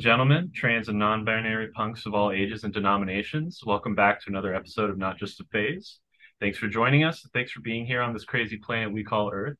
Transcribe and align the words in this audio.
And 0.00 0.04
gentlemen, 0.04 0.50
trans 0.54 0.88
and 0.88 0.98
non 0.98 1.26
binary 1.26 1.68
punks 1.72 2.06
of 2.06 2.14
all 2.14 2.32
ages 2.32 2.64
and 2.64 2.72
denominations, 2.72 3.60
welcome 3.66 3.94
back 3.94 4.18
to 4.22 4.30
another 4.30 4.54
episode 4.54 4.88
of 4.88 4.96
Not 4.96 5.18
Just 5.18 5.40
a 5.40 5.44
Phase. 5.52 5.98
Thanks 6.40 6.56
for 6.56 6.68
joining 6.68 7.04
us. 7.04 7.28
Thanks 7.34 7.52
for 7.52 7.60
being 7.60 7.84
here 7.84 8.00
on 8.00 8.14
this 8.14 8.24
crazy 8.24 8.56
planet 8.56 8.90
we 8.90 9.04
call 9.04 9.30
Earth. 9.30 9.58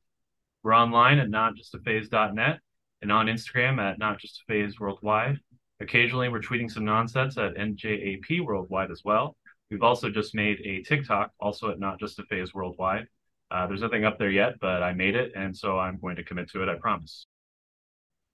We're 0.63 0.73
online 0.73 1.19
at 1.19 1.29
notjustaphase.net 1.29 2.59
and 3.03 3.11
on 3.11 3.27
Instagram 3.27 3.79
at 3.79 3.99
notjustaphase 3.99 4.79
worldwide. 4.79 5.37
Occasionally, 5.79 6.29
we're 6.29 6.41
tweeting 6.41 6.71
some 6.71 6.85
nonsense 6.85 7.37
at 7.37 7.53
NJAP 7.53 8.43
worldwide 8.43 8.89
as 8.89 9.03
well. 9.05 9.37
We've 9.69 9.83
also 9.83 10.09
just 10.09 10.33
made 10.33 10.59
a 10.65 10.81
TikTok, 10.81 11.29
also 11.39 11.69
at 11.69 11.79
Not 11.79 11.99
Just 11.99 12.17
a 12.17 12.23
Phase 12.23 12.51
worldwide. 12.51 13.05
Uh, 13.51 13.67
there's 13.67 13.81
nothing 13.81 14.05
up 14.05 14.17
there 14.17 14.31
yet, 14.31 14.53
but 14.59 14.81
I 14.81 14.93
made 14.93 15.13
it, 15.13 15.33
and 15.35 15.55
so 15.55 15.77
I'm 15.77 15.99
going 15.99 16.15
to 16.15 16.23
commit 16.23 16.49
to 16.49 16.63
it, 16.63 16.67
I 16.67 16.79
promise. 16.81 17.27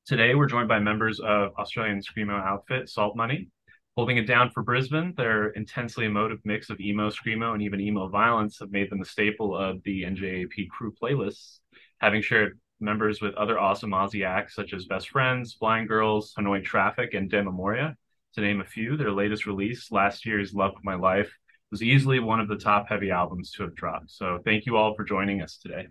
Today, 0.07 0.35
we're 0.35 0.47
joined 0.47 0.69
by 0.69 0.79
members 0.79 1.19
of 1.19 1.51
Australian 1.59 1.99
Screamo 1.99 2.41
outfit, 2.41 2.87
Salt 2.87 3.17
Money. 3.17 3.49
Holding 3.97 4.15
it 4.15 4.25
down 4.25 4.49
for 4.51 4.63
Brisbane, 4.63 5.13
their 5.17 5.49
intensely 5.49 6.05
emotive 6.05 6.39
mix 6.45 6.69
of 6.69 6.79
emo, 6.79 7.09
Screamo, 7.09 7.51
and 7.51 7.61
even 7.61 7.81
emo 7.81 8.07
violence 8.07 8.57
have 8.59 8.71
made 8.71 8.89
them 8.89 9.01
a 9.01 9.05
staple 9.05 9.53
of 9.53 9.83
the 9.83 10.03
NJAP 10.03 10.69
crew 10.69 10.93
playlists, 10.93 11.59
having 11.99 12.21
shared 12.21 12.57
members 12.79 13.19
with 13.19 13.33
other 13.35 13.59
awesome 13.59 13.89
Aussie 13.89 14.25
acts 14.25 14.55
such 14.55 14.71
as 14.71 14.85
Best 14.85 15.09
Friends, 15.09 15.55
Blind 15.55 15.89
Girls, 15.89 16.33
Annoying 16.37 16.63
Traffic, 16.63 17.13
and 17.13 17.29
De 17.29 17.43
Memoria, 17.43 17.97
to 18.35 18.39
name 18.39 18.61
a 18.61 18.65
few. 18.65 18.95
Their 18.95 19.11
latest 19.11 19.45
release, 19.45 19.91
last 19.91 20.25
year's 20.25 20.53
Love 20.53 20.71
of 20.77 20.85
My 20.85 20.95
Life, 20.95 21.33
was 21.69 21.83
easily 21.83 22.21
one 22.21 22.39
of 22.39 22.47
the 22.47 22.55
top 22.55 22.87
heavy 22.87 23.11
albums 23.11 23.51
to 23.57 23.63
have 23.63 23.75
dropped. 23.75 24.11
So 24.11 24.39
thank 24.45 24.65
you 24.67 24.77
all 24.77 24.95
for 24.95 25.03
joining 25.03 25.41
us 25.41 25.57
today. 25.57 25.87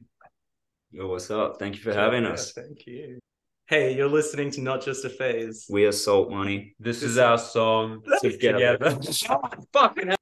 Yo, 0.90 1.06
what's 1.06 1.30
up? 1.30 1.58
Thank 1.58 1.74
you 1.74 1.82
for 1.82 1.92
having 1.92 2.22
Yeah, 2.22 2.30
us. 2.30 2.52
Thank 2.52 2.86
you. 2.86 3.18
Hey, 3.68 3.96
you're 3.96 4.08
listening 4.08 4.52
to 4.52 4.60
Not 4.60 4.84
Just 4.84 5.04
a 5.04 5.08
Phase. 5.08 5.66
We 5.68 5.86
are 5.86 5.92
Salt 5.92 6.30
Money. 6.30 6.76
This 6.78 7.02
is 7.02 7.18
our 7.18 7.36
song 7.36 8.00
Together. 8.22 8.76
together. 8.78 9.00
Fucking 9.72 10.06
hell. 10.06 10.16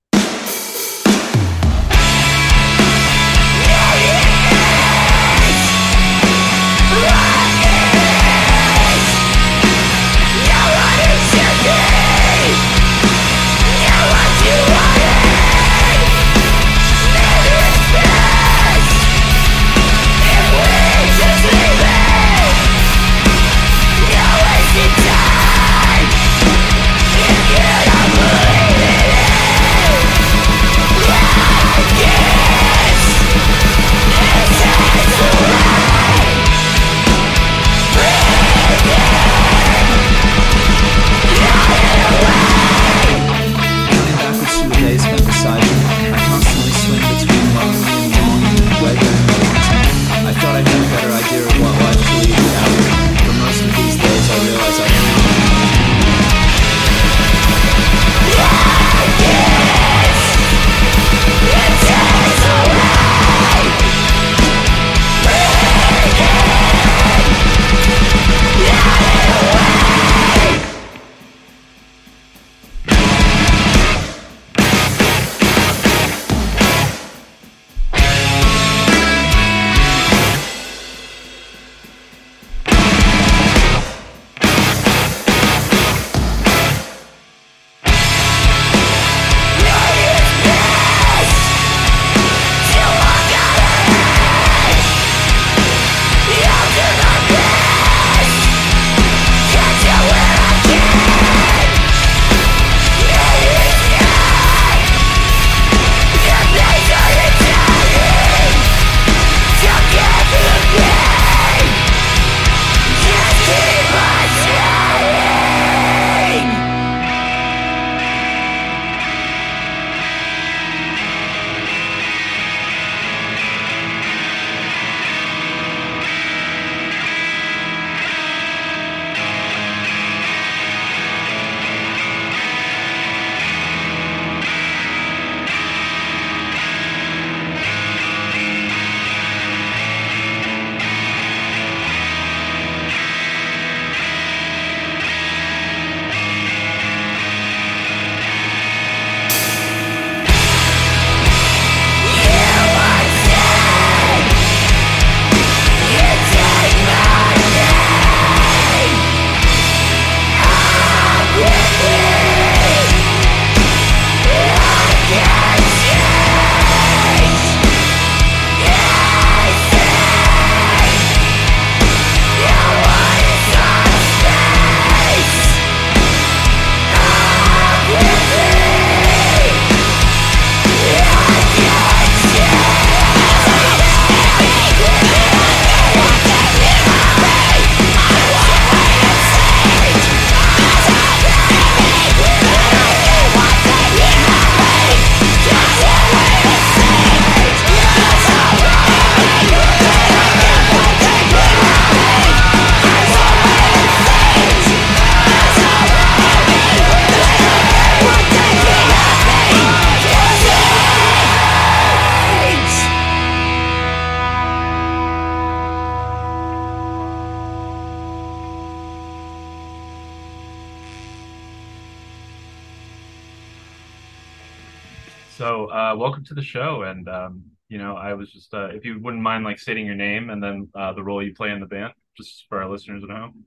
Welcome 226.24 226.36
to 226.36 226.40
the 226.40 226.46
show. 226.46 226.82
And, 226.82 227.08
um, 227.08 227.42
you 227.68 227.78
know, 227.78 227.96
I 227.96 228.14
was 228.14 228.32
just, 228.32 228.52
uh, 228.54 228.66
if 228.66 228.84
you 228.84 228.98
wouldn't 229.00 229.22
mind, 229.22 229.44
like, 229.44 229.58
stating 229.58 229.86
your 229.86 229.94
name 229.94 230.30
and 230.30 230.42
then 230.42 230.68
uh, 230.74 230.92
the 230.92 231.02
role 231.02 231.22
you 231.22 231.34
play 231.34 231.50
in 231.50 231.60
the 231.60 231.66
band, 231.66 231.92
just 232.16 232.46
for 232.48 232.62
our 232.62 232.70
listeners 232.70 233.02
at 233.04 233.10
home. 233.10 233.44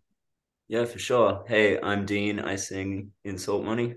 Yeah, 0.68 0.86
for 0.86 1.00
sure. 1.00 1.44
Hey, 1.48 1.80
I'm 1.82 2.06
Dean. 2.06 2.40
I 2.40 2.58
sing 2.58 3.12
in 3.24 3.38
Salt 3.38 3.64
Money. 3.64 3.96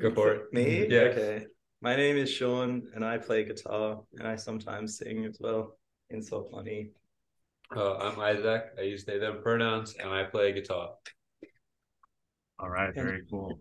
Go 0.00 0.10
for 0.14 0.32
it. 0.32 0.52
Me? 0.52 0.86
Yeah. 0.88 1.00
Okay. 1.00 1.46
My 1.80 1.96
name 1.96 2.16
is 2.16 2.30
Sean, 2.30 2.82
and 2.94 3.04
I 3.04 3.18
play 3.18 3.44
guitar, 3.44 4.00
and 4.18 4.26
I 4.26 4.36
sometimes 4.36 4.98
sing 4.98 5.26
as 5.26 5.38
well 5.40 5.76
in 6.10 6.22
Salt 6.22 6.50
Money. 6.50 6.90
Uh, 7.74 7.96
I'm 7.96 8.18
Isaac. 8.20 8.64
I 8.78 8.82
use 8.82 9.04
they 9.04 9.18
them 9.18 9.40
pronouns 9.42 9.94
and 9.98 10.10
I 10.10 10.24
play 10.24 10.52
guitar. 10.52 10.90
All 12.58 12.68
right, 12.68 12.94
very 12.94 13.22
cool. 13.30 13.58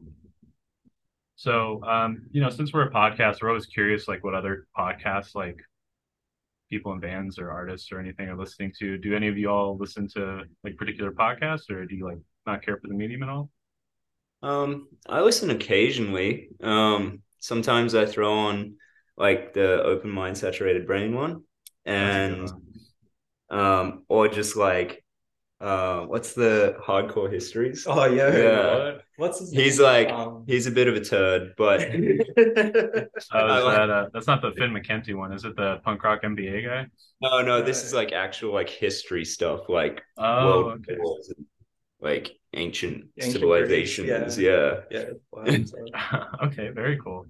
So, 1.42 1.84
um, 1.86 2.28
you 2.30 2.40
know, 2.40 2.52
since 2.52 2.72
we're 2.72 2.84
a 2.84 2.92
podcast, 2.92 3.42
we're 3.42 3.50
always 3.50 3.66
curious, 3.66 4.08
like, 4.08 4.24
what 4.24 4.36
other 4.36 4.68
podcasts, 4.78 5.34
like, 5.34 5.60
people 6.70 6.94
in 6.94 7.00
bands 7.00 7.40
or 7.40 7.50
artists 7.50 7.92
or 7.92 8.00
anything 8.00 8.30
are 8.30 8.38
listening 8.38 8.72
to. 8.78 9.00
Do 9.00 9.16
any 9.16 9.28
of 9.28 9.40
you 9.40 9.50
all 9.50 9.76
listen 9.76 10.08
to 10.10 10.44
like 10.64 10.78
particular 10.78 11.12
podcasts, 11.12 11.72
or 11.72 11.86
do 11.88 11.96
you 11.96 12.06
like 12.06 12.20
not 12.46 12.64
care 12.64 12.78
for 12.78 12.88
the 12.88 12.94
medium 12.94 13.24
at 13.24 13.30
all? 13.30 13.50
Um, 14.44 14.88
I 15.10 15.22
listen 15.22 15.50
occasionally. 15.50 16.50
Um, 16.62 17.24
sometimes 17.40 17.96
I 17.96 18.06
throw 18.06 18.32
on 18.32 18.76
like 19.18 19.54
the 19.54 19.82
open 19.82 20.12
mind 20.12 20.38
saturated 20.38 20.86
brain 20.86 21.16
one, 21.16 21.42
and 21.86 22.50
um, 23.50 24.04
or 24.08 24.28
just 24.28 24.56
like 24.56 25.04
uh, 25.60 26.02
what's 26.02 26.34
the 26.34 26.78
hardcore 26.80 27.32
histories? 27.32 27.86
Oh 27.90 28.06
yeah. 28.06 28.38
Yeah. 28.38 28.98
What's 29.22 29.40
his 29.40 29.52
He's 29.52 29.78
name? 29.78 29.86
like 29.88 30.10
Um, 30.10 30.44
he's 30.48 30.66
a 30.66 30.72
bit 30.72 30.88
of 30.88 30.96
a 30.96 31.02
turd, 31.02 31.54
but 31.58 31.80
Oh, 31.94 31.94
is 31.94 33.28
that 33.30 33.90
uh, 33.90 34.10
that's 34.14 34.28
not 34.28 34.42
the 34.42 34.52
Finn 34.52 34.72
McKenty 34.72 35.14
one? 35.16 35.32
Is 35.32 35.46
it 35.46 35.56
the 35.56 35.78
punk 35.84 36.04
rock 36.04 36.24
MBA 36.24 36.66
guy? 36.66 36.88
no, 37.22 37.42
no, 37.42 37.62
this 37.62 37.84
is 37.84 37.94
like 37.94 38.12
actual 38.14 38.54
like 38.54 38.70
history 38.70 39.24
stuff, 39.26 39.70
like 39.70 40.02
Oh, 40.18 40.46
world 40.66 40.86
okay. 40.90 40.98
wars 41.00 41.32
and, 41.36 41.46
like 42.02 42.32
ancient, 42.54 43.06
Ancient 43.18 43.34
civilizations. 43.34 44.08
Greece, 44.10 44.38
yeah. 44.40 44.82
yeah. 44.90 45.06
wow, 45.32 45.46
so- 45.66 46.26
okay, 46.48 46.70
very 46.70 46.98
cool. 46.98 47.26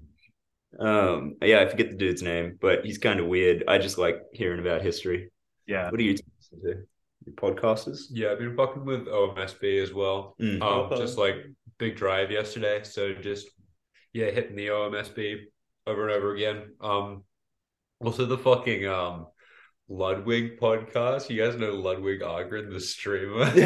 Um, 0.80 1.36
yeah, 1.42 1.60
I 1.60 1.68
forget 1.68 1.90
the 1.90 1.98
dude's 1.98 2.24
name, 2.24 2.58
but 2.62 2.86
he's 2.86 2.98
kind 2.98 3.20
of 3.20 3.28
weird. 3.28 3.66
I 3.68 3.78
just 3.78 3.98
like 3.98 4.22
hearing 4.32 4.62
about 4.62 4.82
history. 4.82 5.30
Yeah. 5.68 5.90
What 5.92 5.98
do 5.98 6.06
you 6.06 6.12
listen 6.14 6.62
to? 6.64 6.88
Your 7.26 7.36
podcasters? 7.36 8.06
Yeah, 8.10 8.32
I've 8.32 8.40
been 8.40 8.56
fucking 8.56 8.86
with 8.86 9.06
OMSB 9.08 9.82
as 9.82 9.94
well. 9.94 10.36
Mm. 10.42 10.62
Um, 10.62 10.98
just 10.98 11.18
like 11.18 11.36
big 11.78 11.96
drive 11.96 12.32
yesterday. 12.32 12.82
So 12.84 13.14
just 13.14 13.48
yeah, 14.14 14.32
hitting 14.32 14.56
the 14.56 14.68
OMSB 14.68 15.42
over 15.88 16.08
and 16.08 16.18
over 16.18 16.34
again. 16.36 16.74
Um, 16.82 17.24
also 18.04 18.26
the 18.26 18.38
fucking 18.38 18.88
um 18.88 19.28
Ludwig 19.88 20.60
podcast. 20.60 21.30
You 21.30 21.44
guys 21.44 21.58
know 21.58 21.72
Ludwig 21.74 22.22
Ahgren, 22.22 22.72
the 22.72 22.80
streamer. 22.80 23.46
Who's 23.46 23.60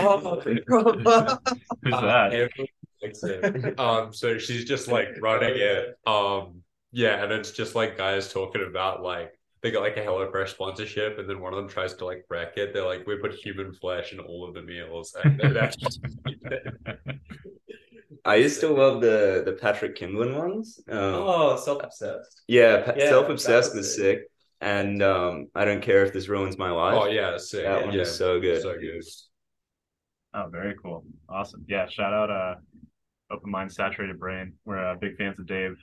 Uh, 1.93 2.01
that? 2.01 2.33
everyone. 2.33 2.69
Um, 3.77 4.11
so 4.13 4.39
she's 4.39 4.65
just 4.65 4.87
like 4.87 5.09
running 5.21 5.53
it. 5.55 5.95
Um, 6.07 6.63
yeah, 6.91 7.21
and 7.23 7.31
it's 7.31 7.51
just 7.51 7.75
like 7.75 7.97
guys 7.97 8.33
talking 8.33 8.65
about 8.67 9.03
like 9.03 9.34
they 9.65 9.71
got 9.71 9.81
like 9.81 9.97
a 9.97 10.01
HelloFresh 10.01 10.49
sponsorship, 10.49 11.17
and 11.17 11.27
then 11.27 11.39
one 11.39 11.51
of 11.51 11.57
them 11.57 11.67
tries 11.67 11.95
to 11.95 12.05
like 12.05 12.23
wreck 12.29 12.55
it. 12.55 12.71
They're 12.71 12.85
like, 12.85 13.07
"We 13.07 13.17
put 13.17 13.33
human 13.33 13.73
flesh 13.73 14.13
in 14.13 14.19
all 14.19 14.47
of 14.47 14.53
the 14.53 14.61
meals," 14.61 15.17
and 15.23 15.41
just 15.41 15.99
I 18.25 18.35
used 18.35 18.59
to 18.59 18.69
love 18.69 19.01
the 19.01 19.41
the 19.43 19.53
Patrick 19.53 19.97
Kindlon 19.97 20.37
ones. 20.37 20.79
Um, 20.87 20.99
oh, 20.99 21.57
self-obsessed. 21.57 22.43
yeah, 22.47 22.83
pa- 22.83 22.93
yeah, 22.95 23.09
self 23.09 23.27
obsessed 23.27 23.73
was 23.73 23.87
was 23.87 23.95
sick, 23.95 24.29
and 24.61 25.01
um, 25.01 25.47
I 25.55 25.65
don't 25.65 25.81
care 25.81 26.05
if 26.05 26.13
this 26.13 26.27
ruins 26.27 26.59
my 26.59 26.69
life. 26.69 26.99
oh 27.01 27.07
yeah, 27.07 27.35
sick. 27.37 27.63
that 27.63 27.85
one 27.85 27.95
yeah, 27.95 28.01
is 28.01 28.15
so 28.15 28.39
good. 28.39 28.61
so 28.61 28.77
good. 28.77 29.03
Oh, 30.35 30.47
very 30.51 30.75
cool. 30.79 31.05
Awesome. 31.27 31.65
Yeah, 31.67 31.87
shout 31.87 32.13
out 32.13 32.29
uh 32.29 32.55
Open 33.31 33.49
Mind 33.49 33.71
Saturated 33.71 34.19
Brain. 34.19 34.53
We're 34.63 34.91
uh, 34.91 34.95
big 34.95 35.17
fans 35.17 35.39
of 35.39 35.47
Dave. 35.47 35.75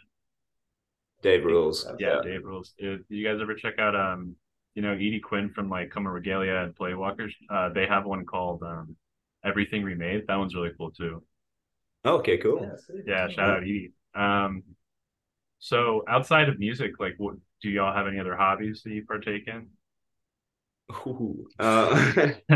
Dave 1.23 1.45
rules. 1.45 1.87
Yeah, 1.99 2.21
Dave 2.23 2.45
rules. 2.45 2.75
Dude, 2.79 3.05
you 3.09 3.27
guys 3.27 3.41
ever 3.41 3.55
check 3.55 3.79
out 3.79 3.95
um 3.95 4.35
you 4.75 4.83
know 4.83 4.93
Edie 4.93 5.21
Quinn 5.21 5.51
from 5.51 5.71
like 5.71 5.91
Come 5.91 6.07
Regalia 6.07 6.65
and 6.65 6.75
Playwalkers? 6.75 7.33
Uh 7.51 7.71
they 7.71 7.87
have 7.87 8.05
one 8.05 8.27
called 8.27 8.63
um 8.63 8.97
Everything 9.45 9.83
Remade. 9.83 10.27
That 10.27 10.37
one's 10.37 10.55
really 10.55 10.73
cool 10.77 10.91
too. 10.91 11.23
Okay, 12.05 12.39
cool. 12.39 12.61
Yeah. 12.61 13.03
Yeah, 13.07 13.29
shout 13.29 13.51
out 13.51 13.63
Edie. 13.63 13.93
Um 14.15 14.63
so 15.59 16.03
outside 16.09 16.49
of 16.49 16.59
music, 16.59 16.99
like 16.99 17.15
what 17.19 17.37
do 17.63 17.71
y'all 17.71 17.95
have 17.95 18.09
any 18.09 18.19
other 18.19 18.37
hobbies 18.37 18.83
that 18.85 18.91
you 18.93 19.05
partake 19.07 19.47
in? 19.47 19.69
Ooh. 21.07 21.47
Uh, 21.59 22.33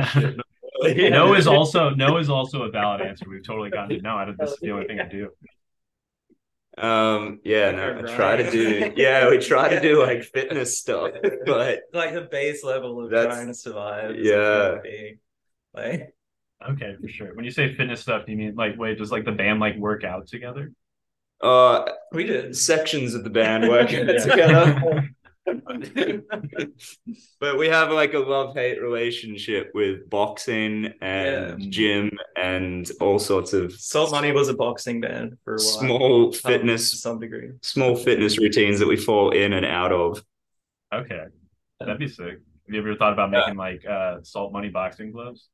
no 0.83 1.35
is 1.35 1.47
also 1.47 1.91
no 1.91 2.19
is 2.19 2.29
also 2.29 2.63
a 2.63 2.71
valid 2.71 3.01
answer. 3.01 3.27
We've 3.29 3.45
totally 3.45 3.71
gotten 3.71 3.97
to 3.97 4.03
know. 4.03 4.17
I 4.17 4.25
don't, 4.25 4.39
this 4.39 4.51
is 4.51 4.59
the 4.61 4.73
only 4.73 4.87
thing 4.87 5.01
I 5.01 5.09
do. 5.09 5.31
Um, 6.79 7.41
yeah, 7.45 7.71
no, 7.71 7.93
Right. 7.93 8.05
I 8.05 8.17
try 8.17 8.37
to 8.37 8.51
do. 8.51 8.93
Yeah, 8.97 9.31
we 9.31 9.39
try 9.39 9.69
to 9.69 9.81
do 9.81 10.01
like 10.03 10.25
fitness 10.25 10.79
stuff, 10.79 11.13
but 11.47 11.81
like 11.95 12.13
the 12.15 12.29
base 12.31 12.63
level 12.65 13.05
of 13.05 13.11
trying 13.11 13.47
to 13.47 13.55
survive. 13.55 14.17
yeah. 14.17 14.77
Like 15.75 16.15
Okay, 16.71 16.97
for 17.01 17.09
sure. 17.09 17.35
When 17.35 17.45
you 17.45 17.51
say 17.51 17.75
fitness 17.75 18.01
stuff, 18.01 18.27
do 18.27 18.33
you 18.33 18.39
mean 18.39 18.55
like 18.55 18.79
wait, 18.79 18.99
does 18.99 19.13
like 19.13 19.25
the 19.25 19.33
band 19.33 19.61
like 19.61 19.77
work 19.77 20.05
out 20.05 20.27
together? 20.27 20.73
uh, 21.43 21.85
we 22.13 22.25
did. 22.25 22.57
sections 22.57 23.15
of 23.15 23.23
the 23.25 23.31
band 23.31 23.69
working 23.69 24.09
Yeah. 24.09 24.19
together. 24.25 25.11
but 27.41 27.59
we 27.59 27.69
have 27.69 27.91
like 27.91 28.15
a 28.15 28.19
love 28.19 28.55
hate 28.55 28.81
relationship 28.83 29.71
with 29.75 30.09
boxing 30.11 30.93
and 31.01 31.63
Yeah. 31.63 31.69
gym 31.71 32.11
and 32.37 32.91
all 33.01 33.19
sorts 33.19 33.53
of 33.53 33.73
Salt 33.73 34.11
Money 34.11 34.33
was 34.33 34.49
a 34.49 34.55
boxing 34.55 35.01
band 35.01 35.37
for 35.45 35.55
a 35.55 35.57
while. 35.59 35.63
small 35.79 36.25
Um, 36.27 36.33
to 36.33 36.39
fitness 36.39 37.01
some 37.01 37.21
degree. 37.21 37.51
small 37.63 37.97
fitness 37.97 38.39
routines 38.39 38.79
that 38.81 38.89
we 38.89 38.97
fall 38.97 39.31
in 39.31 39.53
and 39.53 39.65
out 39.67 39.93
of. 39.93 40.23
Okay, 40.93 41.25
that'd 41.81 41.99
be 41.99 42.09
sick. 42.09 42.39
Have 42.67 42.75
you 42.75 42.81
ever 42.81 42.97
thought 42.97 43.13
about 43.13 43.31
making 43.31 43.57
like 43.57 43.85
uh 43.87 44.19
salt 44.23 44.53
money 44.53 44.69
boxing 44.69 45.13
gloves? 45.13 45.49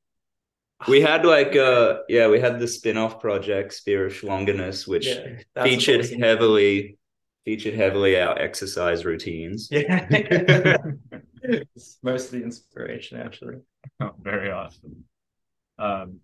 We 0.88 1.00
had 1.00 1.24
like 1.24 1.54
uh 1.54 2.00
yeah, 2.08 2.28
we 2.28 2.40
had 2.40 2.58
the 2.58 2.66
spin-off 2.66 3.20
project 3.20 3.72
Spear 3.75 4.06
of 4.06 4.12
Schlonginus, 4.14 4.88
which 4.88 5.06
Yeah, 5.06 5.38
featured 5.62 6.06
heavily 6.20 6.96
featured 7.44 7.75
heavily 7.75 8.20
our 8.20 8.38
exercise 8.38 9.04
routines. 9.04 9.68
Yeah. 9.70 10.76
It's 11.44 11.99
mostly 12.04 12.42
inspiration 12.42 13.18
actually. 13.18 13.56
Oh, 14.00 14.12
very 14.20 14.52
awesome. 14.52 15.04
Um, 15.76 16.20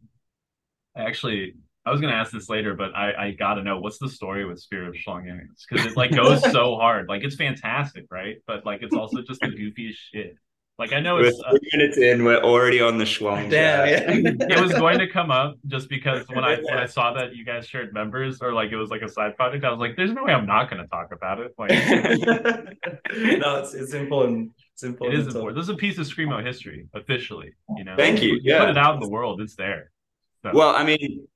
I 0.96 1.02
actually, 1.02 1.54
I 1.84 1.90
was 1.90 2.00
gonna 2.00 2.12
ask 2.12 2.30
this 2.30 2.48
later, 2.48 2.74
but 2.74 2.94
I 2.94 3.12
I 3.26 3.30
gotta 3.32 3.64
know 3.64 3.80
what's 3.80 3.98
the 3.98 4.08
story 4.08 4.44
with 4.44 4.60
Spirit 4.60 4.88
of 4.88 4.94
Schlonginus 4.94 5.64
because 5.68 5.86
it 5.86 5.96
like 5.96 6.12
goes 6.12 6.40
so 6.52 6.76
hard. 6.76 7.08
Like 7.08 7.24
it's 7.24 7.34
fantastic, 7.34 8.04
right? 8.12 8.36
But 8.46 8.64
like 8.64 8.82
it's 8.82 8.94
also 8.94 9.22
just 9.22 9.40
the 9.40 9.48
goofiest 9.48 9.96
shit. 10.12 10.36
Like 10.78 10.92
I 10.92 11.00
know 11.00 11.16
We're 11.16 11.26
it's 11.26 11.40
uh, 11.44 11.58
minutes 11.72 11.98
in, 11.98 12.22
we're 12.24 12.38
already 12.40 12.80
on 12.80 12.98
the 12.98 13.04
Schlong. 13.04 13.50
Damn, 13.50 13.88
yeah. 13.88 14.32
it 14.56 14.60
was 14.60 14.72
going 14.74 15.00
to 15.00 15.08
come 15.08 15.32
up 15.32 15.56
just 15.66 15.88
because 15.88 16.24
when 16.28 16.44
I 16.44 16.54
when 16.60 16.78
I 16.78 16.86
saw 16.86 17.12
that 17.14 17.34
you 17.34 17.44
guys 17.44 17.66
shared 17.66 17.92
members 17.92 18.40
or 18.40 18.52
like 18.52 18.70
it 18.70 18.76
was 18.76 18.88
like 18.88 19.02
a 19.02 19.08
side 19.08 19.36
project, 19.36 19.64
I 19.64 19.70
was 19.70 19.80
like, 19.80 19.96
"There's 19.96 20.12
no 20.12 20.22
way 20.22 20.32
I'm 20.32 20.46
not 20.46 20.70
going 20.70 20.80
to 20.80 20.88
talk 20.88 21.12
about 21.12 21.40
it." 21.40 21.52
Like, 21.58 21.70
no, 23.40 23.56
it's 23.58 23.74
it's 23.74 23.92
important. 23.92 24.52
It's 24.74 24.84
important. 24.84 25.18
is 25.18 25.26
to 25.26 25.32
talk. 25.32 25.36
important. 25.40 25.56
This 25.56 25.64
is 25.64 25.70
a 25.70 25.76
piece 25.76 25.98
of 25.98 26.06
screamo 26.06 26.46
history 26.46 26.86
officially. 26.94 27.50
You 27.76 27.82
know, 27.82 27.96
Thank 27.96 28.22
you. 28.22 28.34
Put 28.34 28.44
Yeah. 28.44 28.70
it 28.70 28.78
out 28.78 28.94
in 28.94 29.00
the 29.00 29.08
world. 29.08 29.40
It's 29.40 29.56
there. 29.56 29.90
So, 30.42 30.52
Well, 30.54 30.76
I 30.76 30.84
mean, 30.84 31.26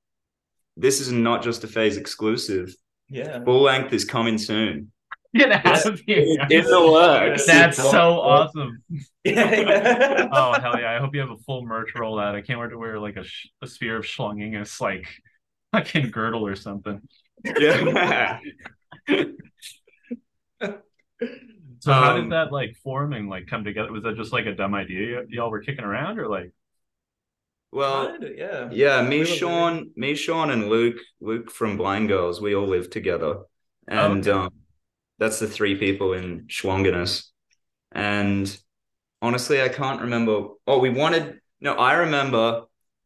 this 0.77 1.01
is 1.01 1.11
not 1.11 1.43
just 1.43 1.65
a 1.65 1.67
phase 1.67 1.97
exclusive. 1.97 2.73
Yeah. 3.09 3.43
Full 3.43 3.61
length 3.61 3.91
is 3.91 4.05
coming 4.05 4.37
soon. 4.37 4.93
Get 5.35 5.51
out 5.51 5.85
of 5.85 5.99
here. 6.05 6.25
In 6.49 6.65
the 6.65 6.91
works. 6.91 7.45
That's 7.45 7.77
so 7.77 8.19
awesome. 8.19 8.83
Yeah. 9.23 9.55
yeah. 9.55 10.27
Oh 10.31 10.53
hell 10.59 10.79
yeah! 10.79 10.95
I 10.95 10.99
hope 10.99 11.13
you 11.15 11.21
have 11.21 11.31
a 11.31 11.37
full 11.37 11.65
merch 11.65 11.93
rollout. 11.95 12.35
I 12.35 12.41
can't 12.41 12.59
wait 12.59 12.69
to 12.69 12.77
wear 12.77 12.99
like 12.99 13.17
a, 13.17 13.23
sh- 13.23 13.47
a 13.61 13.67
sphere 13.67 13.97
of 13.97 14.05
schlonginus, 14.05 14.79
like 14.81 15.07
fucking 15.71 16.11
girdle 16.11 16.45
or 16.45 16.55
something. 16.55 17.01
Yeah. 17.43 18.39
So 21.79 21.91
how 21.91 22.15
Um, 22.15 22.21
did 22.23 22.31
that 22.31 22.51
like 22.51 22.75
form 22.77 23.13
and 23.13 23.29
like 23.29 23.47
come 23.47 23.63
together? 23.63 23.91
Was 23.91 24.03
that 24.03 24.15
just 24.15 24.31
like 24.31 24.45
a 24.45 24.55
dumb 24.55 24.73
idea 24.73 25.19
y- 25.19 25.25
y'all 25.29 25.51
were 25.51 25.61
kicking 25.61 25.83
around, 25.85 26.19
or 26.19 26.27
like? 26.27 26.51
Well, 27.71 28.11
Kinda, 28.11 28.31
yeah. 28.37 28.69
yeah, 28.71 29.01
me, 29.01 29.19
We 29.19 29.25
Sean, 29.25 29.91
me, 29.95 30.13
Sean, 30.15 30.51
and 30.51 30.69
Luke, 30.69 30.97
Luke 31.19 31.49
from 31.49 31.75
Blind 31.77 32.07
Girls, 32.07 32.39
we 32.39 32.53
all 32.55 32.67
live 32.67 32.89
together, 32.91 33.41
and 33.87 34.27
okay. 34.27 34.31
um, 34.31 34.49
that's 35.19 35.39
the 35.39 35.47
three 35.47 35.75
people 35.75 36.13
in 36.13 36.47
Schlonginus. 36.47 37.27
And 37.91 38.55
honestly, 39.21 39.61
I 39.61 39.69
can't 39.69 40.01
remember. 40.01 40.49
Oh, 40.67 40.79
we 40.79 40.89
wanted. 40.89 41.39
No, 41.61 41.73
I 41.73 41.93
remember. 41.93 42.63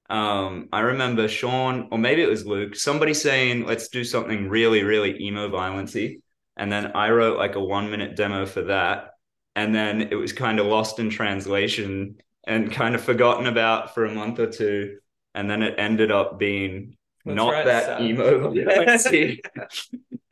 Um, 0.10 0.70
I 0.72 0.80
remember 0.82 1.28
Sean, 1.28 1.90
or 1.92 1.98
maybe 1.98 2.22
it 2.24 2.30
was 2.30 2.46
Luke. 2.46 2.76
Somebody 2.76 3.14
saying, 3.14 3.66
"Let's 3.66 3.90
do 3.90 4.04
something 4.04 4.50
really, 4.50 4.84
really 4.84 5.22
emo 5.22 5.50
violency," 5.50 6.22
and 6.56 6.72
then 6.72 6.94
I 6.96 7.10
wrote 7.10 7.38
like 7.38 7.56
a 7.56 7.60
one 7.64 7.92
minute 7.92 8.16
demo 8.16 8.46
for 8.46 8.64
that, 8.64 9.12
and 9.56 9.76
then 9.76 10.02
it 10.02 10.16
was 10.16 10.34
kind 10.34 10.60
of 10.60 10.66
lost 10.66 11.00
in 11.00 11.10
translation. 11.10 12.18
and 12.46 12.72
kind 12.72 12.96
of 12.96 13.04
forgotten 13.04 13.46
about 13.46 13.94
for 13.94 14.06
a 14.06 14.14
month 14.14 14.40
or 14.40 14.48
two. 14.50 15.00
And 15.36 15.50
then 15.50 15.62
it 15.62 15.76
ended 15.78 16.12
up 16.12 16.40
being 16.40 16.96
Let's 17.26 17.36
not 17.36 17.52
write 17.52 17.66
that 17.66 18.02
emo. 18.02 18.54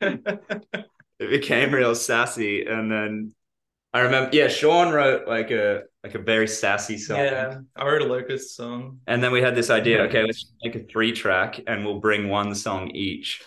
it 1.26 1.30
became 1.30 1.72
real 1.72 1.94
sassy. 1.94 2.64
And 2.64 2.90
then 2.90 3.32
I 3.92 4.00
remember, 4.00 4.30
yeah, 4.32 4.48
Sean 4.48 4.92
wrote 4.92 5.26
like 5.26 5.50
a 5.50 5.82
like 6.02 6.14
a 6.14 6.18
very 6.18 6.46
sassy 6.46 6.98
song. 6.98 7.18
yeah, 7.18 7.58
I 7.74 7.84
wrote 7.84 8.02
a 8.02 8.06
Locust 8.06 8.54
song. 8.54 9.00
And 9.06 9.22
then 9.22 9.32
we 9.32 9.42
had 9.42 9.54
this 9.54 9.70
idea, 9.70 10.02
okay, 10.02 10.22
let's 10.22 10.52
make 10.62 10.76
a 10.76 10.84
three 10.84 11.12
track 11.12 11.60
and 11.66 11.84
we'll 11.84 12.00
bring 12.00 12.28
one 12.28 12.54
song 12.54 12.90
each. 12.90 13.42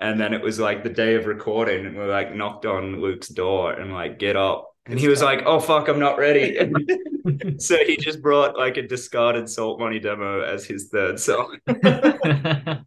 And 0.00 0.20
then 0.20 0.34
it 0.34 0.42
was 0.42 0.60
like 0.60 0.82
the 0.82 0.90
day 0.90 1.14
of 1.14 1.26
recording, 1.26 1.86
and 1.86 1.96
we 1.96 2.02
are 2.02 2.08
like 2.08 2.34
knocked 2.34 2.66
on 2.66 3.00
Luke's 3.00 3.28
door 3.28 3.72
and 3.72 3.92
like, 3.92 4.18
get 4.18 4.36
up. 4.36 4.70
And 4.86 5.00
he 5.00 5.08
was 5.08 5.22
like, 5.22 5.44
oh, 5.46 5.60
fuck, 5.60 5.88
I'm 5.88 5.98
not 5.98 6.18
ready. 6.18 6.58
so 7.58 7.76
he 7.86 7.96
just 7.96 8.20
brought 8.20 8.58
like 8.58 8.76
a 8.76 8.82
discarded 8.86 9.48
Salt 9.48 9.80
Money 9.80 9.98
demo 9.98 10.42
as 10.42 10.66
his 10.66 10.88
third 10.88 11.18
song. 11.18 11.58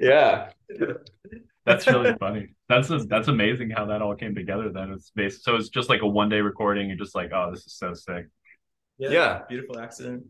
Yeah. 0.00 0.50
That's 1.72 1.86
really 1.86 2.14
funny. 2.18 2.48
That's 2.68 2.88
that's 3.06 3.28
amazing 3.28 3.70
how 3.70 3.86
that 3.86 4.02
all 4.02 4.14
came 4.14 4.34
together. 4.34 4.70
Then 4.72 4.92
it's 4.92 5.10
based, 5.10 5.44
so 5.44 5.56
it's 5.56 5.68
just 5.68 5.88
like 5.88 6.02
a 6.02 6.06
one 6.06 6.28
day 6.28 6.40
recording. 6.40 6.88
You're 6.88 6.98
just 6.98 7.14
like, 7.14 7.30
oh, 7.34 7.50
this 7.52 7.66
is 7.66 7.74
so 7.74 7.94
sick. 7.94 8.26
Yeah. 8.98 9.42
beautiful 9.48 9.78
accident. 9.78 10.24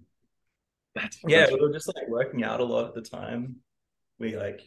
That's 0.94 1.18
Yeah, 1.26 1.48
we 1.50 1.60
were 1.60 1.72
just 1.72 1.88
like 1.88 2.08
working 2.08 2.44
out 2.44 2.60
a 2.60 2.64
lot 2.64 2.86
at 2.88 2.94
the 2.94 3.02
time. 3.02 3.56
We 4.18 4.36
like, 4.36 4.62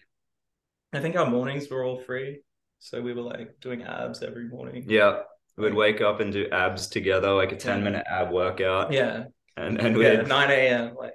I 0.94 1.00
think 1.00 1.16
our 1.16 1.30
mornings 1.30 1.70
were 1.70 1.84
all 1.84 2.00
free, 2.02 2.42
so 2.80 3.02
we 3.02 3.14
were 3.14 3.22
like 3.22 3.60
doing 3.62 3.84
abs 3.84 4.24
every 4.24 4.48
morning. 4.48 4.86
Yeah. 4.88 5.22
We'd 5.56 5.76
wake 5.76 6.02
up 6.02 6.20
and 6.20 6.34
do 6.34 6.48
abs 6.52 6.88
together, 6.88 7.32
like 7.32 7.52
a 7.52 7.56
10 7.56 7.84
minute 7.84 8.06
ab 8.10 8.32
workout. 8.32 8.92
yeah, 8.92 9.26
And 9.56 9.80
and 9.80 9.96
yeah. 9.96 10.18
we'd 10.22 10.28
Nine 10.28 10.50
a.m. 10.50 10.96
Like, 10.96 11.14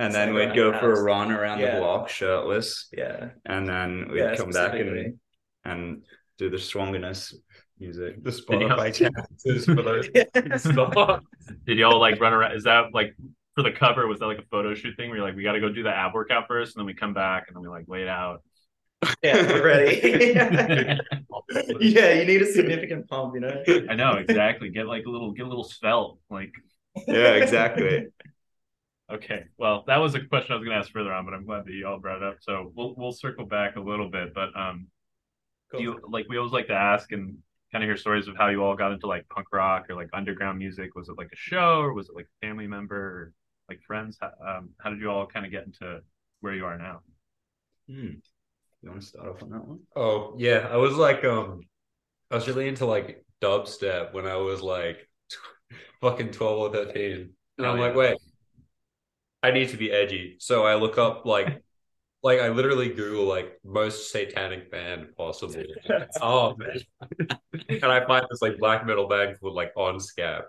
and 0.00 0.14
then 0.14 0.28
So 0.28 0.34
we'd 0.34 0.54
go 0.54 0.72
for 0.78 0.92
a 0.92 1.02
run 1.02 1.30
around 1.30 1.60
Yeah. 1.60 1.74
the 1.76 1.80
block 1.80 2.08
shirtless. 2.08 2.88
yeah, 2.96 3.30
And 3.46 3.68
then 3.68 4.08
we'd 4.10 4.18
yeah. 4.18 4.36
come 4.36 4.50
back 4.50 4.74
and 4.74 5.18
and 5.64 6.02
do 6.38 6.48
the 6.50 6.58
strongest 6.58 7.34
music. 7.78 8.22
The 8.24 8.30
Spotify 8.30 8.92
chances 8.94 9.64
for 9.66 9.82
those 9.82 10.08
Did 11.66 11.78
y'all 11.78 12.00
like 12.00 12.20
run 12.20 12.32
around? 12.32 12.52
Is 12.52 12.64
that 12.64 12.94
like 12.94 13.14
for 13.54 13.62
the 13.62 13.72
cover? 13.72 14.06
Was 14.06 14.20
that 14.20 14.26
like 14.26 14.38
a 14.38 14.46
photo 14.50 14.74
shoot 14.74 14.96
thing 14.96 15.08
where 15.10 15.18
you're 15.18 15.26
like, 15.26 15.36
we 15.36 15.42
got 15.42 15.52
to 15.52 15.60
go 15.60 15.68
do 15.68 15.82
the 15.82 15.94
ab 15.94 16.14
workout 16.14 16.48
first, 16.48 16.76
and 16.76 16.80
then 16.80 16.86
we 16.86 16.94
come 16.94 17.14
back 17.14 17.44
and 17.48 17.56
then 17.56 17.62
we 17.62 17.68
like 17.68 17.84
wait 17.86 18.08
out? 18.08 18.42
yeah, 19.22 19.46
we're 19.48 19.64
ready. 19.64 20.34
yeah, 21.80 22.12
you 22.12 22.24
need 22.26 22.42
a 22.42 22.46
significant 22.46 23.08
pump, 23.08 23.34
you 23.34 23.40
know. 23.40 23.62
I 23.88 23.94
know 23.94 24.14
exactly. 24.14 24.68
Get 24.70 24.86
like 24.86 25.06
a 25.06 25.10
little, 25.10 25.32
get 25.32 25.46
a 25.46 25.48
little 25.48 25.64
svelte. 25.64 26.18
Like, 26.28 26.52
Yeah, 27.06 27.32
exactly. 27.34 28.08
Okay, 29.12 29.44
well, 29.58 29.84
that 29.86 29.98
was 29.98 30.14
a 30.14 30.20
question 30.20 30.52
I 30.52 30.56
was 30.56 30.64
going 30.64 30.76
to 30.76 30.80
ask 30.80 30.92
further 30.92 31.12
on, 31.12 31.24
but 31.24 31.34
I'm 31.34 31.46
glad 31.46 31.64
that 31.66 31.72
you 31.72 31.86
all 31.86 31.98
brought 31.98 32.22
it 32.22 32.22
up. 32.22 32.36
So 32.40 32.72
we'll 32.74 32.94
we'll 32.96 33.12
circle 33.12 33.46
back 33.46 33.76
a 33.76 33.80
little 33.80 34.10
bit, 34.10 34.34
but 34.34 34.56
um, 34.56 34.86
do 35.72 35.82
you 35.82 36.00
like 36.08 36.26
we 36.28 36.38
always 36.38 36.52
like 36.52 36.66
to 36.68 36.74
ask 36.74 37.12
and 37.12 37.38
kind 37.72 37.84
of 37.84 37.88
hear 37.88 37.96
stories 37.96 38.26
of 38.28 38.36
how 38.36 38.48
you 38.48 38.62
all 38.62 38.74
got 38.74 38.92
into 38.92 39.06
like 39.06 39.28
punk 39.28 39.46
rock 39.52 39.86
or 39.88 39.94
like 39.94 40.08
underground 40.12 40.58
music. 40.58 40.94
Was 40.94 41.08
it 41.08 41.16
like 41.16 41.30
a 41.32 41.36
show 41.36 41.80
or 41.80 41.92
was 41.92 42.08
it 42.08 42.16
like 42.16 42.26
a 42.26 42.46
family 42.46 42.66
member 42.66 42.96
or 42.96 43.32
like 43.68 43.80
friends? 43.82 44.18
How, 44.20 44.32
um, 44.46 44.70
how 44.80 44.90
did 44.90 45.00
you 45.00 45.10
all 45.10 45.26
kind 45.26 45.46
of 45.46 45.52
get 45.52 45.66
into 45.66 46.00
where 46.40 46.54
you 46.54 46.64
are 46.64 46.76
now? 46.76 47.00
Hmm. 47.88 48.14
You 48.82 48.90
want 48.90 49.02
to 49.02 49.06
start 49.06 49.28
off 49.28 49.42
on 49.42 49.50
that 49.50 49.64
one? 49.64 49.80
Oh 49.94 50.34
yeah, 50.38 50.68
I 50.70 50.76
was 50.76 50.94
like, 50.94 51.24
um, 51.24 51.60
I 52.30 52.36
was 52.36 52.48
really 52.48 52.66
into 52.66 52.86
like 52.86 53.24
dubstep 53.42 54.12
when 54.14 54.26
I 54.26 54.36
was 54.36 54.62
like 54.62 55.06
fucking 56.00 56.30
twelve 56.30 56.58
or 56.58 56.72
thirteen, 56.72 57.34
and 57.58 57.66
Hell 57.66 57.74
I'm 57.74 57.78
yeah. 57.78 57.86
like, 57.86 57.94
wait, 57.94 58.16
I 59.42 59.50
need 59.50 59.70
to 59.70 59.76
be 59.76 59.90
edgy, 59.90 60.36
so 60.38 60.64
I 60.64 60.74
look 60.74 60.98
up 60.98 61.24
like, 61.24 61.62
like 62.22 62.40
I 62.40 62.48
literally 62.48 62.88
Google 62.88 63.24
like 63.24 63.58
most 63.64 64.12
satanic 64.12 64.70
band 64.70 65.16
possible. 65.16 65.62
oh 66.20 66.56
man, 66.56 66.80
and 67.68 67.84
I 67.84 68.04
find 68.06 68.26
this 68.30 68.42
like 68.42 68.58
black 68.58 68.86
metal 68.86 69.08
band 69.08 69.38
called 69.40 69.54
like 69.54 69.74
Ondskapt, 69.74 70.44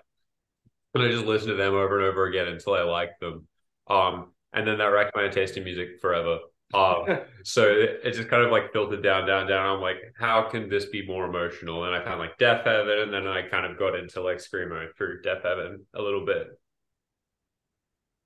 and 0.93 1.03
I 1.03 1.09
just 1.09 1.25
listen 1.25 1.49
to 1.49 1.55
them 1.55 1.73
over 1.73 1.99
and 1.99 2.07
over 2.07 2.25
again 2.25 2.47
until 2.47 2.73
I 2.73 2.83
like 2.83 3.11
them. 3.19 3.47
Um, 3.87 4.31
and 4.53 4.67
then 4.67 4.77
that 4.79 4.85
wrecked 4.85 5.15
my 5.15 5.27
taste 5.29 5.57
in 5.57 5.63
music 5.63 5.99
forever. 6.01 6.39
Um, 6.73 7.05
so 7.43 7.63
it, 7.69 8.01
it 8.03 8.11
just 8.13 8.29
kind 8.29 8.43
of 8.43 8.51
like 8.51 8.73
filtered 8.73 9.03
down, 9.03 9.27
down, 9.27 9.47
down. 9.47 9.75
I'm 9.75 9.81
like, 9.81 9.97
how 10.17 10.43
can 10.49 10.69
this 10.69 10.85
be 10.85 11.05
more 11.05 11.25
emotional? 11.25 11.85
And 11.85 11.95
I 11.95 12.03
found 12.03 12.19
like 12.19 12.37
Deafheaven, 12.37 13.03
and 13.03 13.13
then 13.13 13.27
I 13.27 13.43
kind 13.43 13.65
of 13.65 13.77
got 13.77 13.95
into 13.95 14.21
like 14.21 14.37
screamo 14.37 14.87
through 14.97 15.21
Death 15.21 15.43
Heaven 15.43 15.85
a 15.93 16.01
little 16.01 16.25
bit. 16.25 16.47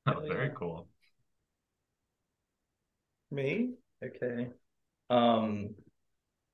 Oh, 0.07 0.19
very 0.27 0.51
cool. 0.55 0.87
Me? 3.31 3.73
Okay. 4.03 4.49
Um, 5.09 5.75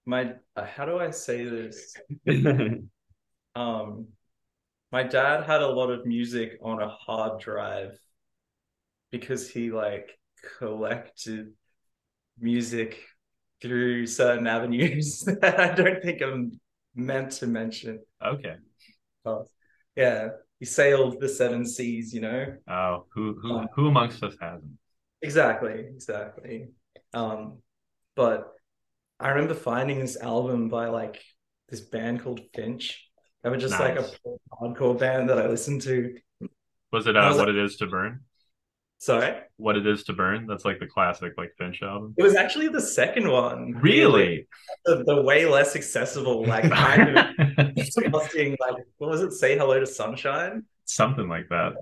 my 0.05 0.35
uh, 0.55 0.65
how 0.65 0.85
do 0.85 0.99
I 0.99 1.11
say 1.11 1.45
this? 1.45 1.95
Um, 3.55 4.07
my 4.91 5.03
dad 5.03 5.45
had 5.45 5.61
a 5.61 5.67
lot 5.67 5.89
of 5.91 6.05
music 6.05 6.59
on 6.63 6.81
a 6.81 6.89
hard 6.89 7.39
drive 7.41 7.99
because 9.11 9.49
he 9.49 9.71
like 9.71 10.17
collected 10.57 11.53
music 12.39 12.99
through 13.61 14.07
certain 14.07 14.47
avenues 14.47 15.21
that 15.41 15.59
I 15.59 15.75
don't 15.75 16.01
think 16.03 16.21
I'm 16.21 16.59
meant 16.95 17.31
to 17.33 17.47
mention. 17.47 18.01
Okay. 18.25 18.55
Oh, 19.25 19.47
yeah, 19.95 20.29
he 20.61 20.65
sailed 20.67 21.19
the 21.19 21.27
seven 21.27 21.65
seas, 21.65 22.13
you 22.13 22.21
know. 22.21 22.55
Oh, 22.69 23.05
who 23.15 23.35
who 23.41 23.51
Um, 23.57 23.67
who 23.73 23.87
amongst 23.87 24.23
us 24.23 24.35
hasn't? 24.39 24.77
Exactly, 25.23 25.73
exactly. 25.73 26.67
Um, 27.15 27.63
but 28.15 28.53
I 29.19 29.29
remember 29.29 29.55
finding 29.55 29.99
this 29.99 30.17
album 30.21 30.69
by 30.69 30.89
like 30.89 31.19
this 31.69 31.81
band 31.81 32.21
called 32.21 32.41
Finch. 32.53 33.09
They 33.43 33.49
were 33.49 33.57
just 33.57 33.79
like 33.79 33.97
a 33.97 34.07
hardcore 34.53 34.99
band 34.99 35.29
that 35.29 35.39
I 35.39 35.47
listened 35.47 35.81
to. 35.81 36.15
Was 36.91 37.07
it 37.07 37.17
uh, 37.17 37.27
was 37.27 37.37
what 37.37 37.49
it 37.49 37.57
is 37.57 37.77
to 37.77 37.87
burn? 37.87 38.19
Sorry, 39.01 39.35
What 39.57 39.77
it 39.77 39.87
is 39.87 40.03
to 40.03 40.13
burn? 40.13 40.45
That's 40.45 40.63
like 40.63 40.79
the 40.79 40.85
classic 40.85 41.33
like 41.35 41.55
Finch 41.57 41.81
album. 41.81 42.13
it 42.19 42.21
was 42.21 42.35
actually 42.35 42.67
the 42.67 42.79
second 42.79 43.27
one. 43.27 43.71
Really? 43.81 44.47
the, 44.85 45.03
the 45.03 45.23
way 45.23 45.47
less 45.47 45.75
accessible, 45.75 46.45
like 46.45 46.69
kind 46.71 47.17
of 47.17 47.73
disgusting. 47.73 48.55
Like 48.61 48.75
what 48.99 49.09
was 49.09 49.21
it? 49.21 49.31
Say 49.31 49.57
hello 49.57 49.79
to 49.79 49.87
sunshine. 49.87 50.65
Something 50.85 51.27
like 51.27 51.49
that. 51.49 51.73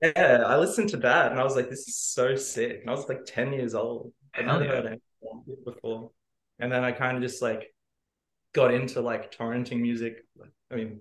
Yeah, 0.00 0.44
I 0.46 0.56
listened 0.56 0.90
to 0.90 0.98
that 0.98 1.32
and 1.32 1.40
I 1.40 1.42
was 1.42 1.56
like, 1.56 1.68
this 1.68 1.88
is 1.88 1.96
so 1.96 2.36
sick. 2.36 2.82
And 2.82 2.90
I 2.90 2.94
was 2.94 3.08
like 3.08 3.24
10 3.26 3.54
years 3.54 3.74
old. 3.74 4.12
I'd 4.32 4.46
never 4.46 4.62
yeah. 4.62 4.70
heard 4.70 4.86
anything 4.86 5.42
it 5.48 5.64
before. 5.64 6.12
And 6.60 6.70
then 6.70 6.84
I 6.84 6.92
kind 6.92 7.16
of 7.16 7.24
just 7.24 7.42
like 7.42 7.74
got 8.52 8.72
into 8.72 9.00
like 9.00 9.36
torrenting 9.36 9.80
music. 9.80 10.24
I 10.70 10.76
mean, 10.76 11.00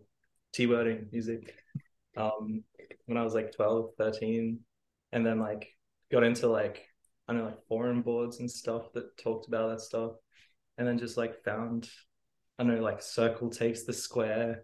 T-wording 0.54 1.10
music. 1.12 1.54
Um, 2.16 2.64
when 3.06 3.20
I 3.20 3.24
was 3.24 3.36
like 3.36 3.56
12, 3.56 3.92
13. 4.00 4.62
And 5.12 5.26
then 5.26 5.40
like 5.40 5.68
got 6.12 6.24
into 6.24 6.48
like, 6.48 6.86
I 7.28 7.34
don't 7.34 7.42
know, 7.42 7.50
like 7.50 7.68
forum 7.68 8.02
boards 8.02 8.40
and 8.40 8.50
stuff 8.50 8.92
that 8.94 9.18
talked 9.18 9.48
about 9.48 9.70
that 9.70 9.82
stuff. 9.82 10.14
And 10.78 10.88
then 10.88 10.98
just 10.98 11.18
like 11.18 11.44
found, 11.44 11.90
I 12.58 12.64
don't 12.64 12.76
know, 12.76 12.82
like 12.82 13.02
Circle 13.02 13.50
Takes 13.50 13.84
the 13.84 13.94
Square, 13.94 14.64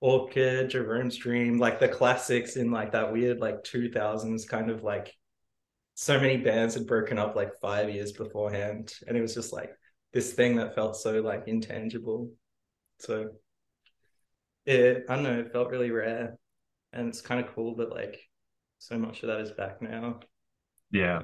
Orchid, 0.00 0.70
Jerome's 0.70 1.16
Dream, 1.16 1.58
like 1.58 1.78
the 1.78 1.88
classics 1.88 2.56
in 2.56 2.70
like 2.70 2.92
that 2.92 3.12
weird 3.12 3.38
like 3.38 3.62
2000s 3.64 4.48
kind 4.48 4.70
of 4.70 4.82
like 4.82 5.14
so 5.94 6.18
many 6.18 6.38
bands 6.38 6.74
had 6.74 6.86
broken 6.86 7.18
up 7.18 7.36
like 7.36 7.60
five 7.60 7.90
years 7.90 8.12
beforehand. 8.12 8.92
And 9.06 9.16
it 9.16 9.20
was 9.20 9.34
just 9.34 9.52
like 9.52 9.70
this 10.12 10.32
thing 10.32 10.56
that 10.56 10.74
felt 10.74 10.96
so 10.96 11.20
like 11.20 11.44
intangible. 11.46 12.30
So 12.98 13.30
it, 14.66 15.04
I 15.08 15.14
don't 15.14 15.24
know, 15.24 15.40
it 15.40 15.52
felt 15.52 15.70
really 15.70 15.90
rare. 15.90 16.36
And 16.92 17.08
it's 17.08 17.20
kind 17.20 17.44
of 17.44 17.54
cool 17.54 17.76
that 17.76 17.90
like 17.90 18.20
so 18.82 18.98
much 18.98 19.22
of 19.22 19.28
that 19.28 19.40
is 19.40 19.52
back 19.52 19.80
now. 19.80 20.20
Yeah. 20.90 21.22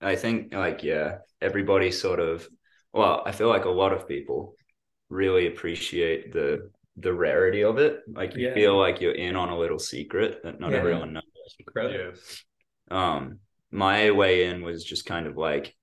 I 0.00 0.16
think 0.16 0.52
like 0.52 0.82
yeah, 0.82 1.18
everybody 1.40 1.90
sort 1.90 2.20
of 2.20 2.46
well, 2.92 3.22
I 3.26 3.32
feel 3.32 3.48
like 3.48 3.64
a 3.64 3.70
lot 3.70 3.92
of 3.92 4.08
people 4.08 4.54
really 5.08 5.46
appreciate 5.46 6.32
the 6.32 6.70
the 6.96 7.12
rarity 7.12 7.62
of 7.62 7.78
it. 7.78 8.00
Like 8.08 8.34
you 8.36 8.48
Yeah. 8.48 8.54
feel 8.54 8.78
like 8.78 9.00
you're 9.00 9.12
in 9.12 9.36
on 9.36 9.50
a 9.50 9.58
little 9.58 9.78
secret 9.78 10.42
that 10.42 10.60
not 10.60 10.72
Yeah. 10.72 10.78
everyone 10.78 11.12
knows. 11.12 11.22
incredible. 11.58 12.14
Yeah. 12.90 13.14
Um 13.14 13.38
my 13.70 14.10
way 14.10 14.46
in 14.46 14.62
was 14.62 14.84
just 14.84 15.06
kind 15.06 15.26
of 15.26 15.36
like 15.36 15.74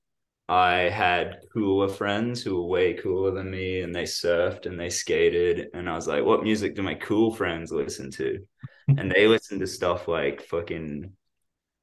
I 0.50 0.89
had 0.89 1.38
cooler 1.53 1.88
friends 1.88 2.43
who 2.43 2.55
were 2.62 2.67
way 2.67 2.93
cooler 2.95 3.31
than 3.31 3.50
me 3.50 3.81
and 3.81 3.95
they 3.95 4.03
surfed 4.03 4.65
and 4.65 4.79
they 4.79 4.89
skated 4.89 5.69
and 5.73 5.89
I 5.89 5.95
was 5.95 6.07
like, 6.07 6.23
what 6.25 6.43
music 6.43 6.75
do 6.75 6.81
my 6.83 6.95
cool 6.95 7.33
friends 7.33 7.71
listen 7.71 8.12
to? 8.12 8.45
And 8.87 9.11
they 9.11 9.27
listen 9.27 9.59
to 9.59 9.67
stuff 9.67 10.07
like 10.07 10.43
fucking 10.43 11.13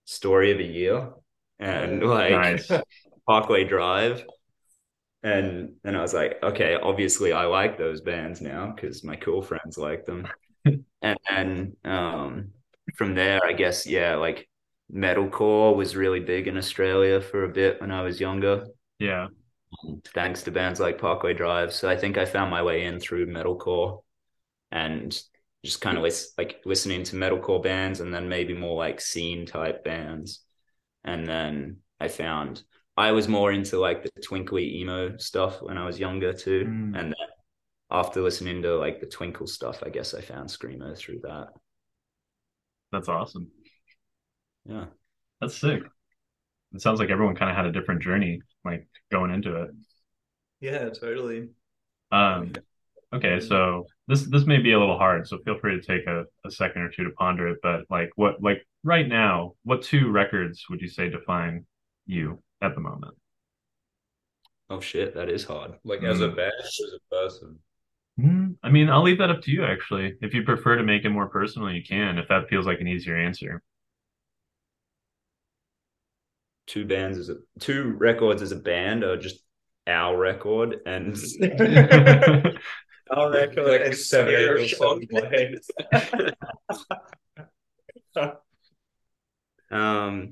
Story 0.06 0.52
of 0.52 0.58
a 0.60 0.64
Year 0.64 1.10
and 1.58 2.02
like 2.02 2.32
Nice. 2.32 2.70
Parkway 3.28 3.64
Drive. 3.64 4.24
And 5.22 5.74
and 5.84 5.96
I 5.96 6.00
was 6.02 6.14
like, 6.14 6.38
okay, 6.42 6.76
obviously 6.76 7.32
I 7.32 7.44
like 7.44 7.76
those 7.76 8.00
bands 8.00 8.40
now 8.40 8.72
because 8.74 9.04
my 9.04 9.16
cool 9.16 9.42
friends 9.42 9.76
like 9.76 10.06
them. 10.06 10.26
and 10.64 11.18
then 11.28 11.76
um 11.84 12.52
from 12.96 13.14
there, 13.14 13.40
I 13.44 13.52
guess, 13.52 13.86
yeah, 13.86 14.16
like 14.16 14.48
metalcore 14.92 15.76
was 15.76 15.94
really 15.94 16.20
big 16.20 16.48
in 16.48 16.56
Australia 16.56 17.20
for 17.20 17.44
a 17.44 17.48
bit 17.48 17.80
when 17.80 17.90
I 17.92 18.02
was 18.02 18.18
younger, 18.20 18.66
Yeah. 18.98 19.28
thanks 20.14 20.42
to 20.42 20.50
bands 20.50 20.80
like 20.80 20.98
Parkway 20.98 21.34
Drive. 21.34 21.72
So 21.72 21.88
I 21.88 21.96
think 21.96 22.18
I 22.18 22.24
found 22.24 22.50
my 22.50 22.62
way 22.62 22.84
in 22.84 23.00
through 23.00 23.26
metalcore 23.26 24.02
and 24.72 25.18
just 25.64 25.80
kind 25.80 25.96
of 25.96 26.02
lis- 26.02 26.32
like 26.38 26.60
listening 26.64 27.02
to 27.04 27.16
metalcore 27.16 27.62
bands 27.62 28.00
and 28.00 28.12
then 28.12 28.28
maybe 28.28 28.54
more 28.54 28.76
like 28.76 29.00
scene 29.00 29.46
type 29.46 29.84
bands. 29.84 30.40
And 31.04 31.26
then 31.26 31.78
I 31.98 32.08
found 32.08 32.62
I 32.96 33.12
was 33.12 33.28
more 33.28 33.52
into 33.52 33.78
like 33.78 34.02
the 34.02 34.10
twinkly 34.22 34.80
emo 34.80 35.16
stuff 35.16 35.62
when 35.62 35.78
I 35.78 35.86
was 35.86 35.98
younger 35.98 36.32
too. 36.32 36.64
Mm. 36.66 36.98
And 36.98 37.12
then 37.12 37.14
after 37.90 38.20
listening 38.20 38.62
to 38.62 38.76
like 38.76 39.00
the 39.00 39.06
twinkle 39.06 39.46
stuff, 39.46 39.82
I 39.84 39.88
guess 39.88 40.14
I 40.14 40.20
found 40.20 40.48
screamo 40.48 40.96
through 40.96 41.20
that. 41.22 41.48
That's 42.92 43.08
awesome. 43.08 43.50
Yeah. 44.64 44.86
That's 45.40 45.56
sick. 45.56 45.82
It 46.74 46.80
sounds 46.80 47.00
like 47.00 47.10
everyone 47.10 47.34
kind 47.34 47.50
of 47.50 47.56
had 47.56 47.66
a 47.66 47.72
different 47.72 48.02
journey, 48.02 48.42
like 48.64 48.86
going 49.10 49.30
into 49.30 49.62
it. 49.62 49.70
Yeah, 50.60 50.90
totally. 50.90 51.48
Um, 52.12 52.52
okay, 53.12 53.40
so 53.40 53.86
this 54.10 54.26
this 54.26 54.46
may 54.46 54.58
be 54.58 54.72
a 54.72 54.78
little 54.78 54.98
hard, 54.98 55.26
so 55.28 55.38
feel 55.44 55.58
free 55.58 55.80
to 55.80 55.86
take 55.86 56.06
a, 56.06 56.24
a 56.46 56.50
second 56.50 56.82
or 56.82 56.90
two 56.90 57.04
to 57.04 57.10
ponder 57.12 57.48
it. 57.48 57.58
But 57.62 57.84
like, 57.90 58.10
what 58.16 58.42
like 58.42 58.66
right 58.84 59.08
now, 59.08 59.54
what 59.64 59.82
two 59.82 60.10
records 60.10 60.64
would 60.70 60.80
you 60.82 60.88
say 60.88 61.08
define 61.08 61.66
you 62.06 62.42
at 62.62 62.74
the 62.74 62.80
moment? 62.82 63.14
Oh 64.70 64.80
shit, 64.80 65.14
that 65.14 65.28
is 65.28 65.44
hard. 65.44 65.78
Like 65.84 66.02
as 66.02 66.20
a 66.20 66.28
Mm. 66.28 66.36
band, 66.36 66.52
as 66.62 66.80
a 66.94 67.14
person. 67.14 67.60
Hmm, 68.16 68.52
I 68.62 68.70
mean, 68.70 68.90
I'll 68.90 69.02
leave 69.02 69.18
that 69.18 69.30
up 69.30 69.42
to 69.42 69.50
you. 69.50 69.64
Actually, 69.64 70.16
if 70.20 70.34
you 70.34 70.42
prefer 70.42 70.76
to 70.76 70.82
make 70.82 71.04
it 71.04 71.10
more 71.10 71.28
personal, 71.28 71.70
you 71.72 71.82
can. 71.82 72.18
If 72.18 72.28
that 72.28 72.48
feels 72.48 72.66
like 72.66 72.80
an 72.80 72.88
easier 72.88 73.16
answer. 73.16 73.62
Two 76.66 76.84
bands 76.84 77.18
as 77.18 77.28
a 77.30 77.36
two 77.58 77.94
records 77.98 78.42
as 78.42 78.52
a 78.52 78.56
band 78.56 79.02
or 79.02 79.16
just 79.16 79.42
our 79.88 80.16
record 80.16 80.80
and 80.86 81.16
Our 83.10 83.32
record 83.32 83.66
Like 83.66 83.92
is 83.92 84.08
seven, 84.08 84.34
eight 84.34 84.38
Stereo 84.38 84.62
or 84.62 84.66
Shock 84.66 84.78
something. 84.78 85.08
Blade. 85.08 85.58
um 89.70 90.30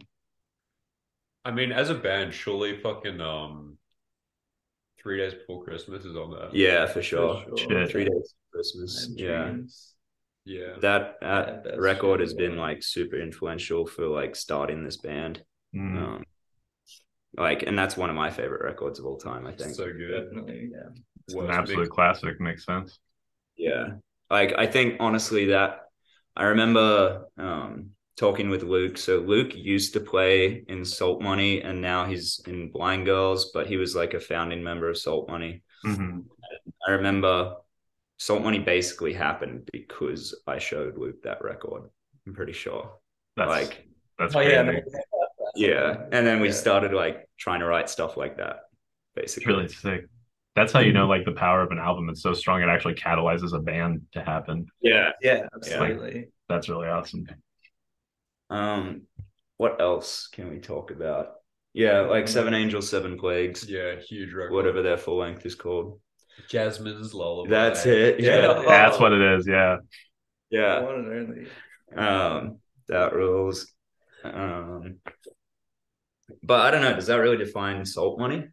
I 1.45 1.51
mean, 1.51 1.73
as 1.73 1.89
a 1.89 1.95
band, 1.95 2.35
surely 2.35 2.79
fucking 2.79 3.21
um, 3.23 3.79
three 5.01 5.17
days 5.19 5.33
before 5.35 5.65
Christmas 5.65 6.05
is 6.05 6.15
on 6.17 6.31
there. 6.33 6.51
yeah, 6.53 6.87
for 6.87 7.01
sure. 7.01 7.43
For 7.49 7.57
Shit. 7.57 7.91
Three 7.91 8.05
days 8.05 8.15
of 8.35 8.53
Christmas. 8.53 9.09
Yeah. 9.15 9.55
Yeah. 10.45 10.75
That 10.81 11.17
that 11.21 11.65
that's 11.65 11.79
record 11.79 12.19
true. 12.19 12.25
has 12.27 12.35
been 12.35 12.57
like 12.59 12.83
super 12.83 13.17
influential 13.17 13.87
for 13.87 14.07
like 14.09 14.37
starting 14.37 14.85
this 14.85 14.97
band. 14.99 15.43
Hmm, 15.73 15.97
Um 15.99 16.25
like 17.37 17.63
and 17.63 17.79
that's 17.79 17.97
one 17.97 18.11
of 18.11 18.17
my 18.17 18.31
favorite 18.31 18.63
records 18.65 18.99
of 18.99 19.07
all 19.07 19.17
time, 19.19 19.47
I 19.47 19.53
think. 19.53 19.75
So 19.75 19.87
good. 19.93 20.25
Definitely, 20.25 20.71
yeah. 20.73 20.89
It's 21.29 21.41
an 21.41 21.51
absolute 21.51 21.91
mix. 21.91 21.91
classic. 21.91 22.41
Makes 22.41 22.65
sense. 22.65 22.99
Yeah. 23.57 23.97
Like 24.31 24.53
I 24.57 24.67
think 24.67 24.97
honestly 25.01 25.47
that 25.47 25.87
I 26.37 26.45
remember 26.45 27.27
um 27.39 27.91
talking 28.17 28.51
with 28.51 28.63
Luke. 28.63 28.99
So 28.99 29.19
Luke 29.19 29.55
used 29.55 29.93
to 29.95 30.01
play 30.01 30.65
in 30.69 30.85
Salt 30.85 31.23
Money 31.23 31.63
and 31.63 31.81
now 31.81 32.05
he's 32.05 32.41
in 32.47 32.71
Blind 32.73 33.07
Girls, 33.07 33.51
but 33.55 33.67
he 33.69 33.77
was 33.77 33.95
like 33.95 34.15
a 34.15 34.21
founding 34.21 34.63
member 34.63 34.89
of 34.91 34.99
Salt 34.99 35.29
Money. 35.29 35.63
hmm 35.85 36.31
I 36.87 36.93
remember 36.93 37.57
Salt 38.19 38.43
Money 38.43 38.59
basically 38.59 39.13
happened 39.15 39.69
because 39.73 40.35
I 40.47 40.59
showed 40.59 40.99
Luke 40.99 41.23
that 41.25 41.43
record. 41.43 41.91
I'm 42.27 42.35
pretty 42.35 42.53
sure. 42.53 42.93
That's 43.37 43.47
like 43.47 43.89
that's 44.19 44.35
Oh 44.35 44.41
crazy. 44.41 44.51
yeah, 44.51 44.81
yeah. 45.55 46.05
And 46.13 46.27
then 46.27 46.41
we 46.41 46.49
Yeah. 46.49 46.53
started 46.53 46.93
like 46.95 47.29
trying 47.39 47.61
to 47.61 47.67
write 47.67 47.91
stuff 47.91 48.17
like 48.17 48.39
that. 48.39 48.63
It's 49.37 49.47
Basically. 49.47 49.47
really 49.47 49.69
sick. 49.69 50.07
That's 50.59 50.73
how 50.73 50.81
you 50.81 50.93
know 50.93 51.07
like 51.07 51.25
the 51.25 51.33
power 51.33 51.63
of 51.63 51.71
an 51.71 51.79
album. 51.79 52.09
It's 52.09 52.23
so 52.23 52.33
strong 52.35 52.63
it 52.63 52.69
actually 52.69 52.95
catalyzes 52.95 53.55
a 53.55 53.61
band 53.61 54.03
to 54.13 54.23
happen. 54.23 54.67
Yeah. 54.81 55.11
yeah, 55.23 55.47
absolutely. 55.55 56.29
That's 56.49 56.69
really 56.69 56.89
awesome. 56.89 57.27
Um 58.51 59.03
what 59.57 59.81
else 59.81 60.29
can 60.33 60.51
we 60.51 60.59
talk 60.59 60.91
about? 60.91 61.35
Yeah, 61.75 62.01
like 62.01 62.27
Seven 62.27 62.55
Angels, 62.55 62.91
Seven 62.91 63.19
Plagues. 63.19 63.69
Yeah, 63.69 63.97
huge 64.01 64.33
record. 64.33 64.53
whatever 64.53 64.83
their 64.83 64.97
full 64.97 65.19
length 65.19 65.47
is 65.47 65.55
called. 65.55 66.01
Jhazmyne's 66.51 67.15
Lullaby. 67.15 67.51
That's 67.51 67.87
it. 67.87 68.21
Yeah. 68.21 68.61
Yeah. 68.61 68.63
That's 68.67 68.99
what 68.99 69.13
it 69.13 69.21
is. 69.39 69.47
Yeah. 69.47 69.77
Yeah. 70.51 70.81
One 70.81 70.95
and 70.95 71.29
only. 71.31 71.49
Um, 71.97 72.59
that 72.89 73.15
rules. 73.15 73.73
Um, 74.25 74.99
but 76.43 76.61
I 76.61 76.71
don't 76.71 76.83
know. 76.83 76.95
Does 76.95 77.07
that 77.07 77.17
really 77.17 77.37
define 77.37 77.85
salt 77.85 78.19
money? 78.19 78.45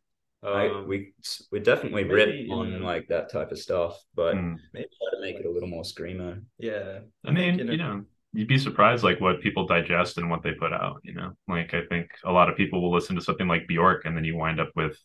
Like, 0.54 0.72
Um, 0.72 0.88
we 0.88 1.14
we 1.52 1.60
definitely 1.60 2.04
maybe, 2.04 2.14
rip 2.16 2.36
yeah. 2.48 2.54
on 2.56 2.82
like 2.82 3.08
that 3.08 3.32
type 3.32 3.52
of 3.52 3.60
stuff, 3.60 4.00
but 4.14 4.36
Hmm. 4.36 4.56
maybe 4.74 4.88
try 4.88 5.10
to 5.18 5.22
make 5.22 5.38
it 5.40 5.46
a 5.46 5.50
little 5.52 5.70
more 5.70 5.84
screamo. 5.84 6.44
Yeah. 6.60 7.00
I 7.26 7.32
mean, 7.32 7.58
you 7.60 7.64
know- 7.66 7.72
you 7.72 7.78
know, 7.78 8.06
you'd 8.34 8.48
be 8.48 8.60
surprised 8.60 9.04
like 9.04 9.20
what 9.22 9.42
people 9.42 9.66
digest 9.66 10.18
and 10.18 10.30
what 10.30 10.44
they 10.44 10.54
put 10.54 10.74
out, 10.74 11.02
you 11.04 11.14
know. 11.14 11.34
Like 11.48 11.74
I 11.74 11.86
think 11.88 12.12
a 12.24 12.32
lot 12.32 12.50
of 12.50 12.58
people 12.58 12.82
will 12.82 12.92
listen 12.94 13.16
to 13.16 13.22
something 13.22 13.48
like 13.48 13.68
Bjork 13.68 14.06
and 14.06 14.16
then 14.16 14.24
you 14.26 14.36
wind 14.36 14.60
up 14.60 14.72
with 14.76 14.98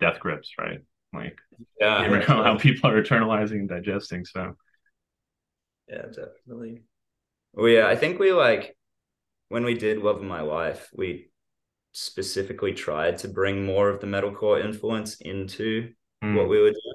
death 0.00 0.18
grips, 0.20 0.52
right? 0.58 0.80
Like 1.12 1.38
Yeah. 1.80 2.02
you 2.02 2.10
never 2.10 2.20
know 2.26 2.42
how 2.42 2.56
people 2.66 2.90
are 2.90 3.02
internalizing 3.02 3.60
and 3.60 3.68
digesting. 3.68 4.24
So 4.24 4.56
Yeah, 5.88 6.06
definitely. 6.06 6.82
Well, 7.52 7.68
yeah, 7.68 7.86
I 7.86 7.96
think 7.96 8.18
we 8.18 8.32
like 8.32 8.76
when 9.48 9.64
we 9.64 9.74
did 9.74 9.98
Love 9.98 10.16
of 10.16 10.22
My 10.22 10.40
Life, 10.40 10.90
we 10.94 11.30
specifically 11.94 12.74
tried 12.74 13.16
to 13.16 13.28
bring 13.28 13.64
more 13.64 13.88
of 13.88 14.00
the 14.00 14.06
metalcore 14.06 14.62
influence 14.62 15.16
into 15.20 15.90
hmm, 16.20 16.34
what 16.34 16.48
we 16.48 16.60
were 16.60 16.70
doing. 16.70 16.94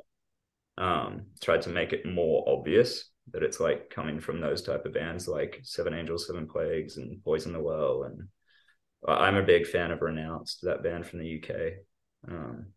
Um, 0.77 1.25
tried 1.41 1.63
to 1.63 1.69
make 1.69 1.93
it 1.93 2.05
more 2.05 2.43
obvious 2.47 3.09
that 3.31 3.43
it's 3.43 3.59
like 3.59 3.89
coming 3.89 4.19
from 4.19 4.39
those 4.39 4.61
type 4.61 4.85
of 4.85 4.93
bands 4.93 5.27
like 5.27 5.61
Seven 5.63 5.93
Angels, 5.93 6.27
Seven 6.27 6.47
Plagues, 6.47 6.97
and 6.97 7.23
Poison 7.23 7.53
the 7.53 7.59
Well. 7.59 8.03
And 8.03 8.27
I'm 9.07 9.35
a 9.35 9.43
big 9.43 9.65
fan 9.65 9.91
of 9.91 10.01
Renounced, 10.01 10.59
that 10.63 10.83
band 10.83 11.05
from 11.05 11.19
the 11.19 11.41
UK. 11.41 11.55
Um, 12.27 12.67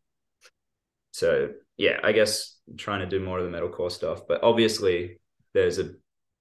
so 1.13 1.51
yeah, 1.77 1.99
I 2.03 2.13
guess 2.13 2.59
trying 2.79 3.01
to 3.01 3.07
do 3.07 3.25
more 3.25 3.39
of 3.39 3.51
the 3.51 3.57
metalcore 3.57 3.91
stuff, 3.91 4.23
but 4.29 4.43
obviously 4.43 5.21
there's 5.55 5.79
a 5.79 5.91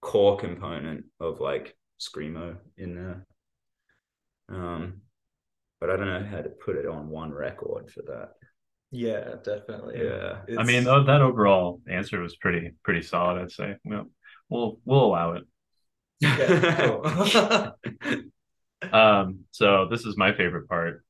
core 0.01 0.37
component 0.37 1.05
of 1.19 1.39
like 1.39 1.75
screamo 1.99 2.57
in 2.77 2.95
there. 2.95 3.25
Um, 4.49 5.01
but 5.81 5.89
I 5.89 5.97
don't 5.97 6.07
know 6.07 6.23
how 6.31 6.41
to 6.41 6.49
put 6.49 6.77
it 6.77 6.85
on 6.85 7.09
one 7.09 7.33
record 7.33 7.91
for 7.91 8.03
that. 8.03 8.29
Yeah, 8.91 9.35
definitely. 9.43 9.99
Yeah. 10.03 10.41
I 10.57 10.63
mean, 10.63 10.83
It's- 10.83 11.05
that 11.07 11.21
overall 11.21 11.81
answer 11.89 12.21
was 12.21 12.35
pretty 12.37 12.71
pretty 12.83 13.01
solid, 13.01 13.41
I'd 13.41 13.51
say. 13.51 13.75
Well, 13.83 14.09
we'll 14.49 14.79
we'll 14.85 15.05
allow 15.05 15.33
it. 15.33 15.43
yeah, 16.19 16.85
cool. 16.87 18.21
Um, 18.91 19.41
so 19.51 19.87
this 19.91 20.05
is 20.05 20.17
my 20.17 20.33
favorite 20.33 20.67
part 20.67 21.03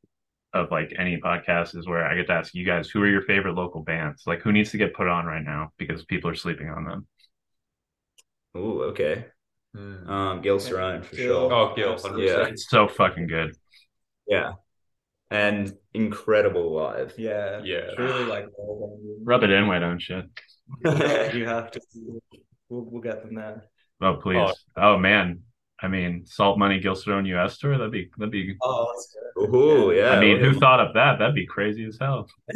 of 0.54 0.70
like 0.72 0.94
any 0.98 1.18
podcast 1.22 1.78
is 1.78 1.88
where 1.88 2.06
I 2.06 2.16
get 2.16 2.28
to 2.28 2.34
ask 2.34 2.54
you 2.54 2.66
guys 2.66 2.90
who 2.90 3.02
are 3.02 3.08
your 3.08 3.22
favorite 3.22 3.56
local 3.56 3.82
bands? 3.82 4.24
Like 4.28 4.42
who 4.42 4.52
needs 4.52 4.72
to 4.72 4.78
get 4.78 4.94
put 4.94 5.08
on 5.08 5.26
right 5.26 5.44
now 5.44 5.72
because 5.78 6.04
people 6.04 6.30
are 6.30 6.36
sleeping 6.36 6.70
on 6.70 6.84
them. 6.84 7.08
Oh, 8.54 8.82
okay. 8.92 9.26
hmm. 9.74 10.10
Um, 10.10 10.42
Gil 10.42 10.58
Cerrone 10.60 11.06
for 11.06 11.16
Gil. 11.16 11.50
sure. 11.50 11.54
Oh, 11.54 11.74
Gil, 11.74 11.96
100%. 11.96 12.28
Yeah. 12.28 12.44
It's 12.48 12.70
so 12.70 12.90
fucking 12.90 13.28
good. 13.28 13.56
Yeah. 14.28 14.54
And 15.30 15.74
incredible 15.94 16.74
live. 16.74 17.14
yeah, 17.18 17.62
Yeah. 17.64 17.92
Truly 17.96 18.26
like. 18.26 18.48
Rub 19.24 19.44
it 19.44 19.50
in, 19.50 19.68
why 19.68 19.80
don't 19.80 20.08
you? 20.08 20.24
Yeah, 20.84 21.32
you 21.34 21.46
have 21.46 21.72
to. 21.72 21.82
We'll, 22.70 22.84
we'll 22.84 23.02
get 23.02 23.24
them 23.24 23.36
there. 23.36 23.66
Oh 24.02 24.16
please. 24.16 24.54
Oh, 24.76 24.98
man. 24.98 25.42
I 25.84 25.88
mean, 25.88 26.26
Salt 26.26 26.60
Money 26.60 26.80
Gil 26.80 26.96
Cerrone 26.96 27.28
US 27.38 27.58
tour, 27.58 27.78
that'd 27.78 27.92
be 27.92 28.10
that'd 28.18 28.32
be 28.32 28.56
Oh, 28.62 28.92
that's 28.94 29.16
good. 29.36 29.56
Ooh, 29.56 29.94
yeah. 29.96 30.12
I 30.12 30.20
mean, 30.20 30.40
who 30.40 30.54
thought 30.60 30.80
of 30.80 30.94
that? 30.94 31.18
That'd 31.20 31.34
be 31.34 31.48
crazy 31.48 31.86
as 31.86 31.98
hell. 32.00 32.28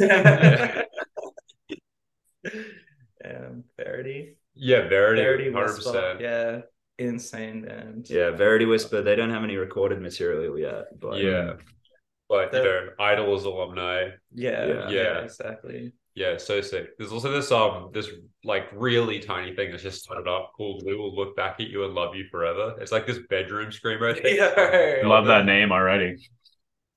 um, 3.24 3.64
Verity. 3.76 4.36
Yeah, 4.54 4.88
Verity, 4.88 5.50
Verity 5.50 5.50
100%. 5.50 6.20
Yeah, 6.20 6.60
insane 6.98 7.62
band. 7.62 8.08
Yeah, 8.08 8.30
Verity 8.30 8.64
Whisper. 8.64 9.02
They 9.02 9.16
don't 9.16 9.30
have 9.30 9.44
any 9.44 9.56
recorded 9.56 10.00
material 10.00 10.58
yet, 10.58 10.98
but 10.98 11.18
Yeah. 11.18 11.54
But, 12.28 12.52
you 12.52 12.58
The- 12.58 12.64
know, 12.64 12.88
Idols 12.98 13.44
alumni. 13.44 14.08
Yeah, 14.34 14.66
Yeah. 14.66 14.74
yeah, 14.88 14.90
Yeah. 14.90 15.18
exactly. 15.20 15.92
Yeah, 16.14 16.38
so 16.38 16.60
sick. 16.62 16.96
There's 16.98 17.12
also 17.12 17.30
this 17.30 17.52
um 17.52 17.90
this 17.92 18.10
like 18.42 18.68
really 18.72 19.18
tiny 19.20 19.54
thing 19.54 19.70
that's 19.70 19.82
just 19.82 20.02
started 20.02 20.26
up 20.26 20.52
called 20.56 20.82
We 20.86 20.96
Will 20.96 21.14
Look 21.14 21.36
Back 21.36 21.60
at 21.60 21.68
You 21.68 21.84
and 21.84 21.94
Love 21.94 22.14
You 22.16 22.24
Forever. 22.30 22.74
It's 22.80 22.90
like 22.90 23.06
this 23.06 23.18
bedroom 23.28 23.70
screamer 23.70 24.14
thing. 24.14 24.36
Yeah. 24.38 25.00
I 25.04 25.06
love 25.06 25.26
that 25.26 25.44
name 25.44 25.70
already. 25.72 26.16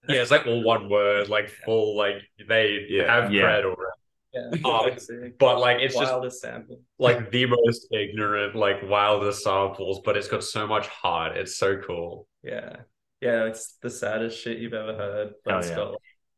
Yeah, 0.07 0.21
it's 0.21 0.31
like 0.31 0.47
all 0.47 0.63
one 0.63 0.89
word, 0.89 1.29
like 1.29 1.49
full 1.49 1.95
like 1.95 2.15
they 2.47 2.88
Yeah. 2.89 3.13
have 3.21 3.31
Yeah. 3.31 3.43
cred 3.43 3.65
already. 3.65 3.88
Yeah. 4.33 4.49
Um, 4.53 4.61
oh, 4.63 4.89
Sick. 4.97 5.39
But 5.39 5.59
like 5.59 5.77
it's 5.79 5.95
just 5.97 6.39
sample. 6.41 6.81
like 6.99 7.31
the 7.31 7.45
most 7.47 7.87
ignorant, 7.91 8.55
like 8.55 8.77
wildest 8.87 9.43
samples, 9.43 10.01
but 10.05 10.15
it's 10.17 10.27
got 10.27 10.43
so 10.43 10.67
much 10.67 10.87
heart. 10.87 11.35
It's 11.35 11.57
so 11.57 11.77
cool. 11.77 12.27
Yeah. 12.43 12.75
Yeah, 13.21 13.45
it's 13.45 13.75
the 13.81 13.89
saddest 13.89 14.39
shit 14.39 14.59
you've 14.59 14.73
ever 14.73 14.93
heard. 14.95 15.33
But 15.43 15.51
Hell 15.51 15.59
it's 15.59 15.69
yeah. 15.69 15.75
got 15.75 15.95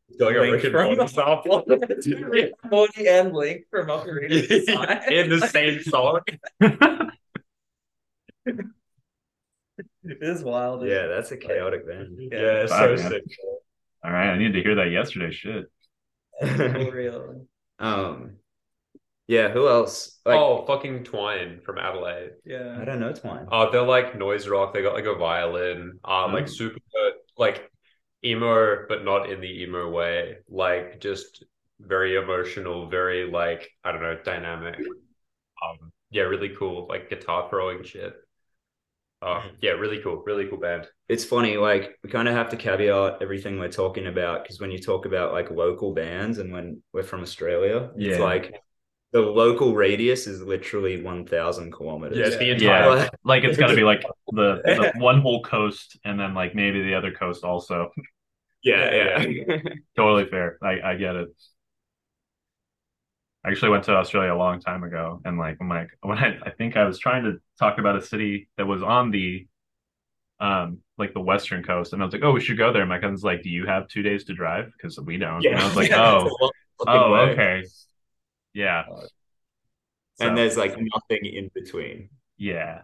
It's 0.10 0.21
like 0.21 0.36
a 0.36 0.39
Link 0.39 0.54
Rick 0.54 0.63
and 0.63 0.71
from- 0.73 0.95
Morty 0.97 1.08
sample 1.13 1.63
Rick 2.30 2.54
and 2.63 2.71
Morty 2.71 3.08
and 3.08 3.34
Link 3.34 3.62
from 3.69 3.88
Ocarina 3.88 4.60
of 4.60 4.88
Time. 4.88 5.12
in 5.12 5.30
the 5.30 5.47
same 5.47 5.82
song. 5.84 6.21
It 10.04 10.17
is 10.21 10.43
wild. 10.43 10.86
Yeah, 10.88 11.08
that's 11.08 11.32
a 11.32 11.38
chaotic 11.38 11.88
band. 11.88 12.17
Yeah, 12.19 12.63
it's 12.63 12.71
Fuck, 12.71 12.97
so 12.97 13.04
man. 13.04 13.12
sick. 13.12 13.23
All 14.04 14.12
right, 14.12 14.32
I 14.32 14.38
needed 14.38 14.54
to 14.54 14.63
hear 14.63 14.75
that 14.75 14.89
yesterday. 14.89 15.32
Shit. 15.32 15.65
For 16.41 16.91
real. 16.91 17.45
Um, 17.82 18.38
yeah. 19.28 19.50
Who 19.50 19.67
else? 19.67 20.20
Like, 20.26 20.39
oh, 20.39 20.65
fucking 20.65 21.04
Twine 21.04 21.62
from 21.62 21.78
Adelaide. 21.78 22.32
Yeah, 22.46 22.78
I 22.80 22.86
don't 22.86 23.00
know 23.00 23.13
Twine. 23.13 23.48
Oh, 23.52 23.72
they're 23.72 23.82
like 23.82 24.17
noise 24.17 24.48
rock. 24.48 24.74
They 24.74 24.82
got 24.82 24.94
like 24.94 25.06
a 25.06 25.15
violin. 25.15 26.00
Uh, 26.04 26.28
like 26.32 26.46
Mm. 26.46 26.50
super 26.50 26.80
like 27.38 27.70
emo, 28.24 28.86
but 28.88 29.04
not 29.04 29.30
in 29.30 29.41
the 29.41 29.63
emo 29.63 29.89
way. 29.89 30.38
Like 30.50 31.00
just 31.00 31.44
very 31.80 32.15
emotional, 32.15 32.88
very 32.89 33.30
like 33.30 33.70
I 33.84 33.91
don't 33.91 34.02
know, 34.02 34.17
dynamic. 34.24 34.78
Um, 34.80 35.91
yeah, 36.10 36.24
really 36.24 36.56
cool. 36.58 36.88
Like 36.88 37.10
guitar 37.10 37.48
throwing 37.50 37.84
shit. 37.84 38.13
Uh, 39.22 39.44
yeah, 39.62 39.72
really 39.72 40.02
cool, 40.02 40.24
really 40.26 40.48
cool 40.48 40.58
band. 40.58 40.88
It's 41.08 41.24
funny, 41.24 41.58
like 41.58 41.98
we 42.04 42.10
kind 42.10 42.28
of 42.28 42.34
have 42.34 42.50
to 42.50 42.58
caveat 42.58 43.22
everything 43.22 43.60
we're 43.60 43.70
talking 43.72 44.08
about 44.08 44.44
because 44.44 44.60
when 44.60 44.72
you 44.72 44.80
talk 44.80 45.06
about 45.06 45.32
like 45.32 45.52
local 45.52 45.94
bands 45.94 46.40
and 46.40 46.52
when 46.52 46.82
we're 46.94 47.04
from 47.04 47.22
Australia, 47.22 47.92
Yeah. 47.96 48.12
it's 48.14 48.20
like 48.20 48.56
the 49.14 49.22
local 49.22 49.76
radius 49.76 50.26
is 50.26 50.42
literally 50.42 51.04
one 51.04 51.26
thousand 51.28 51.72
kilometers. 51.72 52.18
Yeah, 52.18 52.26
it's 52.28 52.38
the 52.38 52.46
Yeah. 52.46 52.54
entire. 52.54 52.98
Yeah. 52.98 53.10
Like 53.24 53.44
it's 53.44 53.58
got 53.58 53.68
to 53.68 53.76
be 53.76 53.84
like 53.84 54.02
the, 54.32 54.62
the 54.66 54.94
one 55.00 55.22
whole 55.22 55.44
coast 55.44 56.00
and 56.04 56.20
then 56.20 56.34
like 56.34 56.56
maybe 56.56 56.82
the 56.82 56.96
other 56.96 57.12
coast 57.12 57.44
also. 57.44 57.92
yeah, 58.64 58.92
yeah. 59.26 59.60
Totally 59.98 60.26
fair. 60.30 60.58
I, 60.64 60.82
I 60.82 60.96
get 60.96 61.16
it. 61.16 61.30
I 63.45 63.49
actually 63.51 63.69
went 63.71 63.86
to 63.86 63.93
Australia 63.95 64.34
a 64.34 64.38
long 64.38 64.60
time 64.60 64.84
ago, 64.84 65.21
and 65.25 65.38
like 65.38 65.60
when 65.60 65.71
I 65.73 65.88
when 66.01 66.17
I, 66.17 66.38
I 66.45 66.51
think 66.51 66.77
I 66.77 66.86
was 66.86 66.99
trying 66.99 67.23
to 67.25 67.39
talk 67.60 67.77
about 67.80 67.97
a 67.97 68.01
city 68.01 68.49
that 68.58 68.67
was 68.67 68.84
on 68.84 69.12
the 69.12 69.47
um 70.39 70.80
like 70.97 71.13
the 71.13 71.21
western 71.21 71.63
coast, 71.63 71.93
and 71.93 72.01
I 72.01 72.06
was 72.06 72.13
like, 72.13 72.23
oh, 72.23 72.32
we 72.32 72.41
should 72.41 72.58
go 72.58 72.73
there. 72.73 72.86
My 72.86 72.99
cousin's 72.99 73.23
like, 73.23 73.43
do 73.43 73.49
you 73.49 73.65
have 73.67 73.88
two 73.88 74.04
days 74.04 74.25
to 74.25 74.34
drive? 74.34 74.71
Because 74.77 74.99
we 74.99 75.17
don't. 75.17 75.49
And 75.49 75.60
I 75.60 75.65
was 75.65 75.75
like, 75.77 75.89
Yeah, 75.89 75.97
oh, 75.97 76.38
long 76.80 77.06
oh, 77.06 77.12
way. 77.12 77.19
okay, 77.34 77.69
yeah. 78.54 78.86
And 80.21 80.38
So, 80.38 80.38
there's 80.38 80.56
like 80.58 80.77
nothing 80.80 81.25
in 81.25 81.49
between. 81.54 82.10
yeah, 82.38 82.82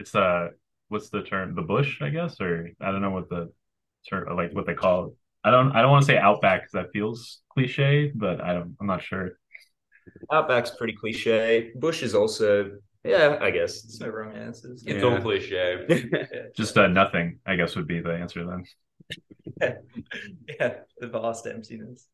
it's 0.00 0.14
uh, 0.14 0.50
what's 0.88 1.10
the 1.10 1.22
term? 1.24 1.54
The 1.56 1.62
bush, 1.62 2.02
I 2.02 2.10
guess, 2.10 2.40
or 2.40 2.70
I 2.80 2.92
don't 2.92 3.02
know 3.02 3.10
what 3.12 3.30
the 3.30 3.52
term 4.10 4.36
like 4.36 4.54
what 4.54 4.66
they 4.66 4.74
call 4.74 5.06
it. 5.08 5.12
I 5.44 5.52
don't 5.52 5.72
I 5.72 5.82
don't 5.82 5.92
want 5.92 6.04
to 6.04 6.08
say 6.12 6.18
outback 6.18 6.62
because 6.62 6.72
that 6.74 6.92
feels 6.92 7.40
cliche, 7.52 8.12
but 8.14 8.42
I 8.42 8.54
don't 8.54 8.76
I'm 8.80 8.88
not 8.88 9.02
sure. 9.02 9.32
Outback's 10.32 10.70
pretty 10.70 10.94
cliche. 10.94 11.72
Bush 11.76 12.02
is 12.02 12.14
also, 12.14 12.72
yeah, 13.04 13.38
I 13.40 13.50
guess. 13.50 13.82
There's 13.82 14.00
no 14.00 14.08
wrong 14.08 14.36
answers. 14.36 14.84
It's 14.86 15.02
Yeah. 15.02 15.10
all 15.10 15.20
cliche. 15.20 15.86
Just 16.56 16.76
uh, 16.78 16.86
nothing, 16.88 17.38
I 17.46 17.56
guess, 17.56 17.76
would 17.76 17.86
be 17.86 18.00
the 18.00 18.12
answer 18.12 18.44
then. 18.46 18.64
yeah, 20.60 20.74
the 20.98 21.06
vast 21.08 21.46
emptiness. 21.46 22.06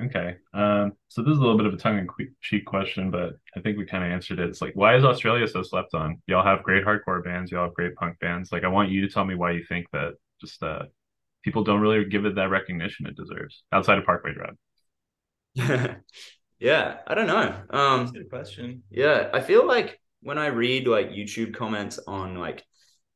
Okay. 0.00 0.36
Um, 0.54 0.92
so 1.08 1.22
this 1.22 1.32
is 1.32 1.38
a 1.38 1.40
little 1.40 1.56
bit 1.56 1.66
of 1.66 1.74
a 1.74 1.76
tongue-in-cheek 1.76 2.64
question, 2.64 3.10
but 3.10 3.32
I 3.56 3.60
think 3.60 3.76
we 3.78 3.84
kind 3.84 4.04
of 4.04 4.10
answered 4.12 4.38
it. 4.38 4.48
It's 4.48 4.62
like, 4.62 4.74
why 4.74 4.94
is 4.96 5.04
Australia 5.04 5.48
so 5.48 5.62
slept 5.62 5.92
on? 5.94 6.22
Y'all 6.28 6.44
have 6.44 6.62
great 6.62 6.84
hardcore 6.84 7.24
bands, 7.24 7.50
y'all 7.50 7.64
have 7.64 7.74
great 7.74 7.96
punk 7.96 8.18
bands. 8.20 8.52
Like, 8.52 8.62
I 8.62 8.68
want 8.68 8.90
you 8.90 9.00
to 9.00 9.12
tell 9.12 9.24
me 9.24 9.34
why 9.34 9.50
you 9.52 9.64
think 9.64 9.86
that 9.92 10.14
just 10.40 10.62
uh 10.62 10.84
people 11.42 11.64
don't 11.64 11.80
really 11.80 12.04
give 12.04 12.26
it 12.26 12.36
that 12.36 12.50
recognition 12.50 13.06
it 13.06 13.16
deserves 13.16 13.64
outside 13.72 13.98
of 13.98 14.04
Parkway 14.04 14.34
Drive. 14.34 14.54
yeah, 16.58 16.98
I 17.06 17.14
don't 17.14 17.26
know. 17.26 17.54
Um, 17.70 18.00
That's 18.00 18.10
a 18.10 18.18
good 18.18 18.30
question. 18.30 18.82
Yeah, 18.90 19.30
I 19.32 19.40
feel 19.40 19.66
like 19.66 20.00
when 20.22 20.38
I 20.38 20.46
read 20.46 20.88
like 20.88 21.10
YouTube 21.10 21.54
comments 21.54 21.98
on 22.06 22.34
like 22.36 22.64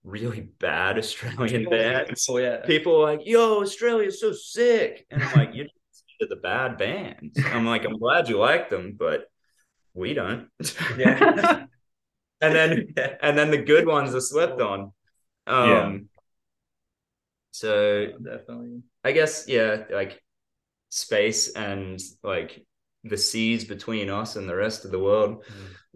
really 0.04 0.40
bad 0.40 0.98
Australian 0.98 1.68
bands, 1.68 2.26
Oh 2.28 2.38
yeah. 2.38 2.58
people 2.64 2.96
are 2.96 3.12
like, 3.16 3.26
"Yo, 3.26 3.60
Australia's 3.62 4.20
so 4.20 4.32
sick," 4.32 5.06
and 5.10 5.22
I'm 5.22 5.32
like, 5.34 5.54
"You 5.54 5.64
don't 5.64 6.30
the 6.30 6.36
bad 6.36 6.78
bands." 6.78 7.38
I'm 7.46 7.66
like, 7.66 7.84
"I'm 7.84 7.98
glad 7.98 8.28
you 8.28 8.38
like 8.38 8.70
them, 8.70 8.94
but 8.98 9.26
we 9.94 10.14
don't." 10.14 10.48
Yeah. 10.96 11.66
and 12.40 12.54
then 12.54 12.88
yeah. 12.96 13.16
and 13.22 13.36
then 13.36 13.50
the 13.50 13.58
good 13.58 13.86
ones 13.86 14.14
are 14.14 14.20
slept 14.20 14.60
on. 14.60 14.92
Um, 15.46 15.68
Yeah. 15.68 15.98
So 17.50 18.06
Definitely. 18.22 18.82
I 19.04 19.12
guess 19.12 19.46
yeah, 19.48 19.84
like 19.90 20.22
space 20.88 21.52
and 21.52 22.00
like 22.22 22.64
the 23.04 23.16
seas 23.16 23.64
between 23.64 24.08
us 24.10 24.36
and 24.36 24.48
the 24.48 24.54
rest 24.54 24.84
of 24.84 24.90
the 24.92 24.98
world. 24.98 25.44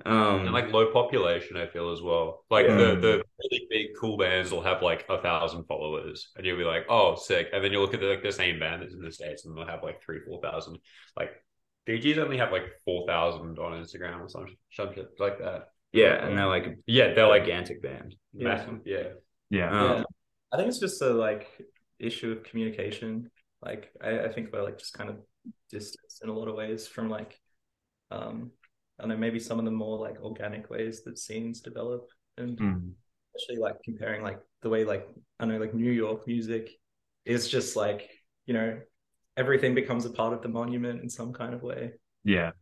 Um, 0.04 0.40
And 0.46 0.52
like 0.52 0.72
low 0.72 0.92
population, 0.92 1.56
I 1.56 1.66
feel 1.68 1.90
as 1.92 2.02
well. 2.02 2.44
Like 2.50 2.66
Yeah. 2.66 2.76
the 2.76 2.96
the 3.06 3.24
really 3.42 3.66
big 3.70 3.86
cool 4.00 4.16
bands 4.16 4.50
will 4.50 4.62
have 4.62 4.82
like 4.82 5.06
a 5.08 5.18
thousand 5.22 5.64
followers, 5.64 6.28
and 6.36 6.44
you'll 6.44 6.58
be 6.58 6.64
like, 6.64 6.84
"Oh, 6.88 7.14
sick!" 7.14 7.48
And 7.52 7.62
then 7.62 7.72
you 7.72 7.80
look 7.80 7.94
at 7.94 8.00
the, 8.00 8.06
like 8.06 8.22
the 8.22 8.32
same 8.32 8.58
band 8.58 8.82
that's 8.82 8.92
in 8.94 9.00
the 9.00 9.12
states, 9.12 9.44
and 9.44 9.56
they'll 9.56 9.66
have 9.66 9.82
like 9.82 10.02
three, 10.02 10.20
four 10.26 10.40
thousand. 10.42 10.78
Like 11.16 11.30
DGs 11.86 12.18
only 12.18 12.36
have 12.38 12.52
like 12.52 12.66
four 12.84 13.06
thousand 13.06 13.58
on 13.58 13.72
Instagram 13.82 14.20
or 14.20 14.28
some 14.28 14.46
some 14.72 14.92
shit 14.94 15.08
like 15.18 15.38
that. 15.38 15.68
yeah, 15.92 16.26
and 16.26 16.36
they're 16.36 16.46
like 16.56 16.76
Yeah, 16.86 17.14
they're 17.14 17.28
like 17.28 17.44
gigantic 17.44 17.80
band. 17.82 18.16
massive. 18.34 18.80
Yeah, 18.84 19.08
Yeah. 19.50 19.70
Um, 19.80 19.90
Yeah. 19.98 20.02
I 20.52 20.56
think 20.56 20.68
it's 20.68 20.80
just 20.80 21.00
a 21.02 21.10
like 21.10 21.46
issue 21.98 22.32
of 22.32 22.42
communication. 22.42 23.30
Like 23.62 23.90
I, 24.02 24.20
I 24.26 24.28
think 24.32 24.52
we're 24.52 24.62
like 24.68 24.78
just 24.78 24.92
kind 24.92 25.08
of 25.10 25.16
distance 25.70 26.20
in 26.22 26.28
a 26.28 26.32
lot 26.32 26.48
of 26.48 26.54
ways 26.54 26.86
from 26.86 27.10
like 27.10 27.38
um 28.10 28.50
I 28.98 29.02
don't 29.02 29.10
know, 29.10 29.16
maybe 29.18 29.40
some 29.40 29.58
of 29.58 29.64
the 29.66 29.70
more 29.70 29.98
like 29.98 30.20
organic 30.22 30.70
ways 30.70 31.04
that 31.04 31.18
scenes 31.18 31.60
develop 31.60 32.08
and 32.38 32.60
Mm. 32.60 32.96
especially 33.36 33.60
like 33.62 33.82
comparing 33.84 34.22
like 34.22 34.40
the 34.62 34.70
way 34.70 34.84
like 34.84 35.08
I 35.40 35.46
know 35.46 35.58
like 35.58 35.74
New 35.74 35.92
York 35.92 36.26
music 36.26 36.70
is 37.24 37.48
just 37.48 37.76
like, 37.76 38.10
you 38.46 38.54
know, 38.54 38.80
everything 39.36 39.74
becomes 39.74 40.06
a 40.06 40.10
part 40.10 40.32
of 40.32 40.42
the 40.42 40.48
monument 40.48 41.02
in 41.02 41.10
some 41.10 41.32
kind 41.32 41.54
of 41.54 41.62
way. 41.62 41.94
Yeah. 42.24 42.52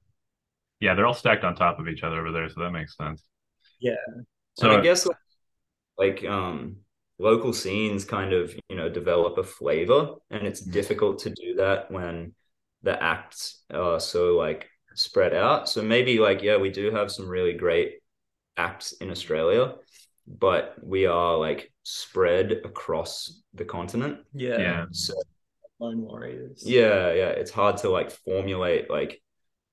Yeah, 0.81 0.95
they're 0.95 1.07
all 1.07 1.15
stacked 1.15 1.45
on 1.45 1.57
top 1.57 1.79
of 1.81 1.89
each 1.89 2.03
other 2.05 2.21
over 2.21 2.33
there, 2.33 2.49
so 2.49 2.61
that 2.61 2.73
makes 2.73 2.97
sense. 2.97 3.23
Yeah. 3.79 3.97
So 4.55 4.67
and 4.67 4.73
I 4.73 4.77
guess 4.81 5.07
like, 5.07 5.17
like 5.99 6.25
um 6.25 6.77
local 7.19 7.53
scenes 7.53 8.05
kind 8.05 8.33
of 8.33 8.55
you 8.69 8.77
know 8.77 8.89
develop 8.89 9.39
a 9.39 9.45
flavor 9.45 10.15
and 10.31 10.47
it's 10.47 10.61
Mhm. 10.65 10.73
difficult 10.73 11.21
to 11.21 11.31
do 11.31 11.55
that 11.57 11.91
when 11.91 12.35
the 12.85 13.03
acts 13.03 13.65
are 13.73 13.99
so 13.99 14.37
like 14.37 14.69
spread 14.95 15.35
out 15.35 15.69
so 15.69 15.83
maybe 15.83 16.19
like 16.21 16.43
yeah 16.43 16.57
we 16.57 16.71
do 16.71 16.93
have 16.93 17.11
some 17.11 17.29
really 17.29 17.53
great 17.55 17.95
acts 18.57 18.93
in 18.93 19.11
australia 19.11 19.75
but 20.27 20.77
we 20.83 21.07
are 21.07 21.37
like 21.37 21.73
spread 21.83 22.53
across 22.65 23.43
the 23.55 23.65
continent 23.65 24.19
Yeah. 24.33 24.59
yeah. 24.59 24.85
so 24.93 25.15
Lone 25.81 26.03
warriors. 26.03 26.63
yeah 26.65 27.13
yeah 27.13 27.31
it's 27.31 27.51
hard 27.51 27.79
to 27.79 27.89
like 27.91 28.11
formulate 28.13 28.89
like 28.89 29.21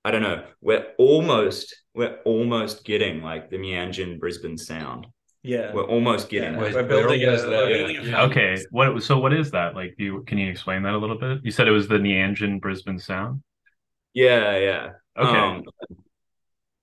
i 0.04 0.10
don't 0.10 0.22
know 0.22 0.44
we're 0.60 0.86
almost 0.98 1.76
we're 1.94 2.18
almost 2.24 2.84
getting 2.84 3.22
like 3.22 3.50
the 3.50 3.56
Mianjin 3.58 4.18
Brisbane 4.18 4.58
sound 4.58 5.06
Yeah. 5.44 5.72
we're 5.72 5.84
almost 5.84 6.28
getting 6.28 6.54
Yeah. 6.54 6.60
that. 6.70 6.74
We're 6.74 6.82
building 6.84 7.22
a, 7.24 7.26
We're 7.32 7.48
we're 7.48 7.70
yeah. 7.70 7.76
building 7.76 7.96
a 7.96 8.02
Yeah. 8.10 8.22
Okay. 8.24 8.58
What 8.70 9.02
so 9.02 9.18
what 9.18 9.32
is 9.32 9.50
that? 9.52 9.74
Like 9.74 9.94
you 9.98 10.22
can 10.26 10.38
you 10.38 10.48
explain 10.50 10.82
that 10.84 10.94
a 10.94 10.98
little 10.98 11.18
bit? 11.18 11.40
You 11.42 11.50
said 11.50 11.66
it 11.68 11.72
was 11.72 11.88
the 11.88 11.96
Mianjin 11.98 12.60
Brisbane 12.60 12.98
sound? 12.98 13.42
yeah 14.14 14.56
yeah 14.58 14.90
Okay. 15.18 15.38
Um, 15.38 15.62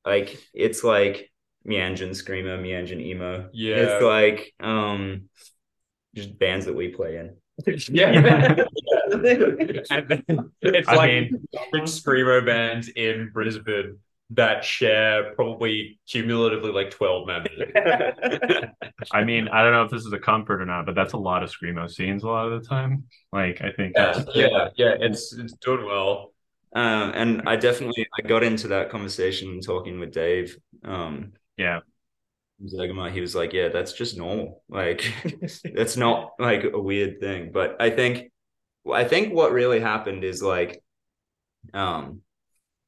like 0.06 0.38
it's 0.54 0.84
like 0.84 1.32
Mianjin 1.68 2.16
screamer, 2.16 2.58
Mianjin 2.58 3.00
emo. 3.02 3.50
Yeah. 3.54 3.76
It's 3.78 4.04
like 4.04 4.54
um 4.60 5.30
just 6.16 6.38
bands 6.40 6.66
that 6.66 6.76
we 6.76 6.90
play 6.90 7.18
in. 7.18 7.36
yeah. 7.90 8.12
Yeah. 9.12 9.26
and 9.92 10.08
then 10.10 10.52
it's 10.62 10.88
I 10.88 10.96
like 10.96 11.10
mean- 11.12 11.48
big 11.72 11.84
screamo 11.84 12.46
bands 12.46 12.90
in 12.90 13.30
Brisbane 13.34 14.00
that 14.32 14.64
share 14.64 15.34
probably 15.34 16.00
cumulatively 16.08 16.72
like 16.72 16.92
twelve 16.92 17.28
members. 17.28 17.72
I 19.12 19.24
mean, 19.24 19.48
I 19.48 19.64
don't 19.64 19.74
know 19.74 19.84
if 19.84 19.92
this 19.92 20.06
is 20.06 20.14
a 20.14 20.20
comfort 20.20 20.62
or 20.62 20.66
not, 20.66 20.86
but 20.86 20.96
that's 20.96 21.14
a 21.14 21.18
lot 21.18 21.44
of 21.44 21.52
screamo 21.52 21.90
scenes 21.90 22.24
a 22.24 22.28
lot 22.28 22.52
of 22.52 22.62
the 22.62 22.68
time. 22.68 23.06
Like 23.32 23.62
I 23.62 23.72
think 23.72 23.94
yeah, 23.96 24.24
yeah, 24.36 24.70
yeah. 24.76 24.96
It's 25.00 25.34
it's 25.34 25.54
doing 25.54 25.86
well. 25.86 26.34
Um, 26.76 27.12
and 27.16 27.42
I 27.48 27.56
definitely 27.56 28.08
I 28.18 28.28
got 28.28 28.44
into 28.44 28.68
that 28.70 28.92
conversation 28.92 29.60
talking 29.62 30.00
with 30.00 30.14
Dave. 30.14 30.58
Um, 30.84 31.34
yeah. 31.58 31.80
Zegema, 32.64 33.12
he 33.12 33.22
was 33.22 33.36
like, 33.36 33.54
"Yeah, 33.54 33.70
that's 33.70 33.94
just 33.94 34.18
normal. 34.18 34.64
Like, 34.68 35.14
that's 35.74 35.98
not 35.98 36.32
like 36.40 36.66
a 36.66 36.80
weird 36.80 37.20
thing." 37.22 37.52
But 37.54 37.82
I 37.82 37.90
think, 37.90 38.32
I 38.92 39.06
think 39.06 39.34
what 39.34 39.54
really 39.54 39.80
happened 39.80 40.26
is 40.26 40.44
like, 40.44 40.84
um, 41.74 42.22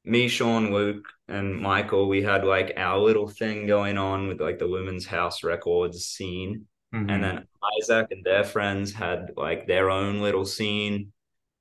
me, 0.04 0.28
Sean, 0.28 0.72
Luke, 0.72 1.04
and 1.28 1.60
Michael, 1.60 2.08
we 2.08 2.22
had 2.22 2.44
like 2.44 2.74
our 2.76 2.98
little 2.98 3.28
thing 3.28 3.66
going 3.66 3.98
on 3.98 4.28
with 4.28 4.40
like 4.40 4.58
the 4.58 4.66
Lumen 4.66 5.00
House 5.00 5.44
Records 5.44 6.04
scene. 6.04 6.66
Mhm. 6.94 7.10
And 7.10 7.24
then 7.24 7.48
Isaac 7.78 8.08
and 8.10 8.24
their 8.24 8.44
friends 8.44 8.92
had 8.92 9.32
like 9.36 9.66
their 9.66 9.90
own 9.90 10.20
little 10.20 10.44
scene. 10.44 11.12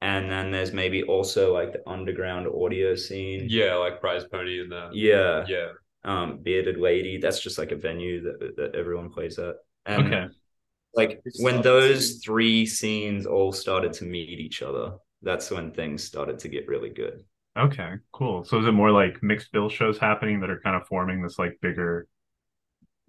And 0.02 0.32
then 0.32 0.52
there's 0.52 0.74
maybe 0.74 1.04
also 1.04 1.54
like 1.54 1.74
the 1.74 1.88
underground 1.88 2.48
audio 2.48 2.96
scene. 2.96 3.46
Yeah, 3.48 3.76
like 3.76 4.02
prize 4.02 4.26
pony 4.26 4.60
and 4.60 4.72
that. 4.72 4.96
Yeah. 4.96 5.46
Yeah. 5.48 5.70
Um, 6.04 6.40
Bearded 6.42 6.78
Lady. 6.78 7.18
That's 7.18 7.40
just 7.40 7.60
like 7.60 7.72
a 7.72 7.76
venue 7.76 8.24
that 8.24 8.56
that 8.58 8.76
everyone 8.76 9.12
plays 9.12 9.38
at. 9.38 9.58
And 9.86 10.08
okay. 10.08 10.34
like 10.96 11.22
It's 11.24 11.42
when 11.42 11.62
those 11.62 12.16
three 12.26 12.66
scenes 12.66 13.28
all 13.28 13.52
started 13.54 13.94
to 13.94 14.06
meet 14.06 14.40
each 14.40 14.64
other, 14.64 14.98
that's 15.22 15.52
when 15.52 15.72
things 15.72 16.04
started 16.04 16.40
to 16.40 16.50
get 16.50 16.68
really 16.68 16.90
good. 16.90 17.24
Okay, 17.58 17.96
cool. 18.14 18.46
So 18.46 18.60
is 18.60 18.66
it 18.66 18.72
more 18.72 18.92
like 18.92 19.22
mixed 19.22 19.52
bill 19.52 19.70
shows 19.70 19.98
happening 19.98 20.40
that 20.40 20.50
are 20.50 20.62
kind 20.62 20.76
of 20.76 20.88
forming 20.88 21.22
this 21.22 21.38
like 21.38 21.58
bigger 21.62 22.08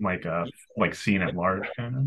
like 0.01 0.27
uh 0.27 0.45
like 0.77 0.95
scene 0.95 1.23
at 1.23 1.37
large 1.37 1.69
kind 1.77 1.97
of? 1.97 2.07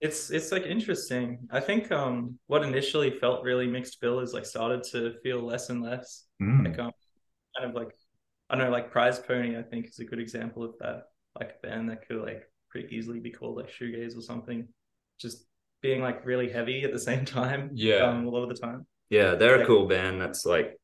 It's 0.00 0.30
it's 0.30 0.52
like 0.52 0.64
interesting. 0.64 1.48
I 1.50 1.60
think 1.60 1.90
um 1.90 2.38
what 2.48 2.62
initially 2.62 3.18
felt 3.18 3.44
really 3.44 3.66
mixed 3.66 4.00
bill 4.00 4.20
is 4.20 4.34
like 4.34 4.44
started 4.44 4.82
to 4.90 5.14
feel 5.22 5.40
less 5.40 5.70
and 5.70 5.82
less. 5.82 6.24
Mm. 6.42 6.66
Like 6.66 6.78
um 6.78 6.92
kind 7.56 7.70
of 7.70 7.74
like 7.74 7.94
I 8.50 8.56
don't 8.56 8.66
know, 8.66 8.72
like 8.72 8.90
Prize 8.90 9.18
Pony, 9.18 9.56
I 9.56 9.62
think 9.62 9.86
is 9.86 9.98
a 10.00 10.04
good 10.04 10.18
example 10.18 10.62
of 10.62 10.74
that. 10.80 11.04
Like 11.38 11.56
a 11.62 11.66
band 11.66 11.88
that 11.88 12.06
could 12.06 12.20
like 12.20 12.42
pretty 12.68 12.94
easily 12.94 13.20
be 13.20 13.30
called 13.30 13.56
like 13.56 13.70
shoegaze 13.70 14.18
or 14.18 14.20
something. 14.20 14.68
Just 15.18 15.46
being 15.80 16.02
like 16.02 16.26
really 16.26 16.50
heavy 16.50 16.84
at 16.84 16.92
the 16.92 16.98
same 16.98 17.24
time. 17.38 17.70
Yeah. 17.72 18.02
Um, 18.02 18.26
a 18.26 18.28
lot 18.28 18.42
of 18.42 18.50
the 18.50 18.54
time. 18.54 18.86
Yeah, 19.08 19.34
they're 19.34 19.62
a 19.62 19.66
cool 19.66 19.86
band 19.86 20.20
that's 20.20 20.44
like 20.46 20.78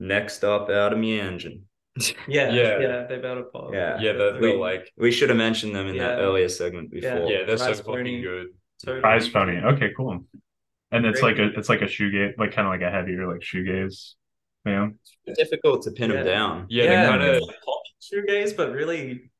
next 0.00 0.44
up 0.44 0.70
out 0.70 0.92
of 0.92 0.98
Mianjin. 0.98 1.60
Yeah, 2.28 2.50
Yeah. 2.50 2.78
yeah, 2.78 3.06
they're 3.08 3.18
about 3.20 3.50
pop. 3.52 3.72
Yeah. 3.72 3.98
Yeah, 3.98 4.12
they're, 4.12 4.34
We- 4.34 4.40
they're 4.40 4.58
like 4.58 4.92
we 4.98 5.10
should 5.10 5.30
have 5.30 5.38
mentioned 5.38 5.74
them 5.74 5.86
in 5.86 5.96
that 5.98 6.18
earlier 6.18 6.48
segment 6.48 6.90
before. 6.90 7.26
yeah, 7.30 7.44
they're 7.46 7.56
so 7.56 7.64
Prize 7.66 7.78
fucking 7.80 7.94
Pony. 7.94 8.22
good. 8.22 8.46
Totally. 8.84 9.00
Prize 9.00 9.28
pony. 9.30 9.56
Okay, 9.72 9.90
cool. 9.96 10.24
And 10.92 11.06
it's 11.06 11.20
Great. 11.20 11.38
like 11.38 11.54
a 11.54 11.58
it's 11.58 11.68
like 11.70 11.80
a 11.80 11.86
shoegaze 11.86 12.36
like 12.38 12.52
kind 12.52 12.66
of 12.68 12.72
like 12.72 12.82
a 12.82 12.90
heavier 12.90 13.26
like 13.26 13.40
shoegaze 13.40 14.12
band. 14.64 14.96
It's 15.24 15.38
difficult 15.38 15.82
to 15.84 15.90
pin 15.92 16.10
Yeah. 16.10 16.16
them 16.18 16.26
down. 16.26 16.66
Yeah, 16.68 16.84
Yeah, 16.84 17.06
kind 17.08 17.22
of 17.22 17.40
like 17.40 17.56
pop 17.64 17.82
shoegaze, 18.02 18.54
but 18.54 18.72
really 18.72 19.30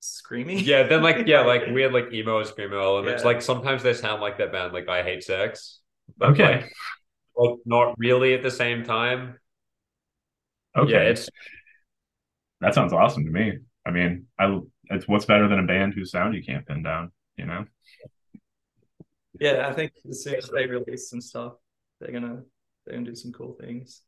screaming. 0.00 0.60
Yeah, 0.60 0.84
then 0.84 1.02
like 1.02 1.26
yeah, 1.26 1.40
like 1.42 1.66
we 1.74 1.82
had 1.82 1.92
like 1.92 2.10
emo 2.12 2.38
and 2.38 2.48
screamo 2.48 2.82
elements. 2.82 3.22
Yeah. 3.22 3.26
Like 3.28 3.42
sometimes 3.42 3.82
they 3.82 3.92
sound 3.92 4.22
like 4.22 4.38
that 4.38 4.50
band 4.50 4.72
like 4.72 4.88
I 4.88 5.02
Hate 5.02 5.22
Sex. 5.22 5.80
But 6.16 6.30
Okay. 6.30 6.62
like, 6.62 6.72
like 7.36 7.58
not 7.66 7.94
really 7.98 8.32
at 8.32 8.42
the 8.42 8.50
same 8.50 8.82
time. 8.84 9.38
Okay. 10.78 10.92
Yeah, 10.92 11.00
it's 11.00 11.28
that 12.60 12.74
sounds 12.74 12.92
awesome 12.92 13.24
to 13.24 13.30
me. 13.30 13.58
I 13.86 13.90
mean, 13.90 14.26
I 14.38 14.60
it's 14.90 15.08
what's 15.08 15.24
better 15.24 15.48
than 15.48 15.58
a 15.58 15.66
band 15.66 15.94
whose 15.94 16.10
sound 16.10 16.34
you 16.34 16.42
can't 16.42 16.66
pin 16.66 16.82
down, 16.82 17.12
you 17.36 17.46
know? 17.46 17.64
Yeah, 19.40 19.68
I 19.68 19.72
think 19.72 19.92
as 20.08 20.22
soon 20.24 20.36
as 20.36 20.48
they 20.48 20.66
release 20.66 21.10
some 21.10 21.20
stuff, 21.20 21.54
they're 22.00 22.12
gonna 22.12 22.42
they're 22.84 22.96
gonna 22.96 23.10
do 23.10 23.14
some 23.14 23.32
cool 23.32 23.56
things. 23.60 24.02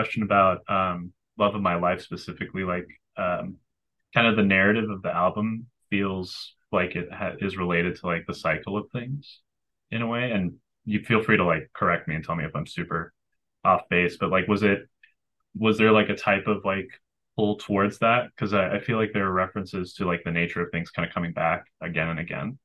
Question 0.00 0.22
about 0.22 0.62
um 0.70 1.12
Love 1.38 1.54
of 1.54 1.60
My 1.60 1.74
Life 1.76 2.00
specifically, 2.00 2.64
like 2.64 2.88
um 3.18 3.56
kind 4.14 4.26
of 4.26 4.36
the 4.36 4.42
narrative 4.42 4.88
of 4.88 5.02
the 5.02 5.14
album 5.14 5.66
feels 5.90 6.54
like 6.72 6.96
it 6.96 7.12
ha 7.12 7.32
is 7.40 7.58
related 7.58 7.96
to 7.96 8.06
like 8.06 8.24
the 8.26 8.34
cycle 8.34 8.78
of 8.78 8.90
things 8.90 9.40
in 9.90 10.00
a 10.00 10.06
way. 10.06 10.30
And 10.32 10.54
you 10.86 11.00
feel 11.04 11.22
free 11.22 11.36
to 11.36 11.44
like 11.44 11.68
correct 11.74 12.08
me 12.08 12.14
and 12.14 12.24
tell 12.24 12.34
me 12.34 12.44
if 12.44 12.56
I'm 12.56 12.66
super 12.66 13.12
off 13.62 13.82
base, 13.90 14.16
but 14.18 14.30
like 14.30 14.48
was 14.48 14.62
it 14.62 14.88
was 15.54 15.76
there 15.76 15.92
like 15.92 16.08
a 16.08 16.16
type 16.16 16.46
of 16.46 16.64
like 16.64 16.88
pull 17.36 17.56
towards 17.56 17.98
that? 17.98 18.30
Because 18.30 18.54
I, 18.54 18.76
I 18.76 18.80
feel 18.80 18.96
like 18.96 19.12
there 19.12 19.26
are 19.26 19.32
references 19.32 19.92
to 19.94 20.06
like 20.06 20.22
the 20.24 20.30
nature 20.30 20.62
of 20.62 20.70
things 20.70 20.90
kind 20.90 21.06
of 21.06 21.12
coming 21.12 21.34
back 21.34 21.64
again 21.82 22.08
and 22.08 22.20
again 22.20 22.58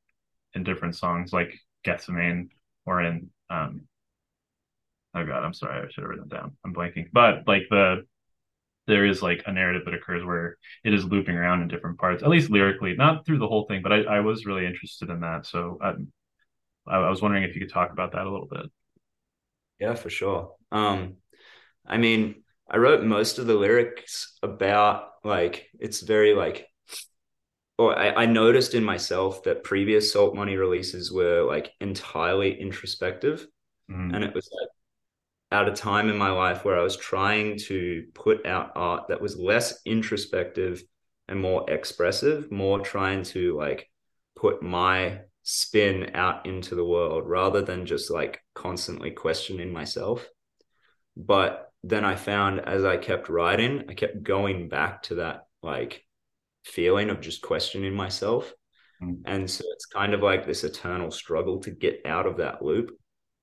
in 0.53 0.63
different 0.63 0.95
songs, 0.95 1.33
like 1.33 1.53
Gethsemane 1.83 2.49
or 2.85 3.01
in 3.01 3.29
um 3.49 3.81
oh 5.15 5.25
god, 5.25 5.43
I'm 5.43 5.53
sorry, 5.53 5.79
I 5.79 5.89
should 5.89 6.03
have 6.03 6.09
written 6.09 6.25
it 6.25 6.35
down. 6.35 6.55
I'm 6.63 6.73
blanking. 6.73 7.07
But 7.11 7.47
like 7.47 7.63
the 7.69 8.05
there 8.87 9.05
is 9.05 9.21
like 9.21 9.43
a 9.45 9.51
narrative 9.51 9.83
that 9.85 9.93
occurs 9.93 10.23
where 10.23 10.57
it 10.83 10.93
is 10.93 11.05
looping 11.05 11.35
around 11.35 11.61
in 11.61 11.67
different 11.67 11.97
parts, 11.97 12.21
at 12.21 12.29
least 12.29 12.51
lyrically, 12.51 12.95
not 12.95 13.25
through 13.25 13.39
the 13.39 13.47
whole 13.47 13.65
thing, 13.65 13.81
but 13.81 13.91
I, 13.91 14.01
I 14.03 14.19
was 14.19 14.45
really 14.45 14.65
interested 14.65 15.09
in 15.09 15.21
that. 15.21 15.47
So 15.47 15.79
um, 15.81 16.11
I, 16.87 16.97
I 16.97 17.09
was 17.09 17.21
wondering 17.21 17.43
if 17.43 17.55
you 17.55 17.61
could 17.61 17.73
talk 17.73 17.91
about 17.91 18.11
that 18.11 18.27
a 18.27 18.31
little 18.31 18.47
bit. 18.47 18.67
Yeah, 19.79 19.95
for 19.95 20.09
sure. 20.09 20.53
Um, 20.71 21.15
I 21.85 21.97
mean, 21.97 22.43
I 22.69 22.77
wrote 22.77 23.03
most 23.03 23.39
of 23.39 23.47
the 23.47 23.55
lyrics 23.55 24.37
about 24.43 25.09
like 25.23 25.67
it's 25.79 26.01
very 26.01 26.33
like 26.33 26.67
or 27.77 27.97
I, 27.97 28.23
I 28.23 28.25
noticed 28.25 28.73
in 28.73 28.83
myself 28.83 29.43
that 29.43 29.63
previous 29.63 30.13
Salt 30.13 30.35
Money 30.35 30.55
releases 30.55 31.11
were 31.11 31.43
like 31.43 31.71
entirely 31.81 32.59
introspective. 32.59 33.45
Mm. 33.91 34.15
And 34.15 34.23
it 34.23 34.33
was 34.33 34.49
like 34.61 34.69
at 35.63 35.69
a 35.69 35.73
time 35.73 36.09
in 36.09 36.17
my 36.17 36.31
life 36.31 36.65
where 36.65 36.79
I 36.79 36.83
was 36.83 36.97
trying 36.97 37.57
to 37.67 38.05
put 38.13 38.45
out 38.45 38.71
art 38.75 39.07
that 39.09 39.21
was 39.21 39.37
less 39.37 39.81
introspective 39.85 40.83
and 41.27 41.39
more 41.39 41.69
expressive, 41.69 42.51
more 42.51 42.79
trying 42.79 43.23
to 43.23 43.55
like 43.57 43.89
put 44.35 44.61
my 44.61 45.21
spin 45.43 46.11
out 46.13 46.45
into 46.45 46.75
the 46.75 46.85
world 46.85 47.23
rather 47.27 47.61
than 47.61 47.85
just 47.85 48.11
like 48.11 48.41
constantly 48.53 49.11
questioning 49.11 49.71
myself. 49.71 50.27
But 51.15 51.71
then 51.83 52.03
I 52.03 52.15
found 52.15 52.59
as 52.61 52.83
I 52.83 52.97
kept 52.97 53.29
writing, 53.29 53.85
I 53.89 53.93
kept 53.93 54.23
going 54.23 54.69
back 54.69 55.03
to 55.03 55.15
that 55.15 55.47
like 55.61 56.03
feeling 56.63 57.09
of 57.09 57.21
just 57.21 57.41
questioning 57.41 57.93
myself. 57.93 58.51
Mm. 59.01 59.21
And 59.25 59.49
so 59.49 59.63
it's 59.73 59.85
kind 59.85 60.13
of 60.13 60.21
like 60.21 60.45
this 60.45 60.63
eternal 60.63 61.11
struggle 61.11 61.59
to 61.61 61.71
get 61.71 62.01
out 62.05 62.25
of 62.25 62.37
that 62.37 62.63
loop 62.63 62.91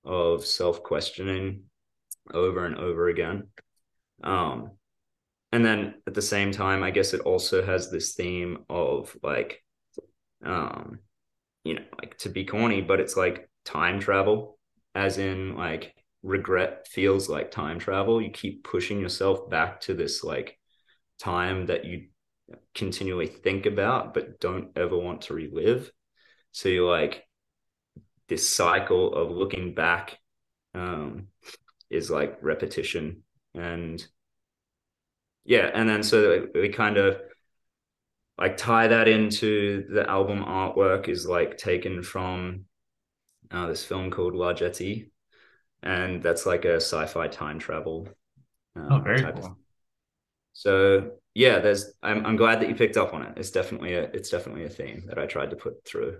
of 0.04 0.44
self 0.44 0.82
questioning 0.82 1.64
over 2.32 2.64
and 2.64 2.76
over 2.76 3.08
again. 3.08 3.48
Um, 4.22 4.72
and 5.52 5.64
then 5.64 5.94
at 6.06 6.14
the 6.14 6.22
same 6.22 6.50
time, 6.52 6.82
I 6.82 6.90
guess 6.90 7.12
it 7.12 7.20
also 7.20 7.64
has 7.64 7.90
this 7.90 8.14
theme 8.14 8.64
of 8.70 9.14
like, 9.22 9.62
um, 10.44 11.00
you 11.64 11.74
know, 11.74 11.84
like 12.00 12.16
to 12.18 12.28
be 12.28 12.44
corny, 12.44 12.80
but 12.80 13.00
it's 13.00 13.16
like 13.16 13.48
time 13.64 14.00
travel, 14.00 14.58
as 14.94 15.18
in 15.18 15.56
like 15.56 15.94
regret 16.22 16.88
feels 16.88 17.28
like 17.28 17.50
time 17.50 17.78
travel. 17.78 18.22
You 18.22 18.30
keep 18.30 18.64
pushing 18.64 19.00
yourself 19.00 19.50
back 19.50 19.80
to 19.82 19.94
this 19.94 20.24
like 20.24 20.58
time 21.18 21.66
that 21.66 21.84
you 21.84 22.08
continually 22.74 23.26
think 23.26 23.66
about 23.66 24.12
but 24.12 24.40
don't 24.40 24.70
ever 24.76 24.96
want 24.96 25.22
to 25.22 25.34
relive. 25.34 25.90
So 26.52 26.68
you're 26.68 26.90
like 26.90 27.24
this 28.28 28.48
cycle 28.48 29.14
of 29.14 29.30
looking 29.30 29.74
back 29.74 30.18
um, 30.74 31.28
is 31.92 32.10
like 32.10 32.38
repetition 32.42 33.22
and 33.54 34.04
yeah, 35.44 35.70
and 35.74 35.88
then 35.88 36.02
so 36.02 36.46
we 36.54 36.68
kind 36.68 36.96
of 36.96 37.20
like 38.38 38.56
tie 38.56 38.88
that 38.88 39.08
into 39.08 39.86
the 39.92 40.08
album 40.08 40.44
artwork 40.44 41.08
is 41.08 41.26
like 41.26 41.58
taken 41.58 42.02
from 42.02 42.64
uh, 43.50 43.66
this 43.66 43.84
film 43.84 44.10
called 44.10 44.34
La 44.34 44.52
Jetée, 44.52 45.10
and 45.82 46.22
that's 46.22 46.46
like 46.46 46.64
a 46.64 46.76
sci-fi 46.76 47.28
time 47.28 47.58
travel. 47.58 48.08
Uh, 48.76 48.86
oh, 48.90 48.98
very 49.00 49.20
cool. 49.20 49.44
Of... 49.44 49.56
So 50.52 51.10
yeah, 51.34 51.58
there's. 51.58 51.92
I'm 52.02 52.24
I'm 52.24 52.36
glad 52.36 52.60
that 52.60 52.68
you 52.68 52.74
picked 52.74 52.96
up 52.96 53.12
on 53.12 53.22
it. 53.22 53.32
It's 53.36 53.50
definitely 53.50 53.94
a 53.94 54.04
it's 54.04 54.30
definitely 54.30 54.64
a 54.64 54.70
theme 54.70 55.04
that 55.08 55.18
I 55.18 55.26
tried 55.26 55.50
to 55.50 55.56
put 55.56 55.84
through. 55.84 56.18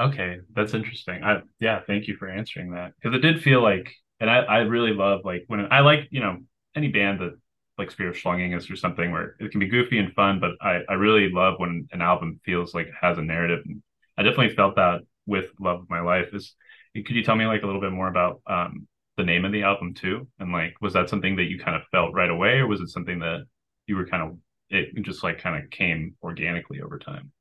Okay, 0.00 0.38
that's 0.54 0.72
interesting. 0.74 1.22
I 1.22 1.42
yeah, 1.60 1.80
thank 1.86 2.08
you 2.08 2.16
for 2.16 2.28
answering 2.28 2.72
that 2.72 2.92
because 2.96 3.16
it 3.16 3.20
did 3.20 3.42
feel 3.42 3.62
like, 3.62 3.92
and 4.22 4.30
I 4.30 4.38
I 4.38 4.58
really 4.60 4.94
love 4.94 5.22
like 5.26 5.44
when 5.48 5.68
I 5.72 5.80
like 5.80 6.08
you 6.12 6.20
know 6.20 6.38
any 6.76 6.88
band 6.88 7.20
that 7.20 7.38
like 7.78 7.90
Spirit 7.90 8.16
of 8.16 8.22
Schlonginus 8.22 8.70
or 8.70 8.76
something 8.76 9.12
where 9.12 9.36
it 9.40 9.50
can 9.50 9.60
be 9.60 9.68
goofy 9.68 9.98
and 9.98 10.14
fun, 10.14 10.40
but 10.40 10.52
I 10.62 10.82
I 10.88 10.94
really 10.94 11.30
love 11.30 11.56
when 11.58 11.88
an 11.92 12.02
album 12.02 12.40
feels 12.46 12.74
like 12.74 12.86
it 12.88 12.94
has 13.00 13.18
a 13.18 13.22
narrative. 13.22 13.62
And 13.66 13.82
I 14.16 14.22
definitely 14.22 14.56
felt 14.56 14.76
that 14.76 15.02
with 15.26 15.46
Love 15.60 15.80
of 15.82 15.90
My 15.90 16.00
Life. 16.00 16.28
Is 16.34 16.54
could 16.94 17.16
you 17.16 17.24
tell 17.24 17.36
me 17.36 17.46
like 17.46 17.64
a 17.64 17.66
little 17.66 17.82
bit 17.82 17.92
more 17.92 18.08
about 18.08 18.42
um 18.46 18.88
the 19.18 19.24
name 19.24 19.44
of 19.44 19.52
the 19.52 19.64
album 19.64 19.94
too? 19.94 20.28
And 20.38 20.52
like 20.52 20.74
was 20.80 20.94
that 20.94 21.10
something 21.10 21.36
that 21.36 21.44
you 21.50 21.58
kind 21.58 21.76
of 21.76 21.82
felt 21.90 22.14
right 22.14 22.30
away, 22.30 22.58
or 22.58 22.68
was 22.68 22.80
it 22.80 22.90
something 22.90 23.18
that 23.20 23.46
you 23.88 23.96
were 23.96 24.06
kind 24.06 24.22
of 24.22 24.38
it 24.70 24.94
just 25.02 25.24
like 25.24 25.40
kind 25.40 25.62
of 25.62 25.70
came 25.70 26.16
organically 26.22 26.80
over 26.80 26.98
time? 26.98 27.32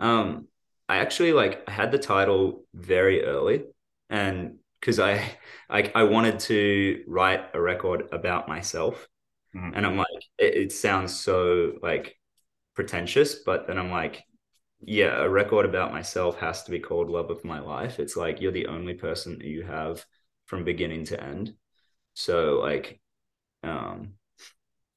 Um, 0.00 0.48
I 0.88 0.98
actually 0.98 1.32
like 1.32 1.68
I 1.68 1.72
had 1.72 1.92
the 1.92 1.98
title 1.98 2.64
very 2.74 3.22
early, 3.24 3.64
and 4.08 4.58
because 4.80 4.98
I 4.98 5.22
like 5.68 5.92
I 5.94 6.04
wanted 6.04 6.40
to 6.40 7.04
write 7.06 7.50
a 7.54 7.60
record 7.60 8.08
about 8.12 8.48
myself, 8.48 9.08
mm-hmm. 9.54 9.74
and 9.74 9.86
I'm 9.86 9.96
like 9.96 10.06
it, 10.38 10.54
it 10.54 10.72
sounds 10.72 11.18
so 11.18 11.74
like 11.82 12.16
pretentious, 12.74 13.36
but 13.36 13.66
then 13.66 13.78
I'm 13.78 13.90
like, 13.90 14.24
yeah, 14.80 15.22
a 15.22 15.28
record 15.28 15.66
about 15.66 15.92
myself 15.92 16.38
has 16.38 16.64
to 16.64 16.70
be 16.70 16.80
called 16.80 17.10
Love 17.10 17.30
of 17.30 17.44
My 17.44 17.60
Life. 17.60 18.00
It's 18.00 18.16
like 18.16 18.40
you're 18.40 18.52
the 18.52 18.66
only 18.66 18.94
person 18.94 19.38
that 19.38 19.46
you 19.46 19.62
have 19.64 20.04
from 20.46 20.64
beginning 20.64 21.04
to 21.06 21.22
end. 21.22 21.54
So 22.14 22.60
like 22.62 23.00
um 23.62 24.14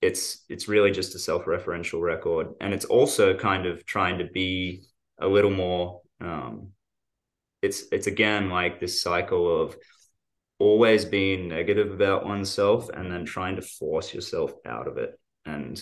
it's 0.02 0.44
it's 0.50 0.68
really 0.68 0.92
just 0.92 1.16
a 1.16 1.20
self-referential 1.20 2.02
record 2.02 2.48
and 2.62 2.74
it's 2.74 2.86
also 2.86 3.36
kind 3.36 3.66
of 3.66 3.86
trying 3.86 4.18
to 4.20 4.26
be 4.26 4.84
a 5.20 5.28
little 5.28 5.52
more 5.52 6.02
um 6.22 6.70
it's 7.64 7.86
it's 7.92 8.08
again 8.08 8.50
like 8.50 8.80
this 8.80 9.02
cycle 9.02 9.62
of 9.62 9.76
always 10.60 11.06
being 11.06 11.48
negative 11.48 11.92
about 11.92 12.26
oneself 12.26 12.90
and 12.90 13.12
then 13.12 13.26
trying 13.26 13.56
to 13.56 13.62
force 13.62 14.14
yourself 14.14 14.54
out 14.66 14.88
of 14.88 14.98
it. 14.98 15.20
And 15.46 15.82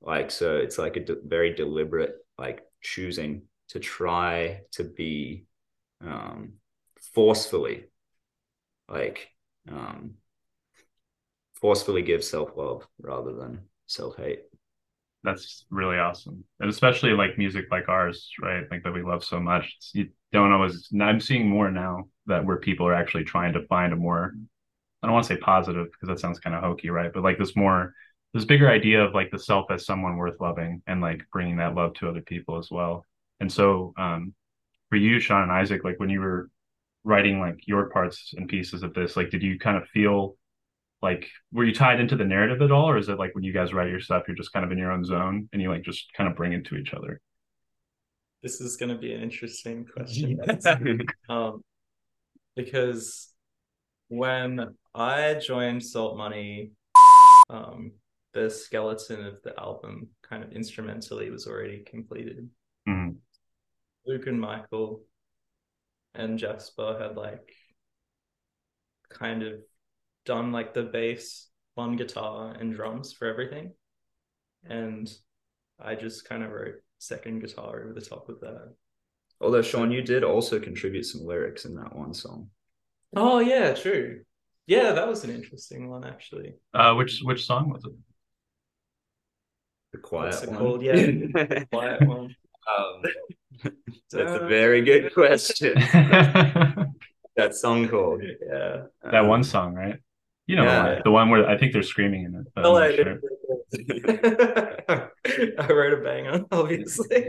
like 0.00 0.30
so 0.30 0.56
it's 0.56 0.78
like 0.78 0.96
a 0.96 1.00
de- 1.00 1.16
very 1.24 1.54
deliberate 1.54 2.14
like 2.38 2.62
choosing 2.82 3.42
to 3.68 3.80
try 3.80 4.60
to 4.72 4.84
be 4.84 5.46
um 6.02 6.54
forcefully 7.14 7.84
like 8.88 9.28
um 9.70 10.14
forcefully 11.60 12.02
give 12.02 12.22
self-love 12.22 12.86
rather 13.00 13.32
than 13.32 13.60
self-hate. 13.86 14.42
That's 15.22 15.64
really 15.70 15.96
awesome. 15.96 16.44
And 16.60 16.68
especially 16.68 17.12
like 17.12 17.38
music 17.38 17.64
like 17.70 17.88
ours 17.88 18.30
right 18.42 18.64
like 18.70 18.82
that 18.84 18.92
we 18.92 19.02
love 19.02 19.24
so 19.24 19.40
much 19.40 19.76
don't 20.34 20.52
always 20.52 20.88
i'm 21.00 21.20
seeing 21.20 21.48
more 21.48 21.70
now 21.70 22.04
that 22.26 22.44
where 22.44 22.56
people 22.56 22.86
are 22.86 22.94
actually 22.94 23.24
trying 23.24 23.52
to 23.52 23.66
find 23.66 23.92
a 23.92 23.96
more 23.96 24.34
i 25.02 25.06
don't 25.06 25.12
want 25.14 25.26
to 25.26 25.34
say 25.34 25.40
positive 25.40 25.86
because 25.92 26.08
that 26.08 26.18
sounds 26.18 26.40
kind 26.40 26.56
of 26.56 26.62
hokey 26.62 26.90
right? 26.90 27.12
But 27.12 27.22
like 27.22 27.38
this 27.38 27.54
more 27.56 27.94
this 28.32 28.44
bigger 28.44 28.68
idea 28.68 29.04
of 29.04 29.14
like 29.14 29.30
the 29.30 29.38
self 29.38 29.70
as 29.70 29.86
someone 29.86 30.16
worth 30.16 30.40
loving 30.40 30.82
and 30.86 31.00
like 31.00 31.22
bringing 31.32 31.58
that 31.58 31.74
love 31.74 31.94
to 31.94 32.08
other 32.08 32.22
people 32.22 32.58
as 32.58 32.68
well. 32.70 33.04
And 33.40 33.52
so 33.52 33.92
um 33.96 34.34
for 34.88 34.96
you 34.96 35.20
sean 35.20 35.42
and 35.42 35.52
isaac 35.52 35.84
like 35.84 36.00
when 36.00 36.10
you 36.10 36.20
were 36.20 36.50
writing 37.04 37.38
like 37.38 37.58
your 37.66 37.90
parts 37.90 38.32
and 38.36 38.48
pieces 38.48 38.82
of 38.82 38.94
this 38.94 39.16
like 39.16 39.30
did 39.30 39.42
you 39.42 39.58
kind 39.58 39.76
of 39.76 39.86
feel 39.90 40.36
like 41.02 41.28
were 41.52 41.64
you 41.64 41.74
tied 41.74 42.00
into 42.00 42.16
the 42.16 42.24
narrative 42.24 42.62
at 42.62 42.72
all? 42.72 42.88
Or 42.88 42.96
is 42.96 43.10
it 43.10 43.18
like 43.18 43.34
when 43.34 43.44
you 43.44 43.52
guys 43.52 43.74
write 43.74 43.90
your 43.90 44.00
stuff 44.00 44.24
you're 44.26 44.36
just 44.36 44.52
kind 44.54 44.64
of 44.64 44.72
in 44.72 44.78
your 44.78 44.90
own 44.90 45.04
zone 45.04 45.48
and 45.52 45.60
you 45.60 45.68
like 45.68 45.82
just 45.82 46.12
kind 46.16 46.30
of 46.30 46.36
bring 46.36 46.54
it 46.54 46.64
to 46.66 46.76
each 46.76 46.94
other 46.94 47.20
this 48.44 48.60
is 48.60 48.76
going 48.76 48.90
to 48.90 48.98
be 48.98 49.12
an 49.12 49.20
interesting 49.20 49.84
question 49.84 50.38
um, 51.28 51.60
because 52.54 53.30
when 54.08 54.68
i 54.94 55.34
joined 55.34 55.82
salt 55.82 56.16
money 56.16 56.70
um, 57.50 57.90
the 58.32 58.48
skeleton 58.48 59.26
of 59.26 59.42
the 59.42 59.58
album 59.58 60.08
kind 60.22 60.44
of 60.44 60.52
instrumentally 60.52 61.30
was 61.30 61.48
already 61.48 61.82
completed 61.84 62.48
mm-hmm. 62.88 63.16
luke 64.06 64.26
and 64.28 64.40
michael 64.40 65.02
and 66.14 66.38
jasper 66.38 66.96
had 67.00 67.16
like 67.16 67.50
kind 69.08 69.42
of 69.42 69.54
done 70.24 70.52
like 70.52 70.74
the 70.74 70.82
bass, 70.82 71.48
one 71.74 71.96
guitar, 71.96 72.54
and 72.58 72.74
drums 72.74 73.12
for 73.12 73.26
everything. 73.26 73.72
And 74.64 75.10
I 75.78 75.94
just 75.94 76.28
kind 76.28 76.42
of 76.42 76.50
wrote 76.50 76.76
second 77.06 77.40
guitar 77.40 77.82
over 77.82 77.92
the 77.92 78.00
top 78.00 78.28
of 78.28 78.40
that. 78.40 78.74
Although 79.40 79.62
Sean, 79.62 79.90
you 79.90 80.02
did 80.02 80.24
also 80.24 80.58
contribute 80.58 81.04
some 81.04 81.24
lyrics 81.24 81.64
in 81.64 81.74
that 81.76 81.94
one 81.94 82.14
song. 82.14 82.50
Oh 83.16 83.40
yeah, 83.40 83.74
true. 83.74 84.22
Yeah, 84.66 84.92
that 84.92 85.06
was 85.06 85.24
an 85.24 85.30
interesting 85.30 85.88
one 85.90 86.04
actually. 86.04 86.54
Uh, 86.72 86.94
which 86.94 87.20
which 87.22 87.44
song 87.46 87.70
was 87.70 87.84
it? 87.84 87.92
The 89.92 89.98
quiet 89.98 90.34
What's 90.34 90.46
one. 90.46 90.58
Called? 90.58 90.82
Yeah, 90.82 91.64
quiet 91.72 92.06
one. 92.06 92.34
Um, 92.66 93.02
that's 94.10 94.32
a 94.42 94.46
very 94.48 94.82
good 94.82 95.12
question. 95.14 95.74
that 97.36 97.54
song 97.54 97.88
called? 97.88 98.22
Yeah, 98.22 98.84
that 99.02 99.14
um, 99.14 99.28
one 99.28 99.44
song, 99.44 99.74
right? 99.74 99.98
You 100.46 100.56
know, 100.56 100.64
yeah. 100.64 101.00
the 101.04 101.10
one 101.10 101.30
where 101.30 101.48
I 101.48 101.56
think 101.56 101.72
they're 101.72 101.82
screaming 101.82 102.24
in 102.24 102.34
it. 102.34 102.46
Oh, 102.56 102.74
I, 105.58 105.72
wrote 105.72 105.92
a 105.92 106.02
banger, 106.02 106.44
obviously. 106.50 107.28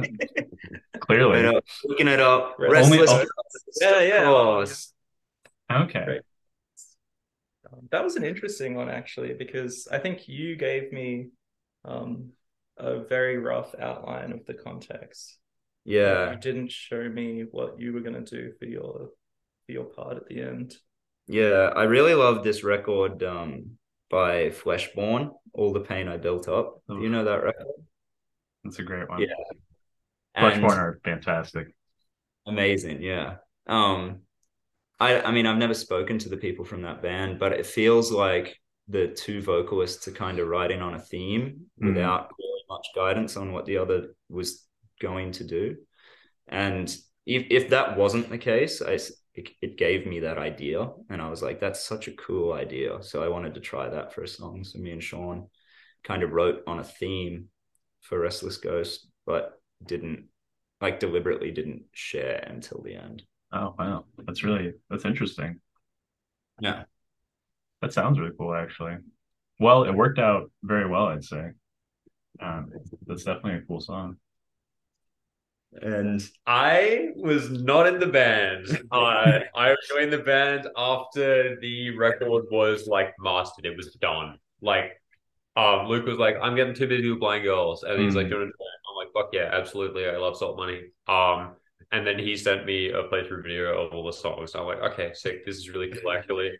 Clearly, 1.00 1.62
looking 1.86 2.08
it 2.08 2.20
up. 2.20 2.56
Restless. 2.58 3.10
Only, 3.10 3.28
yeah, 3.82 4.02
yeah. 4.02 4.66
Okay. 5.72 6.06
Great. 6.06 6.22
That 7.92 8.04
was 8.04 8.16
an 8.16 8.24
interesting 8.24 8.76
one 8.76 8.90
actually, 8.90 9.34
because 9.34 9.88
I 9.92 9.98
think 9.98 10.28
you 10.28 10.56
gave 10.56 10.92
me 10.92 11.30
um, 11.84 12.32
a 12.78 13.00
very 13.00 13.38
rough 13.38 13.76
outline 13.80 14.32
of 14.32 14.46
the 14.46 14.54
context. 14.54 15.38
Yeah. 15.84 16.32
You 16.32 16.38
didn't 16.38 16.72
show 16.72 17.08
me 17.10 17.46
what 17.52 17.80
you 17.80 17.94
were 17.94 18.02
going 18.02 18.24
to 18.24 18.38
do 18.38 18.54
for 18.60 18.66
your 18.66 19.10
for 19.66 19.72
your 19.72 19.86
part 19.86 20.18
at 20.18 20.28
the 20.28 20.42
end. 20.42 20.76
Yeah, 21.28 21.72
I 21.76 21.84
really 21.84 22.14
love 22.14 22.44
this 22.44 22.64
record 22.64 23.24
um, 23.24 23.78
by 24.12 24.52
Fleshborn, 24.52 25.32
All 25.54 25.74
the 25.74 25.80
Pain 25.80 26.08
I 26.08 26.18
Built 26.18 26.48
Up. 26.48 26.82
Do 26.88 27.02
you 27.02 27.10
know 27.10 27.24
that 27.24 27.44
record? 27.44 27.66
That's 28.66 28.80
a 28.80 28.84
great 28.84 29.08
one. 29.08 29.22
Yeah. 29.22 29.28
Fleshborn 30.38 30.78
are 30.78 31.00
fantastic. 31.06 31.68
Amazing, 32.46 33.02
yeah. 33.02 33.38
Um 33.68 34.22
I 35.00 35.22
I 35.22 35.32
mean 35.32 35.46
I've 35.46 35.58
never 35.58 35.74
spoken 35.74 36.20
to 36.20 36.30
the 36.30 36.38
people 36.38 36.66
from 36.66 36.82
that 36.82 37.02
band, 37.02 37.40
but 37.40 37.54
it 37.54 37.66
feels 37.66 38.12
like 38.12 38.60
the 38.88 39.08
two 39.08 39.42
vocalists 39.42 40.08
are 40.08 40.12
kind 40.12 40.40
of 40.40 40.48
writing 40.48 40.82
on 40.82 40.96
a 40.96 41.00
theme 41.00 41.68
mm. 41.82 41.88
without 41.88 42.32
really 42.38 42.64
much 42.70 42.88
guidance 42.96 43.38
on 43.38 43.54
what 43.54 43.66
the 43.66 43.78
other 43.78 44.16
was 44.30 44.66
going 45.00 45.32
to 45.34 45.44
do. 45.44 45.78
And 46.48 46.90
if 47.26 47.46
if 47.50 47.70
that 47.70 47.98
wasn't 47.98 48.30
the 48.30 48.38
case, 48.38 48.82
I 48.82 48.98
it, 49.36 49.50
it 49.62 49.78
gave 49.78 50.08
me 50.08 50.22
that 50.22 50.38
idea 50.38 50.90
and 51.10 51.22
i 51.22 51.30
was 51.30 51.42
like 51.42 51.60
that's 51.60 51.84
such 51.84 52.08
a 52.08 52.14
cool 52.14 52.54
idea 52.54 52.98
so 53.02 53.22
i 53.22 53.28
wanted 53.28 53.54
to 53.54 53.60
try 53.60 53.90
that 53.90 54.14
for 54.14 54.24
a 54.24 54.28
song 54.28 54.64
so 54.64 54.80
me 54.80 54.92
and 54.92 55.04
sean 55.04 55.48
kind 56.04 56.24
of 56.24 56.32
wrote 56.32 56.64
on 56.68 56.80
a 56.80 56.84
theme 56.84 57.50
for 58.08 58.20
restless 58.20 58.58
ghost 58.58 59.08
but 59.26 59.60
didn't 59.86 60.26
like 60.82 61.00
deliberately 61.00 61.52
didn't 61.52 61.84
share 61.94 62.44
until 62.48 62.82
the 62.84 62.96
end. 62.96 63.24
Oh 63.52 63.76
wow, 63.78 64.06
that's 64.26 64.44
really 64.44 64.74
that's 64.90 65.06
interesting. 65.06 65.60
Yeah. 66.62 66.84
That 67.82 67.94
sounds 67.94 68.20
really 68.20 68.32
cool, 68.38 68.56
actually. 68.56 68.98
Well, 69.60 69.84
it 69.84 69.94
worked 69.94 70.20
out 70.20 70.52
very 70.64 70.88
well, 70.88 71.08
I'd 71.08 71.24
say. 71.24 71.52
Um, 72.40 72.72
that's 73.06 73.24
definitely 73.24 73.60
a 73.60 73.62
cool 73.62 73.80
song. 73.80 74.18
And 75.82 76.22
I 76.48 77.10
was 77.16 77.50
not 77.50 77.88
in 77.88 78.00
the 78.00 78.08
band. 78.08 78.66
Uh, 78.92 79.42
I 79.56 79.76
joined 79.90 80.14
the 80.14 80.20
band 80.20 80.68
after 80.78 81.60
the 81.60 81.96
record 81.98 82.46
was 82.50 82.88
like 82.88 83.14
mastered. 83.20 83.66
It 83.66 83.76
was 83.76 83.94
done. 83.96 84.38
Like, 84.62 85.02
um, 85.56 85.88
Luke 85.88 86.06
was 86.06 86.18
like, 86.18 86.36
"I'm 86.42 86.56
getting 86.56 86.74
too 86.74 86.88
busy 86.88 87.10
with 87.10 87.20
blind 87.20 87.44
girls," 87.44 87.84
and 87.84 88.02
he's 88.02 88.16
like, 88.16 88.28
Mm. 88.28 88.30
"Do 88.30 88.36
you 88.36 88.42
want 88.42 88.52
to 88.52 88.58
join?" 88.58 88.68
I'm 88.90 88.96
like, 88.98 89.14
"Fuck 89.14 89.30
yeah, 89.34 89.50
absolutely! 89.52 90.08
I 90.08 90.18
love 90.18 90.38
Salt 90.38 90.58
Money." 90.58 90.82
Um, 91.08 91.56
and 91.92 92.06
then 92.06 92.18
he 92.20 92.36
sent 92.36 92.66
me 92.66 92.90
a 92.90 93.04
playthrough 93.04 93.44
video 93.44 93.80
of 93.86 93.94
all 93.94 94.04
the 94.06 94.12
songs. 94.12 94.54
I'm 94.56 94.66
like, 94.66 94.82
"Okay, 94.82 95.12
sick. 95.14 95.46
This 95.46 95.58
is 95.58 95.70
really 95.70 95.92
cool, 95.92 96.12
actually." 96.12 96.52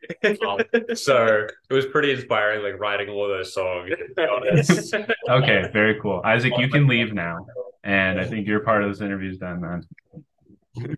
Um, 0.48 0.60
so 0.96 1.48
it 1.70 1.74
was 1.74 1.86
pretty 1.88 2.12
inspiring, 2.12 2.64
like 2.64 2.80
writing 2.80 3.10
all 3.10 3.28
those 3.28 3.54
songs. 3.54 3.90
To 3.90 3.98
be 4.16 4.24
honest. 4.24 4.96
Okay, 5.30 5.68
very 5.74 6.00
cool. 6.00 6.22
Isaac, 6.24 6.54
you 6.58 6.70
can 6.70 6.88
leave 6.88 7.14
now. 7.14 7.46
And 7.84 8.20
I 8.20 8.26
think 8.26 8.48
your 8.48 8.60
part 8.62 8.84
of 8.84 8.90
this 8.92 9.02
interview 9.02 9.32
is 9.32 9.38
done 9.38 9.62
then. 10.76 10.96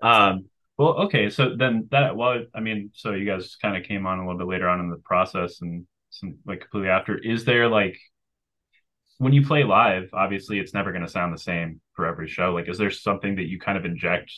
Um, 0.00 0.46
well, 0.78 0.94
okay, 1.04 1.30
so 1.30 1.56
then 1.56 1.88
that 1.90 2.16
well, 2.16 2.44
I 2.54 2.60
mean, 2.60 2.90
so 2.94 3.12
you 3.12 3.24
guys 3.24 3.56
kind 3.60 3.76
of 3.76 3.82
came 3.84 4.06
on 4.06 4.18
a 4.18 4.22
little 4.26 4.38
bit 4.38 4.46
later 4.46 4.68
on 4.68 4.80
in 4.80 4.90
the 4.90 4.96
process 4.98 5.60
and 5.62 5.86
like 6.46 6.60
completely 6.60 6.90
after. 6.90 7.18
Is 7.18 7.44
there 7.44 7.68
like 7.68 7.98
when 9.18 9.32
you 9.32 9.44
play 9.46 9.64
live, 9.64 10.10
obviously 10.12 10.58
it's 10.58 10.74
never 10.74 10.92
gonna 10.92 11.08
sound 11.08 11.32
the 11.34 11.38
same 11.38 11.80
for 11.94 12.06
every 12.06 12.28
show. 12.28 12.52
Like, 12.52 12.68
is 12.68 12.78
there 12.78 12.90
something 12.90 13.36
that 13.36 13.48
you 13.48 13.58
kind 13.58 13.78
of 13.78 13.84
inject 13.84 14.30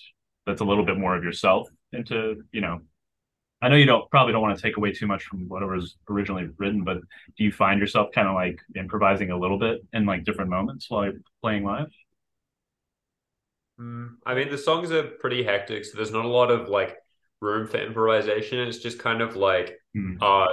that's 0.47 0.61
a 0.61 0.65
little 0.65 0.85
bit 0.85 0.99
more 0.99 1.17
of 1.17 1.25
yourself 1.25 1.69
into, 1.93 2.43
you 2.53 2.61
know, 2.61 2.81
I 3.63 3.69
know 3.69 3.77
you 3.77 3.87
don't 3.87 4.11
probably 4.11 4.33
don't 4.33 4.43
want 4.43 4.57
to 4.57 4.63
take 4.63 4.77
away 4.77 4.93
too 4.93 5.07
much 5.07 5.25
from 5.25 5.49
whatever 5.49 5.75
was 5.75 5.97
originally 6.11 6.49
written, 6.59 6.85
but 6.85 6.99
do 7.39 7.45
you 7.45 7.53
find 7.53 7.81
yourself 7.81 8.11
kind 8.15 8.29
of 8.29 8.35
like 8.35 8.61
improvising 8.77 9.31
a 9.33 9.39
little 9.39 9.59
bit 9.59 9.81
in 9.95 10.07
like 10.07 10.25
different 10.25 10.51
moments 10.51 10.87
while 10.91 11.05
you're 11.05 11.15
playing 11.43 11.65
live? 11.65 11.89
Mm, 13.81 14.17
I 14.27 14.35
mean, 14.35 14.51
the 14.51 14.59
songs 14.59 14.91
are 14.91 15.03
pretty 15.05 15.45
hectic, 15.45 15.85
so 15.85 15.97
there's 15.97 16.11
not 16.11 16.25
a 16.25 16.29
lot 16.29 16.51
of 16.51 16.69
like 16.69 16.97
room 17.41 17.67
for 17.67 17.79
improvisation. 17.79 18.59
It's 18.61 18.79
just 18.79 18.99
kind 18.99 19.21
of 19.23 19.37
like 19.37 19.79
Hmm. 19.95 20.19
uh 20.21 20.47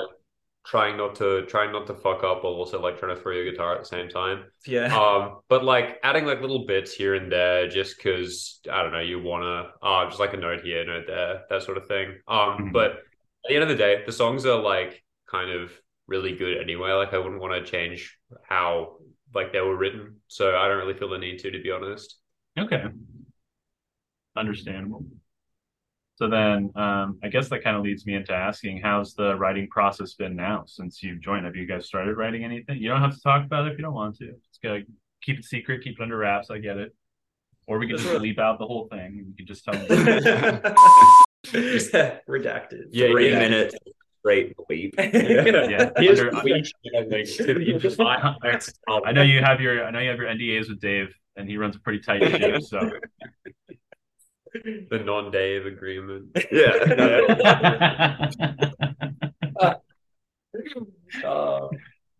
trying 0.65 0.97
not 0.97 1.15
to 1.15 1.45
trying 1.45 1.71
not 1.71 1.87
to 1.87 1.93
fuck 1.93 2.23
up, 2.23 2.41
but 2.41 2.47
also 2.49 2.81
like 2.81 2.97
trying 2.99 3.15
to 3.15 3.21
throw 3.21 3.33
your 3.33 3.49
guitar 3.49 3.75
at 3.75 3.81
the 3.81 3.85
same 3.87 4.09
time. 4.09 4.45
Yeah. 4.65 4.95
Um, 4.97 5.39
but 5.47 5.63
like 5.63 5.99
adding 6.03 6.25
like 6.25 6.41
little 6.41 6.65
bits 6.65 6.93
here 6.93 7.15
and 7.15 7.31
there, 7.31 7.67
just 7.67 7.97
because 7.97 8.59
I 8.71 8.81
don't 8.83 8.91
know, 8.91 8.99
you 8.99 9.21
wanna 9.21 9.71
uh 9.81 10.05
just 10.07 10.19
like 10.19 10.33
a 10.33 10.37
note 10.37 10.61
here, 10.61 10.85
note 10.85 11.05
there, 11.07 11.43
that 11.49 11.63
sort 11.63 11.77
of 11.77 11.87
thing. 11.87 12.19
Um, 12.27 12.57
Mhm. 12.57 12.73
but 12.73 12.91
at 12.91 13.49
the 13.49 13.55
end 13.55 13.63
of 13.63 13.69
the 13.69 13.75
day, 13.75 14.03
the 14.05 14.11
songs 14.11 14.45
are 14.45 14.59
like 14.59 15.03
kind 15.29 15.51
of 15.51 15.71
really 16.07 16.35
good 16.35 16.57
anyway. 16.57 16.91
Like 16.91 17.13
I 17.13 17.17
wouldn't 17.19 17.41
want 17.41 17.53
to 17.53 17.71
change 17.71 18.17
how 18.43 18.97
like 19.33 19.51
they 19.51 19.61
were 19.61 19.75
written, 19.77 20.21
so 20.27 20.55
I 20.55 20.67
don't 20.67 20.77
really 20.77 20.93
feel 20.97 21.09
the 21.09 21.17
need 21.17 21.39
to, 21.39 21.51
to 21.51 21.61
be 21.61 21.71
honest. 21.71 22.17
Okay. 22.57 22.83
Understandable. 24.35 25.05
So 26.17 26.29
then, 26.29 26.71
um, 26.75 27.19
I 27.23 27.27
guess 27.29 27.49
that 27.49 27.61
kind 27.63 27.75
of 27.75 27.83
leads 27.83 28.05
me 28.05 28.15
into 28.15 28.31
asking, 28.33 28.79
how's 28.81 29.13
the 29.15 29.35
writing 29.35 29.67
process 29.69 30.13
been 30.13 30.33
now 30.35 30.63
since 30.65 31.03
you've 31.03 31.19
joined? 31.19 31.45
Have 31.45 31.57
you 31.57 31.65
guys 31.65 31.85
started 31.87 32.15
writing 32.15 32.43
anything? 32.45 32.77
You 32.77 32.87
don't 32.89 33.01
have 33.01 33.13
to 33.13 33.21
talk 33.21 33.45
about 33.45 33.67
it 33.67 33.73
if 33.73 33.77
you 33.77 33.83
don't 33.83 33.93
want 33.93 34.17
to. 34.19 34.27
Just 34.27 34.61
gotta 34.63 34.83
keep 35.21 35.39
it 35.39 35.43
secret, 35.45 35.83
keep 35.83 35.99
it 35.99 36.01
under 36.03 36.17
wraps. 36.17 36.49
I 36.49 36.59
get 36.59 36.77
it. 36.77 36.95
Or 37.67 37.79
we 37.79 37.87
could 37.87 37.97
just 37.97 38.13
leap 38.21 38.39
out 38.39 38.59
the 38.59 38.65
whole 38.65 38.87
thing 38.89 39.17
and 39.19 39.27
you 39.27 39.33
could 39.35 39.47
just 39.47 39.65
tell 39.65 39.73
me. 39.73 39.87
Redacted. 41.45 42.85
Yeah, 42.91 43.07
three 43.11 43.29
yeah. 43.31 43.39
minutes 43.39 43.75
straight 44.19 44.55
bleep. 44.57 44.93
Yeah, 44.97 45.91
Here's 45.97 46.19
under- 46.19 46.41
bleach, 46.41 46.71
I 46.97 47.03
think, 47.09 47.27
to 47.35 47.43
the 47.43 47.75
entire- 47.75 48.59
I 49.05 49.11
know 49.11 49.21
you 49.21 49.41
have 49.41 49.59
your 49.61 49.85
I 49.85 49.91
know 49.91 49.99
you 49.99 50.09
have 50.09 50.17
your 50.17 50.27
NDAs 50.27 50.69
with 50.69 50.79
Dave, 50.79 51.13
and 51.35 51.49
he 51.49 51.57
runs 51.57 51.75
a 51.75 51.79
pretty 51.79 51.99
tight 51.99 52.21
ship. 52.31 52.61
So 52.63 52.89
the 54.65 54.99
non-Dave 54.99 55.65
agreement. 55.65 56.35
Yeah. 56.51 58.29
Um, 61.23 61.71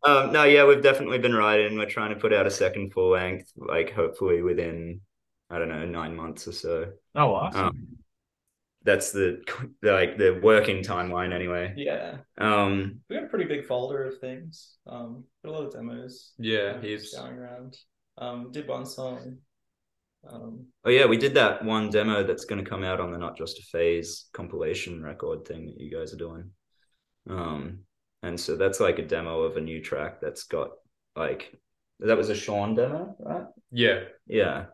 no, 0.32 0.44
yeah, 0.44 0.66
we've 0.66 0.84
definitely 0.84 1.20
been 1.20 1.34
writing. 1.34 1.78
We're 1.78 1.90
trying 1.90 2.14
to 2.14 2.20
put 2.20 2.34
out 2.34 2.46
a 2.46 2.52
second 2.52 2.94
full 2.94 3.12
length, 3.12 3.52
like 3.56 3.92
hopefully 3.92 4.42
within, 4.42 5.02
I 5.50 5.60
don't 5.60 5.70
know, 5.70 5.86
nine 5.86 6.16
months 6.16 6.48
or 6.48 6.52
so. 6.52 6.92
oh, 7.16 7.34
awesome. 7.34 7.66
Um, 7.66 7.88
that's 8.84 9.12
the 9.12 9.42
like 9.82 10.18
the 10.18 10.40
working 10.44 10.84
timeline 10.84 11.34
anyway. 11.34 11.74
yeah. 11.76 12.18
Um, 12.38 13.00
We 13.10 13.16
got 13.16 13.26
a 13.26 13.30
pretty 13.30 13.46
big 13.46 13.66
folder 13.66 14.04
of 14.04 14.20
things. 14.20 14.76
Um, 14.86 15.24
got 15.44 15.52
a 15.52 15.54
lot 15.54 15.66
of 15.66 15.74
demos. 15.74 16.34
Yeah, 16.38 16.80
he's 16.80 17.16
going 17.16 17.34
around. 17.34 17.78
Um, 18.20 18.52
did 18.52 18.68
one 18.68 18.86
song. 18.86 19.38
Um, 20.32 20.66
oh 20.84 20.90
yeah, 20.90 21.06
we 21.06 21.18
did 21.18 21.34
that 21.36 21.64
one 21.64 21.90
demo 21.90 22.24
that's 22.24 22.46
going 22.46 22.64
to 22.64 22.70
come 22.70 22.84
out 22.84 23.00
on 23.00 23.12
the 23.12 23.18
Not 23.18 23.38
Just 23.38 23.60
a 23.60 23.64
Phase 23.64 24.26
compilation 24.34 25.04
record 25.04 25.46
thing 25.46 25.66
that 25.68 25.80
you 25.80 25.92
guys 25.96 26.14
are 26.14 26.18
doing. 26.18 26.50
Um, 27.30 27.80
and 28.24 28.40
so 28.40 28.56
that's 28.56 28.80
like 28.80 29.00
a 29.00 29.06
demo 29.06 29.42
of 29.42 29.58
a 29.58 29.62
new 29.62 29.82
track 29.82 30.20
that's 30.22 30.46
got 30.46 30.70
like 31.16 31.54
that 32.00 32.18
was 32.18 32.30
a 32.30 32.36
Sean 32.36 32.76
demo, 32.76 33.16
right? 33.20 33.46
yeah. 33.72 34.02
Yeah, 34.28 34.66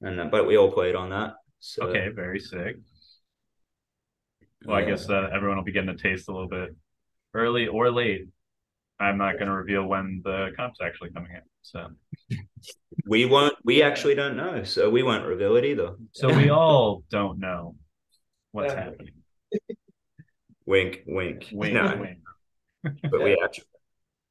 and 0.00 0.20
uh, 0.20 0.24
but 0.26 0.46
we 0.46 0.56
all 0.56 0.72
played 0.72 0.94
on 0.94 1.10
that. 1.10 1.34
So 1.60 1.84
Okay, 1.84 2.08
very 2.08 2.40
sick. 2.40 2.76
Well, 4.64 4.76
I 4.76 4.84
guess 4.84 5.08
uh, 5.08 5.28
everyone 5.32 5.56
will 5.56 5.64
be 5.64 5.72
getting 5.72 5.90
a 5.90 5.96
taste 5.96 6.28
a 6.28 6.32
little 6.32 6.48
bit 6.48 6.74
early 7.32 7.66
or 7.68 7.90
late. 7.90 8.28
I'm 9.00 9.16
not 9.18 9.34
going 9.34 9.46
to 9.46 9.52
reveal 9.54 9.84
when 9.86 10.20
the 10.24 10.50
comp's 10.56 10.78
actually 10.82 11.10
coming 11.10 11.32
in. 11.32 11.40
So, 11.62 11.88
we 13.06 13.24
won't. 13.24 13.54
We 13.64 13.82
actually 13.82 14.14
don't 14.14 14.36
know, 14.36 14.62
so 14.64 14.90
we 14.90 15.02
won't 15.02 15.24
reveal 15.26 15.56
it 15.56 15.64
either. 15.64 15.94
so 16.12 16.28
we 16.34 16.50
all 16.50 17.02
don't 17.10 17.38
know 17.38 17.74
what's 18.52 18.72
Yeah. 18.74 18.84
happening. 18.84 19.14
Wink, 20.66 21.02
wink. 21.06 21.48
Wink, 21.52 21.74
no, 21.74 21.96
wink. 22.00 22.18
but 23.10 23.22
we 23.22 23.36
actually. 23.42 23.64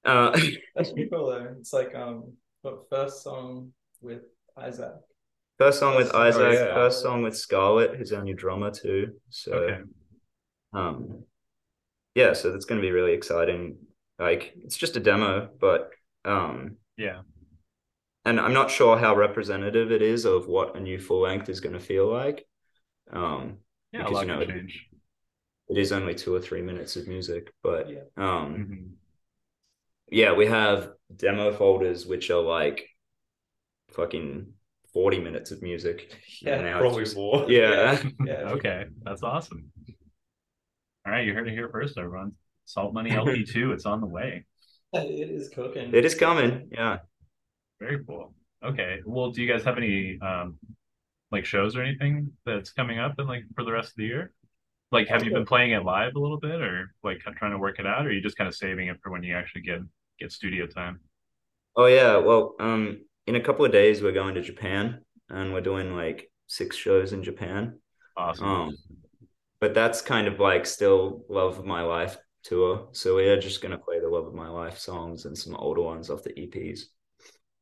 Uh, 0.06 0.32
that's 0.76 0.92
pretty 0.92 1.10
cool 1.10 1.28
though. 1.28 1.56
It's 1.60 1.74
like 1.74 1.94
um, 1.96 2.34
what 2.62 2.88
first 2.90 3.24
song 3.24 3.74
with 4.02 4.22
Isaac. 4.58 4.94
first 5.58 5.80
song 5.80 5.96
with 5.98 6.12
Oh, 6.14 6.22
Isaac. 6.22 6.54
yeah. 6.54 6.74
First 6.74 7.02
song 7.02 7.22
with 7.24 7.36
Scarlett, 7.36 7.96
who's 7.98 8.14
our 8.14 8.24
new 8.24 8.34
drummer 8.36 8.72
too. 8.72 9.14
So, 9.30 9.52
Okay. 9.54 9.82
um, 10.74 11.24
yeah, 12.16 12.34
so 12.34 12.52
that's 12.52 12.66
going 12.66 12.80
to 12.82 12.86
be 12.88 12.92
really 12.92 13.14
exciting. 13.14 13.78
Like, 14.20 14.54
it's 14.64 14.76
just 14.78 14.98
a 14.98 15.00
demo, 15.00 15.50
but 15.60 15.92
um, 16.26 16.76
Yeah. 16.98 17.22
and 18.26 18.40
I'm 18.40 18.54
not 18.54 18.70
sure 18.70 18.98
how 18.98 19.16
representative 19.16 19.92
it 19.92 20.02
is 20.02 20.26
of 20.26 20.48
what 20.48 20.76
a 20.76 20.80
new 20.80 21.00
full 21.00 21.22
length 21.22 21.48
is 21.50 21.62
going 21.62 21.74
to 21.74 21.80
feel 21.80 22.08
like. 22.12 22.46
Um, 23.12 23.60
Yeah, 23.92 24.02
a 24.02 24.04
Because, 24.04 24.14
lot 24.14 24.22
you 24.22 24.28
know, 24.28 24.40
can 24.46 24.50
change. 24.50 24.88
it 25.70 25.78
is 25.78 25.92
only 25.92 26.14
two 26.14 26.36
or 26.36 26.42
three 26.42 26.62
minutes 26.62 26.96
of 26.98 27.08
music, 27.08 27.52
but 27.64 27.90
Yeah. 27.90 28.04
um, 28.18 28.56
Mhm. 28.56 28.92
yeah, 30.12 30.34
we 30.34 30.46
have 30.48 30.94
demo 31.16 31.52
folders 31.54 32.06
which 32.06 32.30
are 32.30 32.42
like 32.42 32.88
fucking 33.92 34.54
40 34.94 35.20
minutes 35.20 35.52
of 35.52 35.62
music. 35.62 36.14
Yeah, 36.42 36.62
now 36.62 36.78
it's 36.78 36.82
Probably 36.82 37.04
just- 37.06 37.16
more. 37.16 37.50
Yeah. 37.50 38.02
Yeah. 38.26 38.52
Okay, 38.52 38.86
that's 39.02 39.24
awesome. 39.24 39.72
All 41.06 41.14
right, 41.14 41.26
you 41.26 41.34
heard 41.34 41.48
it 41.48 41.54
here 41.54 41.70
first, 41.70 41.98
everyone. 41.98 42.36
Salt 42.70 42.94
Money 42.94 43.10
LP2, 43.10 43.74
it's 43.74 43.88
on 43.88 44.00
the 44.00 44.06
way. 44.06 44.46
It 44.94 45.32
is 45.32 45.50
cooking. 45.50 45.94
It 45.94 46.06
is 46.06 46.14
coming. 46.14 46.70
Yeah. 46.72 47.00
Very 47.80 48.04
cool. 48.06 48.36
Okay. 48.64 49.00
Well, 49.06 49.32
do 49.32 49.42
you 49.42 49.52
guys 49.52 49.64
have 49.64 49.78
any 49.78 50.20
um 50.22 50.58
like 51.32 51.46
shows 51.46 51.76
or 51.76 51.82
anything 51.82 52.32
that's 52.46 52.72
coming 52.72 53.00
up 53.00 53.16
and 53.18 53.28
like 53.28 53.44
for 53.56 53.64
the 53.64 53.72
rest 53.72 53.90
of 53.90 53.96
the 53.98 54.06
year? 54.06 54.34
Like 54.92 55.08
have 55.08 55.24
you 55.24 55.32
been 55.32 55.46
playing 55.46 55.72
it 55.72 55.84
live 55.84 56.16
a 56.16 56.20
little 56.20 56.40
bit 56.40 56.62
or 56.62 56.94
like 57.04 57.20
trying 57.38 57.52
to 57.52 57.58
work 57.58 57.80
it 57.80 57.88
out 57.88 58.06
or 58.06 58.10
are 58.10 58.12
you 58.12 58.22
just 58.22 58.38
kind 58.38 58.48
of 58.48 58.56
saving 58.56 58.88
it 58.88 58.98
for 59.02 59.12
when 59.12 59.24
you 59.24 59.36
actually 59.36 59.62
get 59.62 59.80
get 60.20 60.32
studio 60.32 60.68
time? 60.68 61.00
Oh 61.76 61.88
yeah. 61.88 62.18
Well, 62.18 62.56
um, 62.60 63.04
in 63.26 63.36
a 63.36 63.42
couple 63.42 63.66
of 63.66 63.72
days 63.72 64.02
we're 64.02 64.12
going 64.12 64.36
to 64.36 64.42
Japan 64.42 65.02
and 65.30 65.54
we're 65.54 65.62
doing 65.62 65.96
like 65.96 66.32
six 66.46 66.76
shows 66.76 67.14
in 67.14 67.24
Japan. 67.24 67.80
Awesome. 68.16 68.48
Um, 68.48 68.78
but 69.60 69.74
that's 69.74 70.02
kind 70.02 70.28
of 70.28 70.40
like 70.40 70.66
still 70.68 71.24
Love 71.30 71.58
of 71.58 71.66
My 71.66 71.82
Life 71.82 72.18
tour. 72.44 72.90
So 72.92 73.16
we 73.16 73.28
are 73.30 73.40
just 73.40 73.62
gonna 73.62 73.78
play 73.78 74.00
the 74.00 74.08
Love 74.10 74.28
of 74.28 74.34
My 74.34 74.48
Life 74.50 74.78
songs 74.78 75.26
and 75.26 75.38
some 75.38 75.56
older 75.56 75.82
ones 75.82 76.10
off 76.10 76.24
the 76.24 76.32
EPs. 76.34 76.82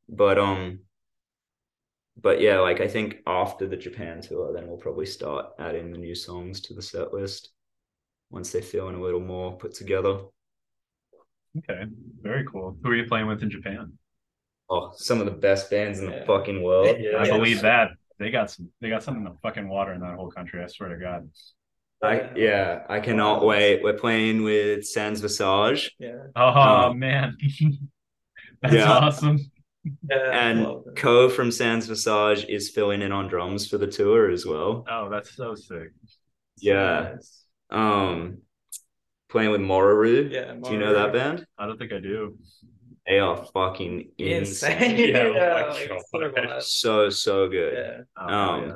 But 0.09 0.37
um 0.37 0.79
but 2.19 2.41
yeah, 2.41 2.59
like 2.59 2.81
I 2.81 2.87
think 2.87 3.17
after 3.27 3.67
the 3.67 3.77
Japan 3.77 4.21
tour, 4.21 4.51
then 4.53 4.67
we'll 4.67 4.77
probably 4.77 5.05
start 5.05 5.47
adding 5.59 5.91
the 5.91 5.97
new 5.99 6.15
songs 6.15 6.61
to 6.61 6.73
the 6.73 6.81
set 6.81 7.13
list 7.13 7.49
once 8.31 8.51
they're 8.51 8.61
feeling 8.61 8.95
a 8.95 9.01
little 9.01 9.19
more 9.19 9.55
put 9.57 9.73
together. 9.75 10.21
Okay. 11.57 11.83
Very 12.21 12.45
cool. 12.45 12.77
Who 12.83 12.89
are 12.89 12.95
you 12.95 13.05
playing 13.07 13.27
with 13.27 13.41
in 13.43 13.49
Japan? 13.49 13.93
Oh, 14.69 14.91
some 14.95 15.19
of 15.19 15.25
the 15.25 15.31
best 15.31 15.69
bands 15.69 15.99
in 15.99 16.05
the 16.07 16.11
Yeah. 16.17 16.25
fucking 16.25 16.61
world. 16.61 16.97
Yeah. 16.99 17.19
I 17.19 17.29
believe 17.29 17.61
that. 17.61 17.91
they 18.19 18.31
got 18.31 18.49
some 18.49 18.69
they 18.81 18.89
got 18.89 19.03
something 19.03 19.23
in 19.25 19.31
the 19.31 19.37
fucking 19.43 19.67
water 19.69 19.93
in 19.93 20.01
that 20.01 20.15
whole 20.15 20.31
country. 20.31 20.61
I 20.63 20.67
swear 20.67 20.89
to 20.89 20.97
God. 20.97 21.29
I 22.03 22.29
yeah, 22.35 22.83
I 22.89 22.99
cannot 22.99 23.43
wait. 23.45 23.81
We're 23.83 23.97
playing 23.97 24.43
with 24.43 24.85
Sans 24.85 25.19
Visage 25.19 25.91
Yeah. 25.99 26.27
Oh 26.35 26.89
Um, 26.89 26.99
man, 26.99 27.37
that's 28.61 28.73
yeah. 28.73 28.91
awesome. 28.91 29.39
Yeah. 30.09 30.39
and. 30.49 30.67
Co 30.95 31.29
from 31.29 31.51
Sans 31.51 31.85
Visage 31.87 32.45
is 32.49 32.69
filling 32.69 33.01
in 33.01 33.11
on 33.11 33.27
drums 33.27 33.67
for 33.67 33.77
the 33.77 33.87
tour 33.87 34.29
as 34.31 34.45
well. 34.45 34.85
Oh, 34.89 35.09
that's 35.09 35.35
so 35.35 35.55
sick. 35.55 35.91
Yeah. 36.57 37.13
Nice. 37.15 37.45
Um 37.69 38.39
playing 39.29 39.51
with 39.51 39.61
Moraru. 39.61 40.31
Yeah. 40.31 40.53
Do 40.55 40.71
you 40.71 40.77
know 40.79 40.93
that 40.93 41.13
band? 41.13 41.45
I 41.57 41.65
don't 41.65 41.77
think 41.77 41.93
I 41.93 41.99
do. 41.99 42.37
They 43.07 43.19
are 43.19 43.45
fucking 43.53 44.11
insane. 44.17 44.81
Insane. 44.81 44.97
Yeah, 45.15 45.29
oh 45.29 45.69
like, 45.71 45.89
so. 46.01 46.59
So 46.59 47.09
so 47.09 47.47
good. 47.49 47.73
Yeah. 47.73 48.01
Oh, 48.17 48.33
Um 48.33 48.61
yeah. 48.61 48.73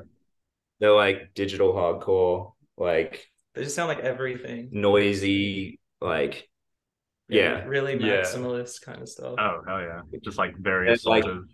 they're 0.80 0.93
like 0.95 1.34
digital 1.36 1.74
hardcore, 1.74 2.53
like 2.82 3.25
They 3.53 3.63
just 3.63 3.75
sound 3.75 3.89
like 3.89 3.99
everything. 3.99 4.69
noisy, 4.71 5.79
like 6.01 6.47
Yeah. 7.29 7.63
Really 7.65 7.93
Yeah. 7.93 8.21
maximalist 8.23 8.82
kind 8.82 9.01
of 9.01 9.09
stuff. 9.09 9.36
Oh 9.38 9.61
hell 9.67 9.82
yeah! 9.82 10.01
Just 10.27 10.38
like 10.38 10.53
very 10.57 10.91
It's 10.91 11.05
like- 11.05 11.23
assaultive. 11.23 11.45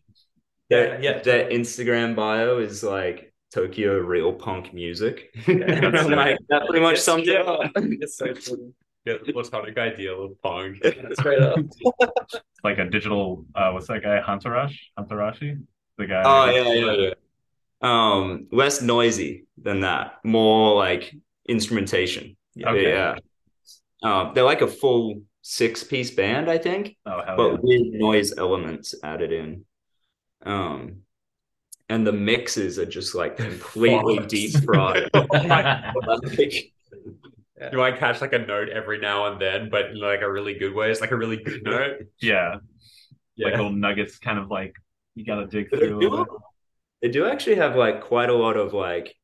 their, 0.70 0.86
Yeah, 1.02 1.12
yeah. 1.18 1.20
their 1.28 1.50
Instagram 1.50 2.16
bio 2.16 2.58
is 2.60 2.84
like 2.84 3.34
Tokyo 3.54 3.98
real 4.00 4.34
punk 4.34 4.74
music. 4.74 5.16
Yeah. 5.48 5.86
And 6.02 6.12
like, 6.24 6.38
that 6.50 6.66
pretty 6.68 6.82
much 6.88 6.94
It's- 7.00 7.04
sums 7.10 7.28
it 7.28 7.42
up. 7.48 7.72
It's 8.04 8.18
so 8.18 8.28
true. 8.34 8.74
Yeah, 9.06 9.18
the 9.26 9.32
platonic 9.32 9.78
ideal 9.78 10.18
of 10.26 10.42
punk. 10.42 10.84
Straight 11.14 11.40
up. 11.40 11.58
like 12.68 12.78
a 12.78 12.86
digital. 12.90 13.46
Uh, 13.56 13.72
what's 13.72 13.88
that 13.88 14.04
guy? 14.04 14.20
Hantarash? 14.20 14.76
Hantarashi? 15.00 15.64
The 15.98 16.06
guy. 16.08 16.24
Oh 16.26 16.46
yeah, 16.56 16.74
yeah, 16.74 16.92
yeah. 17.04 17.14
Um, 17.82 18.48
less 18.52 18.82
noisy 18.82 19.46
than 19.62 19.82
that, 19.82 20.16
more 20.24 20.76
like 20.76 21.14
instrumentation. 21.48 22.36
Okay. 22.62 22.90
Yeah. 22.90 23.16
Um, 24.04 24.32
they're 24.34 24.44
like 24.44 24.62
a 24.62 24.68
full 24.68 25.22
six-piece 25.42 26.12
band, 26.12 26.50
I 26.50 26.58
think, 26.58 26.98
Oh 27.06 27.22
hell 27.26 27.38
but 27.38 27.52
yeah! 27.52 27.58
with 27.62 27.94
noise 27.94 28.38
elements 28.38 28.96
added 29.04 29.32
in. 29.32 29.66
Um, 30.46 30.98
and 31.90 32.06
the 32.06 32.12
mixes 32.12 32.78
are 32.80 32.86
just 32.86 33.16
like 33.16 33.38
completely 33.48 34.20
deep 34.28 34.52
fried. 34.64 35.10
Like, 37.58 37.72
You 37.72 37.78
might 37.80 37.98
catch 37.98 38.22
like 38.22 38.34
a 38.34 38.40
note 38.40 38.70
every 38.70 39.00
now 39.00 39.32
and 39.32 39.42
then, 39.42 39.70
but 39.70 39.92
in 39.92 40.00
like 40.00 40.22
a 40.22 40.32
really 40.32 40.54
good 40.60 40.76
way. 40.76 40.92
It's 40.92 41.02
like 41.02 41.12
a 41.12 41.16
really 41.18 41.38
good 41.38 41.64
note. 41.64 42.02
yeah, 42.22 42.54
like 42.56 42.62
Yeah. 43.36 43.48
little 43.58 43.72
nuggets, 43.72 44.20
kind 44.20 44.38
of 44.38 44.50
like 44.52 44.74
you 45.16 45.26
gotta 45.26 45.48
dig 45.48 45.70
through 45.70 46.26
they 47.02 47.10
do 47.10 47.26
actually 47.26 47.56
have 47.56 47.76
like 47.76 48.02
quite 48.02 48.30
a 48.30 48.34
lot 48.34 48.58
of 48.58 48.74
like 48.74 49.16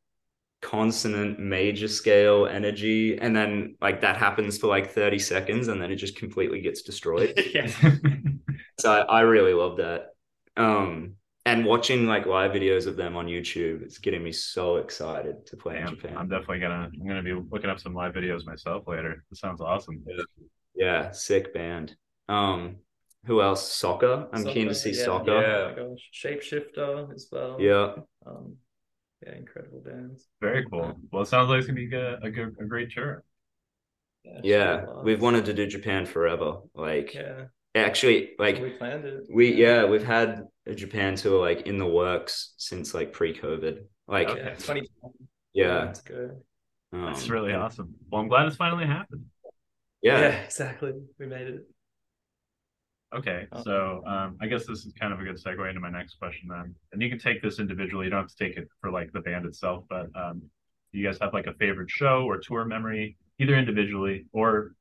consonant 0.61 1.39
major 1.39 1.87
scale 1.87 2.47
energy, 2.47 3.17
and 3.17 3.35
then 3.35 3.75
like 3.81 4.01
that 4.01 4.17
happens 4.17 4.57
for 4.57 4.67
like 4.67 4.91
30 4.91 5.19
seconds 5.19 5.67
and 5.67 5.81
then 5.81 5.91
it 5.91 5.97
just 5.97 6.15
completely 6.15 6.61
gets 6.61 6.81
destroyed. 6.81 7.33
yeah. 7.53 7.71
So 8.79 8.91
I, 8.91 9.01
I 9.01 9.21
really 9.21 9.53
love 9.53 9.77
that. 9.77 10.15
Um 10.57 11.15
and 11.45 11.65
watching 11.65 12.07
like 12.07 12.25
live 12.25 12.51
videos 12.51 12.87
of 12.87 12.95
them 12.95 13.15
on 13.15 13.27
YouTube, 13.27 13.83
it's 13.83 13.97
getting 13.97 14.23
me 14.23 14.31
so 14.31 14.77
excited 14.77 15.45
to 15.47 15.57
play 15.57 15.79
in 15.79 15.87
Japan. 15.87 16.17
I'm 16.17 16.27
definitely 16.29 16.59
gonna 16.59 16.89
I'm 16.91 17.07
gonna 17.07 17.23
be 17.23 17.33
looking 17.33 17.69
up 17.69 17.79
some 17.79 17.93
live 17.93 18.13
videos 18.13 18.45
myself 18.45 18.87
later. 18.87 19.23
This 19.29 19.39
sounds 19.39 19.61
awesome. 19.61 20.03
Yeah, 20.75 21.11
sick 21.11 21.53
band. 21.53 21.95
Um 22.29 22.77
who 23.25 23.41
else? 23.41 23.71
Soccer. 23.71 24.27
I'm 24.33 24.43
keen 24.45 24.67
to 24.67 24.75
see 24.75 24.91
yeah. 24.91 25.05
soccer. 25.05 25.31
Oh 25.31 25.69
my 25.69 25.75
gosh. 25.75 26.09
Shapeshifter 26.13 27.13
as 27.13 27.27
well. 27.31 27.57
Yeah. 27.59 27.93
Um, 28.25 28.55
yeah, 29.25 29.35
incredible 29.35 29.81
bands. 29.81 30.27
Very 30.41 30.65
cool. 30.69 30.95
Well, 31.11 31.23
it 31.23 31.27
sounds 31.27 31.49
like 31.49 31.59
it's 31.59 31.67
gonna 31.67 31.77
be 31.77 31.95
a, 31.95 32.17
a 32.19 32.29
good 32.29 32.55
a 32.59 32.65
great 32.65 32.91
tour. 32.91 33.23
Yeah. 34.43 34.81
sure 34.85 35.03
We've 35.03 35.21
wanted 35.21 35.45
to 35.45 35.53
do 35.53 35.65
Japan 35.67 36.05
forever. 36.05 36.57
Like 36.75 37.13
Yeah. 37.13 37.45
actually 37.75 38.31
like 38.37 38.59
we 38.61 38.71
planned 38.71 39.05
it. 39.05 39.23
We 39.33 39.53
yeah, 39.53 39.85
we've 39.85 40.05
had 40.05 40.43
a 40.65 40.75
Japan 40.75 41.15
tour 41.15 41.39
like 41.39 41.67
in 41.67 41.77
the 41.77 41.87
works 41.87 42.53
since 42.57 42.93
like 42.93 43.13
pre-COVID. 43.13 43.83
Like 44.07 44.29
Okay. 44.29 44.39
Yeah, 44.41 44.49
2020. 44.55 45.13
yeah, 45.53 45.83
Let's 45.85 46.01
go. 46.01 46.41
um, 46.91 47.05
That's 47.05 47.29
really 47.29 47.53
awesome. 47.53 47.95
Well, 48.09 48.21
I'm 48.21 48.27
glad 48.27 48.47
it's 48.47 48.55
finally 48.57 48.85
happened. 48.85 49.25
Yeah, 50.01 50.19
Yeah, 50.19 50.27
exactly. 50.43 50.93
We 51.17 51.27
made 51.27 51.47
it. 51.47 51.67
Okay, 53.15 53.47
Oh. 53.51 53.63
so 53.63 54.03
um, 54.07 54.37
I 54.41 54.47
guess 54.47 54.65
this 54.65 54.85
is 54.85 54.93
kind 54.99 55.13
of 55.13 55.19
a 55.19 55.23
good 55.23 55.35
segue 55.35 55.67
into 55.69 55.79
my 55.79 55.89
next 55.91 56.15
question 56.15 56.47
then. 56.49 56.73
And 56.91 57.01
you 57.01 57.09
can 57.09 57.19
take 57.19 57.41
this 57.41 57.59
individually. 57.59 58.05
You 58.05 58.09
don't 58.09 58.21
have 58.21 58.29
to 58.29 58.35
take 58.35 58.57
it 58.57 58.67
for 58.81 58.89
like 58.91 59.11
the 59.11 59.19
band 59.21 59.45
itself, 59.45 59.85
but 59.89 60.07
um, 60.15 60.41
do 60.91 60.99
you 60.99 61.05
guys 61.05 61.19
have 61.21 61.33
like 61.33 61.45
a 61.47 61.53
favorite 61.53 61.89
show 61.91 62.23
or 62.25 62.37
tour 62.39 62.65
memory, 62.65 63.17
either 63.39 63.55
individually 63.55 64.25
or 64.33 64.73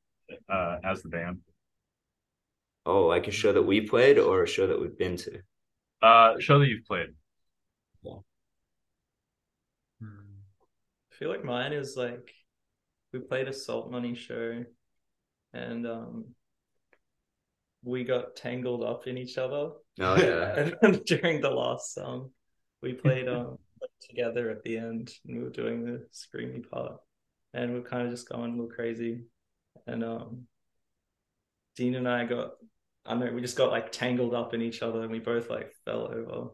uh, 0.49 0.77
as 0.83 1.03
the 1.03 1.09
band? 1.09 1.39
Oh, 2.85 3.05
like 3.05 3.27
a 3.27 3.31
show 3.31 3.53
that 3.53 3.61
we 3.61 3.81
played 3.81 4.17
or 4.17 4.43
a 4.43 4.47
show 4.47 4.65
that 4.67 4.79
we've 4.81 4.97
been 4.97 5.15
to. 5.17 5.39
Uh, 6.01 6.33
show 6.39 6.59
that 6.59 6.67
you've 6.67 6.85
played. 6.85 7.09
Yeah. 8.01 8.17
I 10.01 10.05
feel 11.11 11.29
like 11.29 11.43
mine 11.45 11.71
is 11.73 11.95
like 11.95 12.33
we 13.13 13.19
played 13.19 13.47
a 13.47 13.53
Salt 13.53 13.91
Money 13.91 14.15
show 14.15 14.65
and 15.53 15.85
um 15.87 16.25
we 17.83 18.03
got 18.03 18.35
tangled 18.35 18.83
up 18.83 19.07
in 19.07 19.17
each 19.17 19.37
other. 19.37 19.71
Oh 19.99 20.15
yeah, 20.15 20.69
and 20.81 21.03
during 21.05 21.41
the 21.41 21.49
last 21.49 21.93
song 21.93 22.31
we 22.81 22.93
played 22.93 23.27
um 23.27 23.57
together 24.01 24.49
at 24.49 24.63
the 24.63 24.77
end 24.77 25.11
and 25.25 25.37
we 25.37 25.43
were 25.43 25.49
doing 25.49 25.85
the 25.85 26.05
screamy 26.13 26.69
part. 26.69 26.97
And 27.53 27.73
we 27.73 27.79
are 27.79 27.83
kind 27.83 28.03
of 28.03 28.11
just 28.11 28.29
going 28.29 28.51
a 28.51 28.55
little 28.55 28.71
crazy. 28.71 29.23
And 29.87 30.03
um 30.03 30.47
Dean 31.75 31.95
and 31.95 32.07
I 32.07 32.25
got 32.25 32.51
I 33.05 33.15
know 33.15 33.31
we 33.31 33.41
just 33.41 33.57
got 33.57 33.71
like 33.71 33.91
tangled 33.91 34.33
up 34.33 34.53
in 34.53 34.61
each 34.61 34.81
other 34.81 35.01
and 35.01 35.11
we 35.11 35.19
both 35.19 35.49
like 35.49 35.73
fell 35.85 36.07
over. 36.13 36.49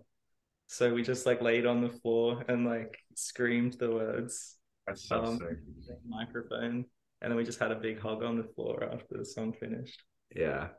So 0.68 0.94
we 0.94 1.02
just 1.02 1.26
like 1.26 1.42
laid 1.42 1.66
on 1.66 1.82
the 1.82 1.90
floor 1.90 2.44
and 2.48 2.66
like 2.66 2.98
screamed 3.16 3.74
the 3.74 3.92
words 3.92 4.58
That's 4.88 5.08
so 5.08 5.24
Um, 5.24 5.40
microphone. 6.08 6.86
And 7.22 7.32
then 7.32 7.36
we 7.36 7.44
just 7.44 7.60
had 7.60 7.72
a 7.72 7.76
big 7.76 8.00
hug 8.00 8.24
on 8.24 8.38
the 8.38 8.48
floor 8.56 8.84
after 8.84 9.18
the 9.18 9.26
song 9.26 9.54
finished. 9.54 10.02
Yeah. 10.36 10.70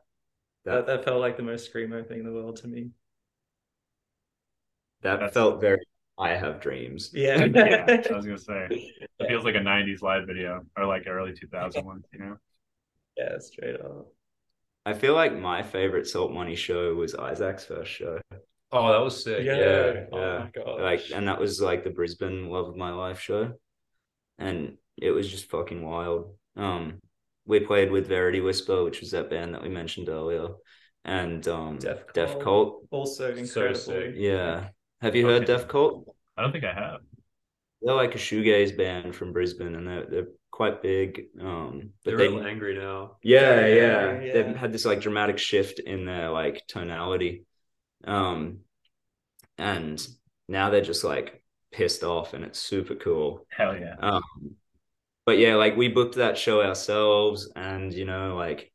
That, 0.65 0.85
That 0.85 0.87
that 0.87 1.05
felt 1.05 1.19
like 1.21 1.37
the 1.37 1.43
most 1.43 1.71
screamo 1.73 2.07
thing 2.07 2.19
in 2.19 2.25
the 2.25 2.31
world 2.31 2.57
to 2.57 2.67
me 2.67 2.89
that 5.01 5.15
That's- 5.17 5.33
felt 5.33 5.59
very. 5.61 5.79
I 6.19 6.31
have 6.35 6.59
dreams. 6.61 7.09
yeah 7.13 7.45
yeah, 7.45 7.85
I 7.87 8.13
was 8.15 8.25
gonna 8.25 8.37
say 8.51 8.67
it 8.69 9.27
feels 9.27 9.43
like 9.43 9.55
a 9.55 9.59
'90s 9.59 10.01
live 10.03 10.27
video 10.27 10.61
or 10.77 10.85
like 10.85 11.07
early 11.07 11.33
2000 11.33 11.83
one. 11.83 12.03
You 12.13 12.19
know? 12.19 12.37
yeah 13.17 13.39
straight 13.39 13.79
up 13.81 14.07
I 14.85 14.93
feel 14.93 15.13
like 15.15 15.33
my 15.37 15.63
favorite 15.63 16.05
Salt 16.07 16.31
Money 16.31 16.55
show 16.55 16.93
was 16.95 17.15
Isaac's 17.15 17.65
first 17.65 17.91
show. 17.91 18.19
Oh, 18.71 18.91
that 18.91 18.99
was 19.03 19.23
sick. 19.23 19.43
yeah, 19.43 19.55
yeah, 19.55 20.03
oh 20.11 20.19
yeah. 20.19 20.39
my 20.39 20.49
god 20.53 20.81
Like, 20.81 21.01
and 21.13 21.27
that 21.27 21.39
was 21.39 21.61
like 21.61 21.83
the 21.83 21.89
Brisbane 21.91 22.49
Love 22.49 22.67
of 22.69 22.75
My 22.77 22.91
Life 22.91 23.19
show, 23.19 23.53
and 24.39 24.77
it 24.97 25.11
was 25.11 25.29
just 25.29 25.49
fucking 25.49 25.83
wild. 25.83 26.35
Um, 26.55 26.99
we 27.51 27.61
played 27.61 27.91
with 27.91 28.07
Verity 28.07 28.41
Whisper, 28.41 28.83
which 28.85 29.01
was 29.01 29.11
that 29.11 29.29
band 29.29 29.53
that 29.53 29.63
we 29.63 29.69
mentioned 29.69 30.09
earlier, 30.09 30.49
and 31.05 31.47
um, 31.47 31.77
Death 31.79 32.05
Death 32.13 32.39
Cult. 32.39 32.39
Cult. 32.39 32.87
also 32.91 33.31
So 33.31 33.37
incredible 33.39 33.75
sick. 33.75 34.15
Yeah. 34.15 34.69
Have 35.01 35.15
you 35.15 35.27
heard 35.27 35.43
Okay. 35.43 35.45
Death 35.45 35.67
Cult? 35.67 36.15
I 36.37 36.41
don't 36.41 36.51
think 36.51 36.65
I 36.65 36.73
have. 36.73 37.01
They're 37.81 37.95
like 37.95 38.15
a 38.15 38.19
shoegaze 38.19 38.77
band 38.77 39.15
from 39.15 39.33
Brisbane, 39.33 39.75
and 39.75 39.87
they're 39.87 40.05
they're 40.05 40.27
quite 40.51 40.81
big. 40.81 41.27
Um, 41.39 41.91
but 42.03 42.11
They're 42.11 42.17
they, 42.17 42.27
real 42.27 42.45
angry 42.45 42.77
now. 42.77 43.17
yeah, 43.23 43.65
Yeah, 43.65 43.67
yeah, 43.67 44.21
yeah. 44.21 44.33
they've 44.33 44.55
had 44.55 44.71
this 44.71 44.85
like 44.85 45.01
dramatic 45.01 45.37
shift 45.39 45.79
in 45.79 46.05
their 46.05 46.29
like 46.29 46.63
tonality, 46.67 47.45
um, 48.05 48.59
and 49.57 50.05
now 50.47 50.69
they're 50.69 50.81
just 50.81 51.03
like 51.03 51.43
pissed 51.71 52.03
off, 52.03 52.33
and 52.33 52.43
it's 52.45 52.59
super 52.59 52.95
cool. 52.95 53.45
Hell 53.49 53.77
yeah. 53.77 53.95
Um, 53.99 54.21
but 55.25 55.37
yeah, 55.37 55.55
like 55.55 55.75
we 55.77 55.87
booked 55.87 56.15
that 56.15 56.37
show 56.37 56.61
ourselves, 56.61 57.51
and 57.55 57.93
you 57.93 58.05
know, 58.05 58.35
like 58.35 58.71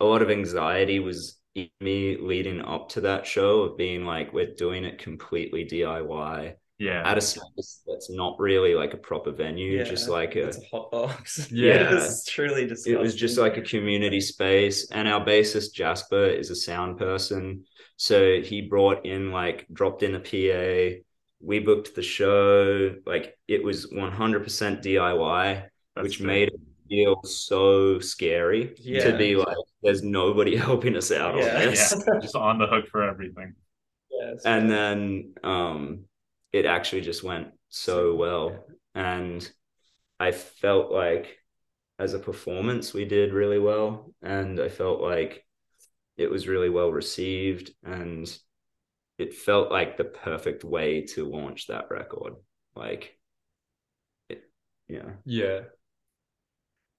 a 0.00 0.04
lot 0.04 0.22
of 0.22 0.30
anxiety 0.30 0.98
was 0.98 1.38
in 1.54 1.68
me 1.80 2.16
leading 2.18 2.60
up 2.62 2.88
to 2.90 3.02
that 3.02 3.26
show 3.26 3.62
of 3.62 3.76
being 3.76 4.04
like, 4.04 4.32
we're 4.32 4.54
doing 4.54 4.84
it 4.84 4.98
completely 4.98 5.64
DIY 5.64 6.54
Yeah. 6.78 7.02
at 7.08 7.18
a 7.18 7.20
space 7.20 7.82
that's 7.86 8.10
not 8.10 8.36
really 8.40 8.74
like 8.74 8.94
a 8.94 8.96
proper 8.96 9.30
venue, 9.30 9.76
yeah 9.78 9.84
just 9.84 10.08
like 10.08 10.34
a 10.34 10.48
it's 10.48 10.58
a 10.58 10.66
hot 10.72 10.90
box. 10.90 11.48
Yeah. 11.52 11.94
it's 11.94 12.24
truly 12.24 12.66
disgusting 12.66 12.94
it 12.94 13.00
was 13.00 13.14
just 13.14 13.38
like 13.38 13.56
a 13.58 13.62
community 13.62 14.20
space 14.20 14.90
and 14.90 15.06
our 15.06 15.24
bassist 15.24 15.74
jasper 15.74 16.24
is 16.24 16.50
a 16.50 16.56
sound 16.56 16.98
person. 16.98 17.64
So 17.96 18.40
he 18.40 18.62
brought 18.62 19.04
in 19.06 19.30
like 19.30 19.66
dropped 19.72 20.02
in 20.02 20.14
a 20.14 20.20
pa 20.20 21.02
we 21.40 21.58
booked 21.58 21.94
the 21.94 22.02
show. 22.02 22.94
Like 23.06 23.36
it 23.48 23.62
was 23.62 23.92
100% 23.92 24.82
diy 24.82 25.68
That's 25.96 26.04
which 26.04 26.18
sick. 26.18 26.26
made 26.26 26.48
it 26.48 26.60
feel 26.88 27.22
so 27.24 27.98
scary 28.00 28.74
Yeah. 28.78 29.10
to 29.10 29.16
be 29.16 29.36
like 29.36 29.56
there's 29.82 30.02
nobody 30.02 30.56
helping 30.68 30.96
us 30.96 31.10
out 31.12 31.36
Yeah. 31.36 31.54
on 31.56 31.60
this 31.70 31.94
yeah, 32.06 32.20
just 32.20 32.36
on 32.36 32.58
the 32.58 32.66
hook 32.66 32.88
for 32.88 33.02
everything. 33.02 33.54
yes 34.10 34.42
and 34.44 34.70
then 34.70 35.34
um 35.42 36.04
it 36.52 36.66
actually 36.66 37.00
just 37.02 37.22
went 37.24 37.48
so 37.70 38.14
well. 38.14 38.66
And 38.94 39.50
I 40.20 40.32
felt 40.32 40.92
like 40.92 41.38
as 41.98 42.12
a 42.14 42.18
performance, 42.18 42.92
we 42.92 43.06
did 43.06 43.32
really 43.32 43.58
well. 43.58 44.12
And 44.22 44.60
I 44.60 44.68
felt 44.68 45.00
like 45.00 45.46
it 46.18 46.30
was 46.30 46.46
really 46.48 46.68
well 46.68 46.90
received. 46.92 47.70
And 47.84 48.30
it 49.16 49.32
felt 49.34 49.70
like 49.72 49.96
the 49.96 50.04
perfect 50.04 50.62
way 50.62 51.06
to 51.14 51.24
launch 51.24 51.68
that 51.68 51.90
record. 51.90 52.34
Like, 52.76 53.18
it, 54.28 54.42
yeah. 54.88 55.12
Yeah. 55.24 55.60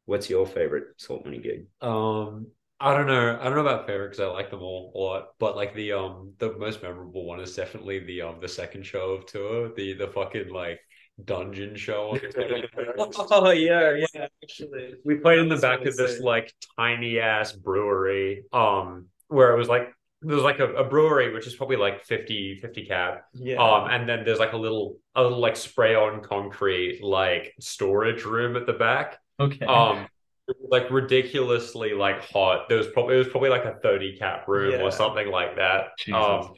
What's 0.05 0.29
your 0.29 0.45
favorite 0.45 0.85
Salt 0.97 1.25
Money 1.25 1.39
gig? 1.39 1.67
Um, 1.81 2.47
I 2.79 2.95
don't 2.97 3.07
know. 3.07 3.39
I 3.39 3.45
don't 3.45 3.55
know 3.55 3.61
about 3.61 3.87
favorite 3.87 4.09
because 4.09 4.19
I 4.19 4.25
like 4.25 4.49
them 4.49 4.61
all 4.61 4.91
a 4.93 4.99
lot, 4.99 5.29
but 5.39 5.55
like 5.55 5.73
the 5.73 5.93
um 5.93 6.33
the 6.39 6.53
most 6.57 6.83
memorable 6.83 7.25
one 7.25 7.39
is 7.39 7.55
definitely 7.55 7.99
the 7.99 8.23
um 8.23 8.35
the 8.41 8.49
second 8.49 8.85
show 8.85 9.11
of 9.11 9.25
tour, 9.25 9.73
the 9.73 9.93
the 9.93 10.07
fucking 10.07 10.49
like 10.49 10.79
dungeon 11.23 11.75
show. 11.75 12.17
Oh 13.31 13.51
yeah, 13.51 13.95
yeah. 14.13 14.27
Actually, 14.43 14.95
we 15.05 15.15
played 15.15 15.39
in 15.39 15.47
the 15.47 15.55
That's 15.55 15.61
back 15.61 15.85
of 15.85 15.95
this 15.95 16.15
sick. 16.17 16.23
like 16.23 16.53
tiny 16.77 17.19
ass 17.19 17.53
brewery, 17.53 18.43
um, 18.51 19.07
where 19.27 19.53
it 19.53 19.57
was 19.57 19.69
like 19.69 19.93
there 20.21 20.35
was 20.35 20.43
like 20.43 20.59
a, 20.59 20.73
a 20.75 20.83
brewery 20.83 21.33
which 21.33 21.47
is 21.47 21.55
probably 21.55 21.75
like 21.75 22.05
50 22.05 22.59
50 22.61 22.85
cap 22.85 23.25
yeah. 23.33 23.57
um 23.57 23.89
and 23.89 24.07
then 24.07 24.23
there's 24.23 24.39
like 24.39 24.53
a 24.53 24.57
little 24.57 24.97
a 25.15 25.21
little 25.21 25.39
like 25.39 25.57
spray 25.57 25.95
on 25.95 26.21
concrete 26.21 27.03
like 27.03 27.53
storage 27.59 28.23
room 28.23 28.55
at 28.55 28.65
the 28.65 28.71
back 28.73 29.19
Okay. 29.39 29.65
um 29.65 30.07
like 30.69 30.89
ridiculously 30.91 31.93
like 31.93 32.21
hot 32.21 32.67
there 32.67 32.77
was 32.77 32.87
probably 32.87 33.15
it 33.15 33.19
was 33.19 33.27
probably 33.29 33.49
like 33.49 33.65
a 33.65 33.79
30 33.81 34.17
cap 34.17 34.47
room 34.47 34.71
Yeah. 34.71 34.81
or 34.81 34.91
something 34.91 35.29
like 35.31 35.55
that 35.55 35.97
Jesus. 35.97 36.15
um 36.15 36.53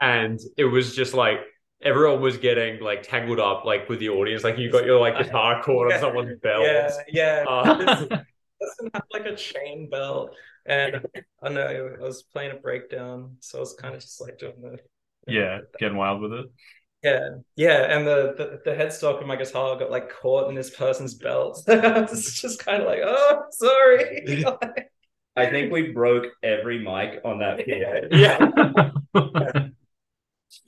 and 0.00 0.38
it 0.56 0.64
was 0.64 0.94
just 0.94 1.14
like 1.14 1.38
everyone 1.82 2.20
was 2.20 2.36
getting 2.36 2.80
like 2.80 3.02
tangled 3.02 3.40
up 3.40 3.64
like 3.64 3.88
with 3.88 3.98
the 4.00 4.10
audience 4.10 4.44
like 4.44 4.58
you 4.58 4.70
got 4.70 4.84
your 4.84 5.00
like 5.00 5.16
guitar 5.18 5.62
cord 5.62 5.92
on 5.92 5.98
someone's 6.00 6.38
belt 6.42 6.62
Yeah, 6.64 6.90
yeah. 7.08 7.44
Uh, 7.48 7.74
doesn't 8.60 8.94
have 8.94 9.02
like 9.12 9.26
a 9.26 9.34
chain 9.34 9.88
belt, 9.90 10.36
and 10.66 11.04
I 11.42 11.48
know 11.48 11.96
I 12.00 12.02
was 12.04 12.22
playing 12.22 12.52
a 12.52 12.54
breakdown, 12.60 13.36
so 13.40 13.58
I 13.58 13.60
was 13.60 13.74
kind 13.74 13.92
of 13.94 14.00
just 14.00 14.20
like 14.20 14.38
doing 14.38 14.54
the 14.62 14.78
yeah, 15.26 15.58
getting 15.80 15.96
wild 15.96 16.20
with 16.20 16.32
it. 16.32 16.46
Yeah, 17.02 17.28
yeah, 17.56 17.96
and 17.96 18.06
the 18.06 18.34
the, 18.36 18.60
the 18.70 18.76
headstock 18.76 19.20
of 19.20 19.26
my 19.26 19.36
guitar 19.36 19.76
got 19.78 19.90
like 19.90 20.10
caught 20.10 20.48
in 20.48 20.54
this 20.54 20.70
person's 20.70 21.14
belt. 21.14 21.62
it's 21.68 22.40
just 22.40 22.64
kind 22.64 22.82
of 22.82 22.88
like, 22.88 23.00
oh, 23.04 23.42
sorry. 23.50 24.44
I 25.36 25.46
think 25.46 25.72
we 25.72 25.92
broke 25.92 26.26
every 26.42 26.78
mic 26.78 27.20
on 27.24 27.38
that 27.38 27.58
PA. 27.66 28.08
yeah 28.10 28.90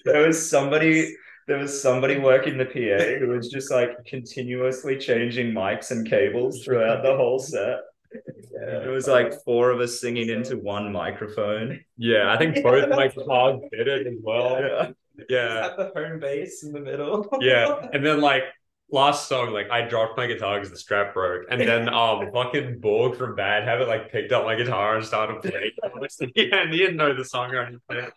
There 0.04 0.26
was 0.26 0.50
somebody 0.50 1.14
there 1.46 1.58
was 1.58 1.80
somebody 1.82 2.18
working 2.18 2.56
the 2.56 2.64
PA 2.64 3.18
who 3.18 3.28
was 3.28 3.48
just 3.50 3.70
like 3.70 3.90
continuously 4.06 4.96
changing 4.96 5.52
mics 5.52 5.90
and 5.90 6.08
cables 6.08 6.64
throughout 6.64 7.02
the 7.02 7.14
whole 7.16 7.38
set. 7.38 7.80
It 8.12 8.88
was 8.88 9.06
like 9.06 9.34
four 9.44 9.70
of 9.70 9.80
us 9.80 10.00
singing 10.00 10.30
into 10.30 10.56
one 10.56 10.92
microphone. 10.92 11.80
yeah 11.98 12.32
i 12.32 12.38
think 12.38 12.62
both 12.62 12.88
my 12.88 13.08
guitars 13.08 13.60
did 13.72 13.88
it 13.88 14.06
as 14.06 14.14
well 14.22 14.60
Yeah. 14.60 14.90
Yeah 15.28 15.66
At 15.66 15.76
the 15.76 15.92
home 15.94 16.18
base 16.20 16.62
in 16.64 16.72
the 16.72 16.80
middle. 16.80 17.28
Yeah, 17.40 17.86
and 17.92 18.04
then 18.04 18.20
like 18.32 18.44
last 18.90 19.28
song, 19.28 19.52
like 19.52 19.70
I 19.70 19.82
dropped 19.82 20.16
my 20.16 20.26
guitar 20.26 20.58
because 20.58 20.70
the 20.70 20.78
strap 20.78 21.14
broke, 21.14 21.46
and 21.50 21.60
then 21.60 21.88
um 21.94 22.30
fucking 22.32 22.80
Borg 22.80 23.16
from 23.16 23.34
Bad 23.34 23.64
Habit 23.64 23.88
like 23.88 24.10
picked 24.10 24.32
up 24.32 24.44
my 24.44 24.54
guitar 24.54 24.96
and 24.96 25.04
started 25.04 25.42
playing. 25.42 25.72
yeah, 26.34 26.62
and 26.62 26.72
he 26.72 26.78
didn't 26.78 26.96
know 26.96 27.14
the 27.14 27.24
song 27.24 27.52
or 27.52 27.62
anything. 27.62 28.10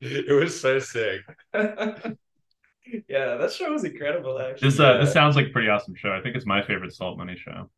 It 0.00 0.32
was 0.32 0.60
so 0.60 0.78
sick. 0.78 1.22
yeah, 1.54 3.36
that 3.36 3.52
show 3.52 3.72
was 3.72 3.84
incredible. 3.84 4.38
Actually, 4.40 4.68
This 4.68 4.80
uh, 4.80 4.98
this 4.98 5.12
sounds 5.12 5.36
like 5.36 5.46
a 5.46 5.50
pretty 5.50 5.68
awesome 5.68 5.94
show. 5.94 6.12
I 6.12 6.20
think 6.20 6.36
it's 6.36 6.46
my 6.46 6.62
favorite 6.62 6.92
Salt 6.92 7.18
Money 7.18 7.36
show. 7.36 7.70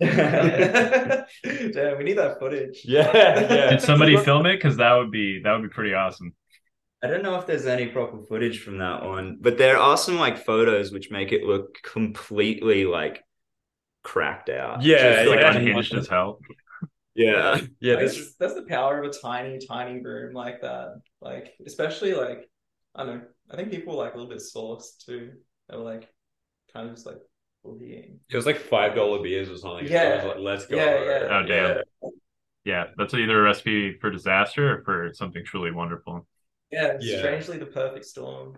Damn, 0.00 1.26
we 1.98 2.04
need 2.04 2.18
that 2.18 2.38
footage. 2.40 2.80
Yeah, 2.84 3.12
yeah. 3.14 3.70
Did 3.70 3.82
somebody 3.82 4.16
film 4.16 4.46
it? 4.46 4.56
Because 4.56 4.76
that 4.78 4.94
would 4.94 5.10
be 5.12 5.40
that 5.42 5.52
would 5.52 5.62
be 5.62 5.68
pretty 5.68 5.94
awesome. 5.94 6.34
I 7.02 7.08
don't 7.08 7.22
know 7.22 7.36
if 7.36 7.46
there's 7.46 7.66
any 7.66 7.86
proper 7.86 8.18
footage 8.22 8.62
from 8.62 8.78
that 8.78 9.04
one, 9.04 9.38
but 9.40 9.58
there 9.58 9.76
are 9.78 9.96
some 9.96 10.18
like 10.18 10.38
photos 10.44 10.92
which 10.92 11.10
make 11.10 11.32
it 11.32 11.42
look 11.44 11.82
completely 11.82 12.84
like 12.84 13.24
cracked 14.04 14.50
out. 14.50 14.82
Yeah, 14.82 15.20
It's 15.20 15.30
like 15.30 15.40
yeah. 15.40 15.56
unhinged 15.56 15.94
as 15.94 16.08
hell. 16.08 16.40
Yeah. 17.14 17.60
Yeah, 17.80 17.94
Like, 17.94 18.06
this 18.06 18.34
that's 18.38 18.54
the 18.54 18.62
power 18.62 19.02
of 19.02 19.10
a 19.10 19.12
tiny, 19.12 19.58
tiny 19.66 20.00
room 20.00 20.34
like 20.34 20.60
that. 20.62 21.00
Like, 21.20 21.54
especially 21.66 22.14
like, 22.14 22.48
I 22.94 23.04
don't 23.04 23.16
know. 23.18 23.24
I 23.50 23.56
think 23.56 23.70
people 23.70 23.96
were 23.96 24.04
like 24.04 24.14
a 24.14 24.16
little 24.16 24.30
bit 24.30 24.40
sauced 24.40 25.04
too. 25.06 25.32
They 25.68 25.76
were 25.76 25.82
like, 25.82 26.08
kind 26.72 26.88
of 26.88 26.94
just 26.94 27.06
like 27.06 27.18
bullying. 27.64 28.20
it 28.30 28.36
was 28.36 28.46
like 28.46 28.58
five 28.58 28.94
dollar 28.94 29.22
beers 29.22 29.50
or 29.50 29.56
something. 29.56 29.86
So 29.88 29.94
I 29.94 29.96
Yeah. 30.02 30.16
was 30.16 30.24
like, 30.24 30.38
let's 30.38 30.66
go. 30.66 30.76
Yeah, 30.76 31.04
yeah. 31.04 31.28
Oh, 31.30 31.42
damn. 31.46 31.82
Yeah, 32.64 32.84
that's 32.96 33.12
either 33.14 33.40
a 33.40 33.42
recipe 33.42 33.98
for 33.98 34.10
disaster 34.10 34.78
or 34.78 34.84
for 34.84 35.10
something 35.14 35.44
truly 35.44 35.72
wonderful. 35.72 36.26
Yeah, 36.72 36.98
Yeah. 37.00 37.18
strangely 37.18 37.58
the 37.58 37.66
perfect 37.66 38.04
storm. 38.04 38.56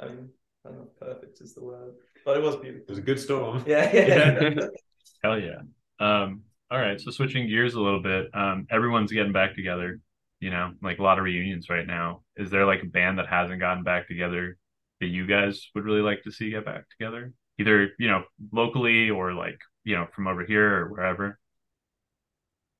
I 0.00 0.06
mean, 0.06 0.30
I 0.64 0.68
don't 0.68 0.78
know 0.78 0.88
if 0.92 0.98
perfect 1.00 1.40
is 1.40 1.54
the 1.54 1.64
word, 1.64 1.94
but 2.24 2.36
it 2.36 2.42
was 2.42 2.56
beautiful. 2.56 2.84
It 2.84 2.90
was 2.90 2.98
a 2.98 3.02
good 3.02 3.20
storm. 3.20 3.64
Yeah, 3.66 3.90
yeah. 3.92 4.66
Hell 5.24 5.38
yeah. 5.40 5.60
Um, 5.98 6.42
all 6.70 6.78
right, 6.78 7.00
so 7.00 7.10
switching 7.10 7.48
gears 7.48 7.74
a 7.74 7.80
little 7.80 8.02
bit. 8.02 8.28
Um, 8.34 8.66
everyone's 8.70 9.10
getting 9.10 9.32
back 9.32 9.54
together, 9.54 10.00
you 10.38 10.50
know, 10.50 10.72
like 10.82 10.98
a 10.98 11.02
lot 11.02 11.18
of 11.18 11.24
reunions 11.24 11.68
right 11.68 11.86
now. 11.86 12.22
Is 12.36 12.50
there 12.50 12.66
like 12.66 12.82
a 12.82 12.86
band 12.86 13.18
that 13.18 13.26
hasn't 13.28 13.58
gotten 13.60 13.82
back 13.82 14.06
together 14.06 14.56
that 15.00 15.06
you 15.06 15.26
guys 15.26 15.66
would 15.74 15.84
really 15.84 16.02
like 16.02 16.22
to 16.24 16.32
see 16.32 16.50
get 16.50 16.64
back 16.64 16.84
together? 16.90 17.32
Either, 17.58 17.90
you 17.98 18.08
know, 18.08 18.22
locally 18.52 19.10
or 19.10 19.32
like, 19.34 19.58
you 19.82 19.96
know, 19.96 20.06
from 20.14 20.28
over 20.28 20.44
here 20.44 20.84
or 20.84 20.88
wherever. 20.92 21.38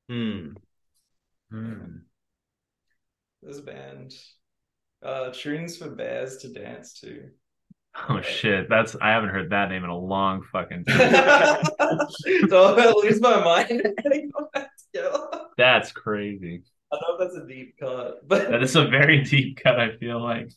Hmm. 0.08 0.52
There's 3.42 3.58
a 3.58 3.62
band. 3.62 4.14
Uh, 5.02 5.30
tunes 5.30 5.76
for 5.76 5.90
bears 5.90 6.38
to 6.38 6.52
dance 6.52 7.00
to. 7.00 7.28
Oh 8.08 8.20
shit, 8.20 8.68
that's 8.68 8.96
I 9.00 9.10
haven't 9.10 9.30
heard 9.30 9.50
that 9.50 9.70
name 9.70 9.84
in 9.84 9.90
a 9.90 9.98
long 9.98 10.42
fucking 10.52 10.84
time. 10.88 11.64
so 12.48 12.76
I 12.78 12.92
lose 12.92 13.20
my 13.20 13.42
mind. 13.42 13.86
That's 15.56 15.92
crazy. 15.92 16.62
I 16.92 16.96
know 16.96 17.18
that's 17.18 17.34
a 17.36 17.46
deep 17.46 17.74
cut, 17.78 18.26
but 18.26 18.48
That 18.50 18.62
is 18.62 18.76
a 18.76 18.86
very 18.86 19.22
deep 19.22 19.60
cut, 19.62 19.78
I 19.78 19.96
feel 19.96 20.22
like. 20.22 20.50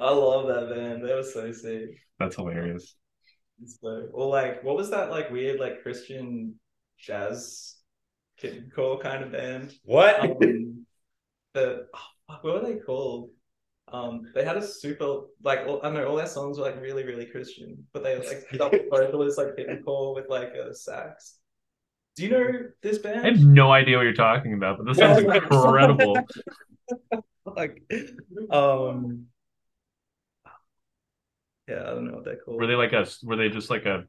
I 0.00 0.10
love 0.10 0.48
that 0.48 0.74
band. 0.74 1.04
They 1.04 1.14
were 1.14 1.22
so 1.22 1.50
sick. 1.52 1.90
That's 2.18 2.36
hilarious. 2.36 2.96
So, 3.64 4.08
or 4.12 4.28
like, 4.28 4.62
what 4.62 4.76
was 4.76 4.90
that 4.90 5.10
like 5.10 5.30
weird 5.30 5.60
like 5.60 5.82
Christian 5.82 6.58
jazz 6.98 7.76
kid 8.36 8.72
core 8.74 8.98
kind 8.98 9.22
of 9.24 9.32
band? 9.32 9.72
What? 9.84 10.20
Um, 10.20 10.86
the 11.54 11.86
oh, 11.94 11.98
fuck, 11.98 12.13
what 12.26 12.44
were 12.44 12.60
they 12.60 12.76
called? 12.76 13.30
Um, 13.92 14.22
they 14.34 14.44
had 14.44 14.56
a 14.56 14.66
super 14.66 15.20
like 15.42 15.60
all, 15.66 15.80
I 15.82 15.86
don't 15.86 15.94
know 15.94 16.06
all 16.08 16.16
their 16.16 16.26
songs 16.26 16.58
were 16.58 16.64
like 16.64 16.80
really 16.80 17.04
really 17.04 17.26
Christian, 17.26 17.86
but 17.92 18.02
they 18.02 18.16
like 18.16 18.46
double 18.52 18.78
vocalist 18.90 19.38
like 19.38 19.56
hidden 19.56 19.82
core 19.82 20.14
with 20.14 20.28
like 20.28 20.52
a 20.54 20.74
sax. 20.74 21.38
Do 22.16 22.22
you 22.22 22.30
know 22.30 22.46
this 22.82 22.98
band? 22.98 23.26
I 23.26 23.30
have 23.30 23.40
no 23.40 23.72
idea 23.72 23.96
what 23.96 24.04
you're 24.04 24.14
talking 24.14 24.54
about, 24.54 24.78
but 24.78 24.86
this 24.86 24.98
sounds 24.98 25.18
incredible. 25.24 26.16
like, 27.44 27.82
um, 28.50 29.26
yeah, 31.68 31.82
I 31.82 31.90
don't 31.90 32.06
know 32.06 32.14
what 32.14 32.24
they're 32.24 32.36
called. 32.36 32.60
Were 32.60 32.66
they 32.66 32.76
like 32.76 32.92
a 32.92 33.06
were 33.22 33.36
they 33.36 33.48
just 33.48 33.68
like 33.68 33.84
a 33.84 34.04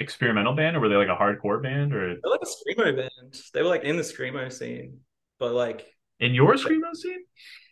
experimental 0.00 0.54
band 0.54 0.76
or 0.76 0.80
were 0.80 0.88
they 0.88 0.96
like 0.96 1.08
a 1.08 1.16
hardcore 1.16 1.62
band 1.62 1.94
or 1.94 2.16
They're 2.20 2.30
like 2.30 2.40
a 2.42 2.46
screamo 2.46 2.96
band. 2.96 3.40
They 3.54 3.62
were 3.62 3.68
like 3.68 3.84
in 3.84 3.96
the 3.96 4.02
screamo 4.02 4.52
scene, 4.52 5.00
but 5.38 5.52
like 5.52 5.93
in 6.20 6.34
your 6.34 6.54
screamo 6.54 6.94
scene? 6.94 7.24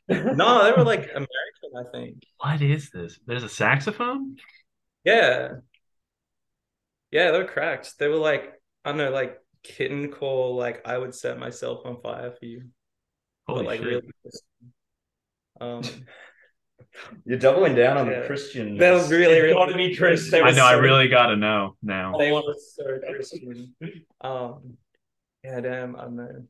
no, 0.09 0.65
they 0.65 0.73
were 0.73 0.85
like 0.85 1.05
American, 1.11 1.29
I 1.79 1.85
think. 1.93 2.23
What 2.39 2.61
is 2.63 2.91
this? 2.91 3.19
There's 3.27 3.45
a 3.45 3.49
saxophone? 3.49 4.37
Yeah, 5.05 5.55
yeah, 7.11 7.31
they 7.31 7.39
were 7.39 7.45
cracked. 7.47 7.99
They 7.99 8.09
were 8.09 8.17
like 8.17 8.53
I 8.85 8.91
don't 8.91 8.99
know, 8.99 9.11
like 9.11 9.39
kitten 9.63 10.11
call, 10.11 10.57
Like 10.57 10.87
I 10.87 10.99
would 10.99 11.15
set 11.15 11.39
myself 11.39 11.87
on 11.87 12.01
fire 12.01 12.33
for 12.33 12.45
you, 12.45 12.63
Holy 13.47 13.61
but 13.61 13.67
like 13.67 13.79
shit. 13.81 13.87
really. 13.89 14.09
Um, 15.61 15.83
You're 17.25 17.39
doubling 17.39 17.75
down 17.75 17.97
on 17.97 18.07
Yeah. 18.07 18.21
the 18.21 18.27
Christian. 18.27 18.77
that 18.79 18.93
was 18.93 19.11
really, 19.11 19.41
really 19.41 19.55
gotta 19.55 19.75
be 19.75 19.95
Chris. 19.97 20.33
I 20.35 20.51
know, 20.51 20.65
I 20.67 20.73
really 20.75 21.09
gotta 21.09 21.37
know 21.37 21.77
now. 21.83 22.17
They 22.19 22.33
were 22.33 22.43
so 22.59 22.99
Christian. 23.15 23.75
Um, 24.21 24.77
yeah, 25.45 25.61
damn, 25.61 25.97
I 25.97 26.01
don't 26.03 26.17
know. 26.17 26.45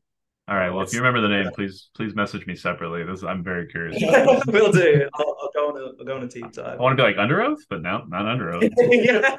All 0.47 0.55
right, 0.57 0.69
well 0.71 0.81
if 0.83 0.91
you 0.91 0.99
remember 0.99 1.21
the 1.21 1.29
name, 1.29 1.51
please 1.53 1.89
please 1.95 2.15
message 2.15 2.45
me 2.45 2.55
separately. 2.55 3.03
This 3.03 3.23
I'm 3.23 3.43
very 3.43 3.67
curious. 3.67 4.01
We'll 4.47 4.71
do. 4.73 5.09
I'll, 5.13 5.37
I'll 5.41 5.49
go 5.53 5.69
on 5.69 5.77
a 5.77 5.85
I'll 5.99 6.05
go 6.05 6.15
on 6.17 6.23
a 6.23 6.27
deep 6.27 6.51
dive. 6.51 6.79
I 6.79 6.81
want 6.81 6.97
to 6.97 7.01
be 7.03 7.07
like 7.07 7.17
under 7.17 7.41
oath, 7.41 7.61
but 7.69 7.81
no, 7.81 8.03
not 8.07 8.27
under 8.27 8.53
oath. 8.53 8.63
yeah. 8.77 9.37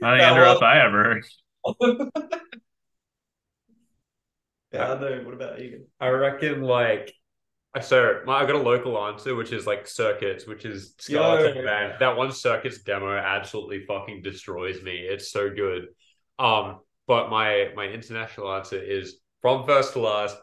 Not 0.00 0.14
any 0.14 0.22
Yeah, 0.22 0.30
under 0.30 0.42
well- 0.42 0.56
oath 0.56 0.62
I 0.62 0.84
ever 0.84 1.04
heard. 1.04 1.24
yeah, 4.72 4.92
I 4.92 5.00
know. 5.00 5.22
What 5.24 5.34
about 5.34 5.60
you? 5.60 5.84
I 6.00 6.08
reckon 6.08 6.62
like 6.62 7.12
So 7.82 8.20
my, 8.26 8.34
I 8.42 8.46
got 8.46 8.56
a 8.56 8.58
local 8.58 8.98
answer, 9.06 9.34
which 9.36 9.52
is 9.52 9.66
like 9.66 9.86
Circuits, 9.86 10.46
which 10.46 10.64
is 10.64 10.94
Skeleton 10.98 11.64
Band. 11.64 11.94
That 12.00 12.16
one 12.16 12.32
Circuits 12.32 12.82
demo 12.82 13.16
absolutely 13.16 13.84
fucking 13.86 14.22
destroys 14.22 14.82
me. 14.82 14.96
It's 14.98 15.30
so 15.30 15.50
good. 15.50 15.86
Um, 16.38 16.80
but 17.06 17.30
my 17.30 17.70
my 17.76 17.84
international 17.86 18.52
answer 18.52 18.82
is 18.82 19.18
from 19.46 19.64
first 19.64 19.92
to 19.92 20.00
last 20.00 20.36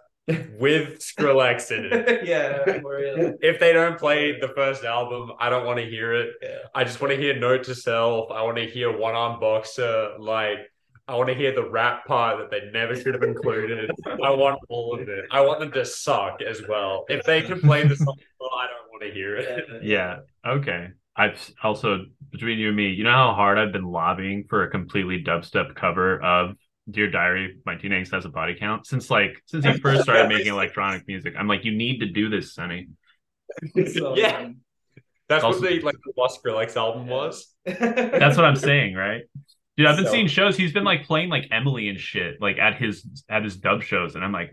with 0.58 1.00
Skrillex 1.00 1.72
in 1.72 1.90
it. 1.92 2.26
yeah, 2.26 2.80
for. 2.80 2.98
If 3.42 3.60
they 3.60 3.74
don't 3.74 4.00
play 4.00 4.40
the 4.40 4.48
first 4.56 4.86
album, 4.86 5.34
I 5.42 5.50
don't 5.50 5.66
want 5.66 5.80
to 5.80 5.86
hear 5.86 6.14
it. 6.14 6.36
Yeah. 6.42 6.60
I 6.74 6.86
just 6.86 7.02
want 7.02 7.12
to 7.12 7.20
hear 7.20 7.38
Note 7.38 7.66
to 7.66 7.76
Self. 7.76 8.32
I 8.32 8.44
want 8.44 8.56
to 8.60 8.66
hear 8.66 8.98
One 8.98 9.14
Arm 9.14 9.42
Boxer. 9.42 10.14
Like, 10.20 10.60
I 11.06 11.16
want 11.16 11.28
to 11.28 11.36
hear 11.36 11.54
the 11.54 11.70
rap 11.70 12.06
part 12.06 12.38
that 12.38 12.50
they 12.50 12.72
never 12.72 12.96
should 12.96 13.14
have 13.14 13.24
included. 13.24 13.92
I 14.24 14.30
want 14.30 14.58
all 14.70 14.98
of 14.98 15.10
it. 15.10 15.26
I 15.30 15.42
want 15.42 15.60
them 15.60 15.74
to 15.74 15.84
suck 15.84 16.42
as 16.42 16.62
well. 16.70 17.04
If 17.10 17.26
they 17.26 17.42
can 17.42 17.60
play 17.60 17.86
the 17.86 17.98
song, 17.98 18.16
well, 18.40 18.52
I 18.58 18.68
don't 18.68 18.90
want 18.90 19.04
to 19.04 19.12
hear 19.12 19.36
it. 19.36 19.84
Yeah. 19.84 20.20
Okay. 20.48 20.92
I've 21.18 21.52
also 21.62 22.06
between 22.32 22.58
you 22.58 22.70
and 22.70 22.78
me, 22.78 22.88
you 22.92 23.04
know 23.04 23.12
how 23.12 23.34
hard 23.34 23.58
I've 23.58 23.74
been 23.74 23.84
lobbying 23.84 24.46
for 24.50 24.64
a 24.64 24.70
completely 24.70 25.22
dubstep 25.22 25.76
cover 25.76 26.22
of 26.22 26.56
Dear 26.90 27.10
Diary, 27.10 27.58
My 27.66 27.76
Teen 27.76 27.92
Angst 27.92 28.12
Has 28.12 28.26
a 28.26 28.30
Body 28.30 28.56
Count 28.60 28.86
since 28.86 29.10
like 29.10 29.42
since 29.46 29.66
he 29.66 29.74
first 29.80 30.04
started 30.04 30.28
making 30.28 30.48
electronic 30.52 31.08
music. 31.08 31.34
I'm 31.38 31.48
like, 31.48 31.64
you 31.66 31.72
need 31.76 32.00
to 32.00 32.08
do 32.08 32.30
this, 32.30 32.54
Sonny. 32.54 32.90
So, 33.94 34.16
Yeah. 34.18 34.50
That's 35.30 35.44
Also- 35.44 35.62
what 35.62 35.70
the 35.70 35.80
like 35.82 35.96
the 36.06 36.14
Lost 36.18 36.44
Skrillex 36.44 36.76
album 36.76 37.08
was. 37.08 37.48
That's 37.66 38.36
what 38.36 38.46
I'm 38.46 38.56
saying, 38.58 38.96
right? 38.96 39.22
Dude, 39.78 39.88
I've 39.88 39.96
been 39.96 40.06
So- 40.06 40.12
seeing 40.12 40.28
shows. 40.28 40.58
He's 40.58 40.74
been 40.74 40.84
like 40.84 41.06
playing 41.06 41.30
like 41.30 41.48
Emily 41.52 41.88
and 41.88 42.00
shit, 42.00 42.42
like 42.42 42.58
at 42.60 42.76
his 42.76 43.24
at 43.30 43.44
his 43.44 43.56
dub 43.58 43.82
shows, 43.84 44.16
and 44.16 44.24
I'm 44.24 44.32
like, 44.34 44.52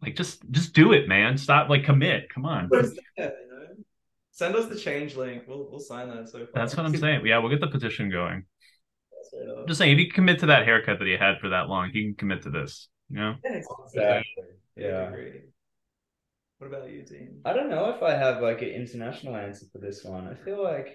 like 0.00 0.16
just 0.16 0.42
just 0.50 0.72
do 0.74 0.92
it, 0.92 1.06
man. 1.08 1.36
Stop, 1.36 1.68
like 1.68 1.84
commit. 1.84 2.28
Come 2.30 2.46
on. 2.46 2.68
Yeah, 2.72 2.80
you 3.18 3.24
know? 3.26 3.66
Send 4.32 4.56
us 4.56 4.66
the 4.66 4.76
change 4.76 5.14
link. 5.14 5.44
We'll 5.46 5.68
we'll 5.70 5.78
sign 5.78 6.08
that 6.08 6.28
so 6.30 6.38
far. 6.38 6.48
That's 6.54 6.74
what 6.76 6.86
I'm 6.86 6.96
saying. 7.04 7.24
Yeah, 7.26 7.38
we'll 7.38 7.50
get 7.50 7.60
the 7.60 7.68
petition 7.68 8.10
going. 8.10 8.44
Straight. 9.32 9.48
I'm 9.58 9.66
just 9.66 9.78
saying, 9.78 9.92
if 9.92 9.98
he 9.98 10.04
can 10.06 10.14
commit 10.14 10.38
to 10.40 10.46
that 10.46 10.64
haircut 10.64 10.98
that 10.98 11.06
he 11.08 11.16
had 11.16 11.38
for 11.40 11.48
that 11.50 11.68
long, 11.68 11.90
he 11.92 12.02
can 12.04 12.14
commit 12.14 12.42
to 12.42 12.50
this. 12.50 12.88
You 13.10 13.16
know? 13.20 13.34
Yeah, 13.44 13.52
Exactly. 13.56 14.24
Yeah. 14.76 15.10
What 16.58 16.66
about 16.68 16.90
you, 16.90 17.02
Dean? 17.04 17.40
I 17.44 17.52
don't 17.52 17.70
know 17.70 17.90
if 17.90 18.02
I 18.02 18.12
have 18.14 18.40
like 18.42 18.62
an 18.62 18.68
international 18.68 19.36
answer 19.36 19.66
for 19.72 19.78
this 19.78 20.04
one. 20.04 20.28
I 20.28 20.34
feel 20.44 20.62
like 20.62 20.86
Do 20.86 20.92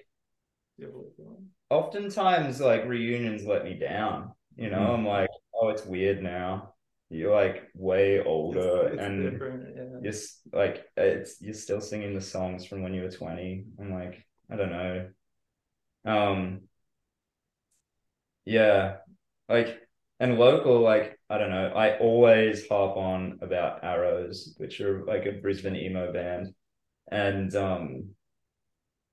you 0.78 0.86
have 0.86 0.96
a 0.96 0.98
look 0.98 1.14
on? 1.20 1.48
oftentimes 1.70 2.62
like 2.62 2.86
reunions 2.86 3.46
let 3.46 3.64
me 3.66 3.74
down. 3.78 4.32
You 4.56 4.70
know, 4.70 4.78
Mm. 4.80 4.94
I'm 4.94 5.06
like, 5.06 5.30
oh, 5.54 5.70
it's 5.70 5.86
weird 5.86 6.24
now. 6.24 6.74
You're 7.10 7.36
like 7.36 7.64
way 7.76 8.24
older 8.24 8.88
It's- 8.88 8.94
it's 8.94 9.02
and 9.02 9.32
different, 9.32 9.76
yeah. 9.76 10.00
you're 10.02 10.14
like 10.54 10.86
it's 10.98 11.42
you're 11.42 11.54
still 11.54 11.82
singing 11.82 12.14
the 12.16 12.22
songs 12.22 12.66
from 12.66 12.82
when 12.82 12.94
you 12.94 13.04
were 13.04 13.12
20. 13.12 13.66
I'm 13.80 13.94
like, 13.94 14.26
I 14.52 14.56
don't 14.56 14.72
know. 14.72 15.10
Um 16.06 16.62
yeah, 18.48 18.98
like 19.50 19.80
and 20.20 20.38
local, 20.40 20.82
like 20.82 21.20
I 21.30 21.38
don't 21.38 21.52
know, 21.52 21.70
I 21.76 21.98
always 22.00 22.68
harp 22.68 22.98
on 22.98 23.40
about 23.42 23.84
Arrows, 23.84 24.56
which 24.58 24.82
are 24.82 25.06
like 25.06 25.26
a 25.26 25.34
Brisbane 25.34 25.76
emo 25.76 26.14
band. 26.14 26.54
And 27.12 27.56
um 27.56 28.10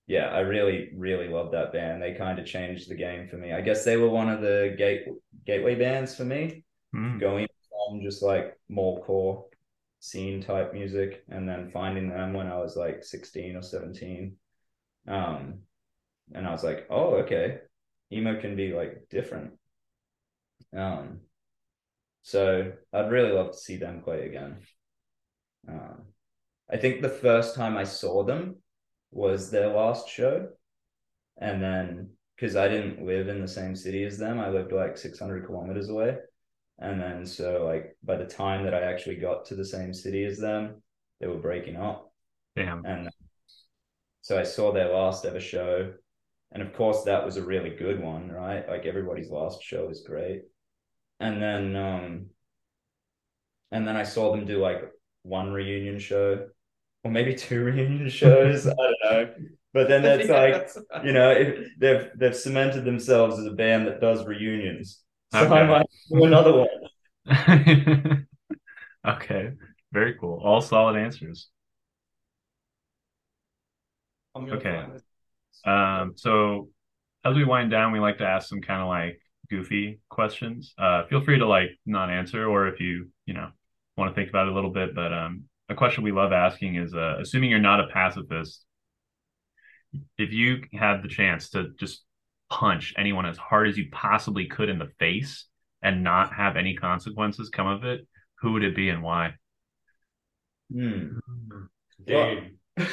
yeah, 0.07 0.27
I 0.29 0.41
really, 0.41 0.91
really 0.95 1.29
love 1.29 1.53
that 1.53 1.73
band. 1.73 2.03
They 2.03 2.13
kind 2.15 2.39
of 2.39 2.45
changed 2.47 2.91
the 2.91 2.95
game 2.95 3.27
for 3.29 3.37
me. 3.37 3.53
I 3.53 3.63
guess 3.63 3.85
they 3.85 3.97
were 3.97 4.11
one 4.11 4.29
of 4.29 4.43
the 4.43 4.75
gate 4.77 5.07
gateway 5.47 5.75
bands 5.77 6.15
for 6.15 6.25
me 6.25 6.65
Mm. 6.95 7.21
going 7.21 7.49
from 7.69 8.03
just 8.03 8.23
like 8.23 8.59
more 8.69 9.03
core 9.05 9.47
scene 10.01 10.43
type 10.43 10.73
music 10.73 11.25
and 11.29 11.49
then 11.49 11.71
finding 11.73 12.09
them 12.09 12.33
when 12.35 12.47
I 12.47 12.59
was 12.59 12.77
like 12.77 13.03
16 13.03 13.57
or 13.57 13.63
17. 13.63 14.37
Um, 15.09 15.61
and 16.35 16.47
I 16.47 16.53
was 16.53 16.65
like, 16.65 16.87
oh, 16.91 17.17
okay, 17.17 17.59
emo 18.15 18.41
can 18.41 18.57
be 18.57 18.73
like 18.73 19.09
different. 19.11 19.53
Um, 20.77 21.21
so 22.23 22.73
I'd 22.93 23.11
really 23.11 23.33
love 23.33 23.53
to 23.53 23.59
see 23.59 23.77
them 23.77 24.03
play 24.03 24.27
again. 24.27 24.59
Um, 25.69 26.03
I 26.71 26.77
think 26.77 27.01
the 27.01 27.09
first 27.09 27.55
time 27.55 27.77
I 27.77 27.85
saw 27.85 28.25
them 28.25 28.57
was 29.11 29.51
their 29.51 29.69
last 29.69 30.09
show. 30.09 30.49
And 31.39 31.63
then, 31.63 32.11
because 32.37 32.57
I 32.57 32.69
didn't 32.69 33.05
live 33.05 33.29
in 33.29 33.41
the 33.41 33.49
same 33.49 33.77
city 33.77 34.05
as 34.05 34.19
them, 34.19 34.41
I 34.41 34.49
lived 34.49 34.73
like 34.73 34.97
600 34.97 35.47
kilometers 35.47 35.89
away. 35.89 36.17
And 36.79 37.01
then, 37.01 37.27
so 37.27 37.65
like 37.65 37.97
by 38.03 38.17
the 38.17 38.25
time 38.25 38.65
that 38.65 38.75
I 38.75 38.83
actually 38.83 39.17
got 39.17 39.45
to 39.47 39.55
the 39.55 39.65
same 39.65 39.93
city 39.93 40.25
as 40.25 40.39
them, 40.39 40.83
they 41.21 41.27
were 41.27 41.39
breaking 41.39 41.77
up. 41.77 42.13
Damn. 42.57 42.85
And 42.85 43.11
so 44.23 44.39
I 44.39 44.45
saw 44.45 44.73
their 44.73 44.93
last 44.93 45.25
ever 45.25 45.41
show. 45.41 45.93
And 46.55 46.63
of 46.63 46.73
course, 46.73 47.05
that 47.05 47.25
was 47.25 47.37
a 47.37 47.45
really 47.45 47.71
good 47.71 48.01
one, 48.01 48.31
right? 48.31 48.69
Like 48.69 48.87
everybody's 48.87 49.31
last 49.31 49.63
show 49.63 49.89
is 49.91 50.03
great. 50.07 50.43
And 51.21 51.43
then, 51.43 51.77
um, 51.77 52.27
and 53.73 53.87
then 53.87 53.97
I 53.97 54.03
saw 54.05 54.31
them 54.35 54.47
do 54.47 54.59
like 54.59 54.83
one 55.23 55.53
reunion 55.53 55.99
show 55.99 56.47
or 57.05 57.11
maybe 57.11 57.35
two 57.37 57.65
reunion 57.65 58.09
shows. 58.09 58.67
I 58.67 58.75
don't 58.75 58.97
know. 59.05 59.35
But 59.73 59.89
then 59.89 60.03
that's 60.03 60.29
Yeah, 60.29 60.35
like, 60.35 60.71
you 61.05 61.13
know, 61.13 61.31
if 61.33 61.69
they've 61.79 62.09
they've 62.17 62.37
cemented 62.37 62.85
themselves 62.85 63.39
as 63.39 63.47
a 63.47 63.53
band 63.53 63.87
that 63.89 64.01
does 64.01 64.25
reunions. 64.27 65.03
So 65.31 65.47
Okay. 65.47 65.61
I 65.61 65.67
might 65.67 65.87
do 66.11 66.25
another 66.25 66.53
one. 66.57 66.69
okay. 69.07 69.53
Very 69.93 70.15
cool. 70.21 70.41
All 70.45 70.61
solid 70.61 70.97
answers. 70.97 71.49
I'm 74.35 74.47
gonna 74.47 74.61
Okay. 74.61 75.04
Find 75.65 76.11
this. 76.11 76.11
Um, 76.11 76.13
so 76.17 76.69
as 77.25 77.35
we 77.35 77.45
wind 77.45 77.71
down, 77.71 77.93
we 77.93 78.01
like 78.01 78.19
to 78.19 78.27
ask 78.27 78.49
some 78.49 78.61
kind 78.61 78.83
of 78.83 78.89
like 78.89 79.21
goofy 79.51 80.01
questions. 80.09 80.75
Uh, 80.79 81.05
feel 81.07 81.23
free 81.23 81.39
to 81.39 81.47
like 81.47 81.71
not 81.87 82.11
answer, 82.11 82.47
or 82.47 82.69
if 82.69 82.81
you 82.81 83.09
you 83.27 83.35
know 83.35 83.49
want 83.97 84.11
to 84.11 84.15
think 84.15 84.29
about 84.29 84.47
it 84.47 84.53
a 84.53 84.55
little 84.55 84.73
bit. 84.73 84.95
But 84.95 85.13
um, 85.13 85.45
a 85.69 85.75
question 85.75 86.05
we 86.05 86.13
love 86.13 86.33
asking 86.33 86.77
is, 86.77 86.95
uh, 86.95 87.17
assuming 87.21 87.51
you're 87.51 87.59
not 87.59 87.81
a 87.81 87.89
pacifist, 87.89 88.65
if 90.19 90.33
you 90.33 90.63
had 90.73 91.03
the 91.03 91.09
chance 91.09 91.51
to 91.51 91.69
just 91.79 92.05
punch 92.51 92.95
anyone 92.99 93.27
as 93.27 93.37
hard 93.37 93.69
as 93.69 93.77
you 93.77 93.89
possibly 93.91 94.47
could 94.47 94.69
in 94.69 94.79
the 94.79 94.91
face 94.99 95.47
and 95.83 96.05
not 96.05 96.33
have 96.35 96.57
any 96.57 96.75
consequences 96.75 97.51
come 97.51 97.67
of 97.67 97.85
it, 97.85 98.07
who 98.41 98.53
would 98.53 98.65
it 98.65 98.77
be 98.77 98.89
and 98.89 99.03
why? 99.03 99.35
Hmm. 100.73 101.19
Dean. 102.07 102.59
Yeah, 102.77 102.85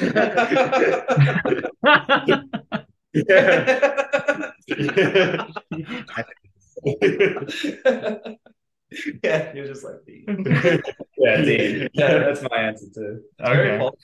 you're 9.54 9.66
just 9.66 9.84
like 9.84 10.04
Dean. 10.06 10.44
Yeah, 11.18 11.42
Dean. 11.42 11.88
Yeah, 11.94 12.18
that's 12.18 12.42
my 12.42 12.56
answer 12.58 12.86
too. 12.94 13.20
Very 13.40 13.70
okay. 13.70 13.78
possible. 13.78 13.98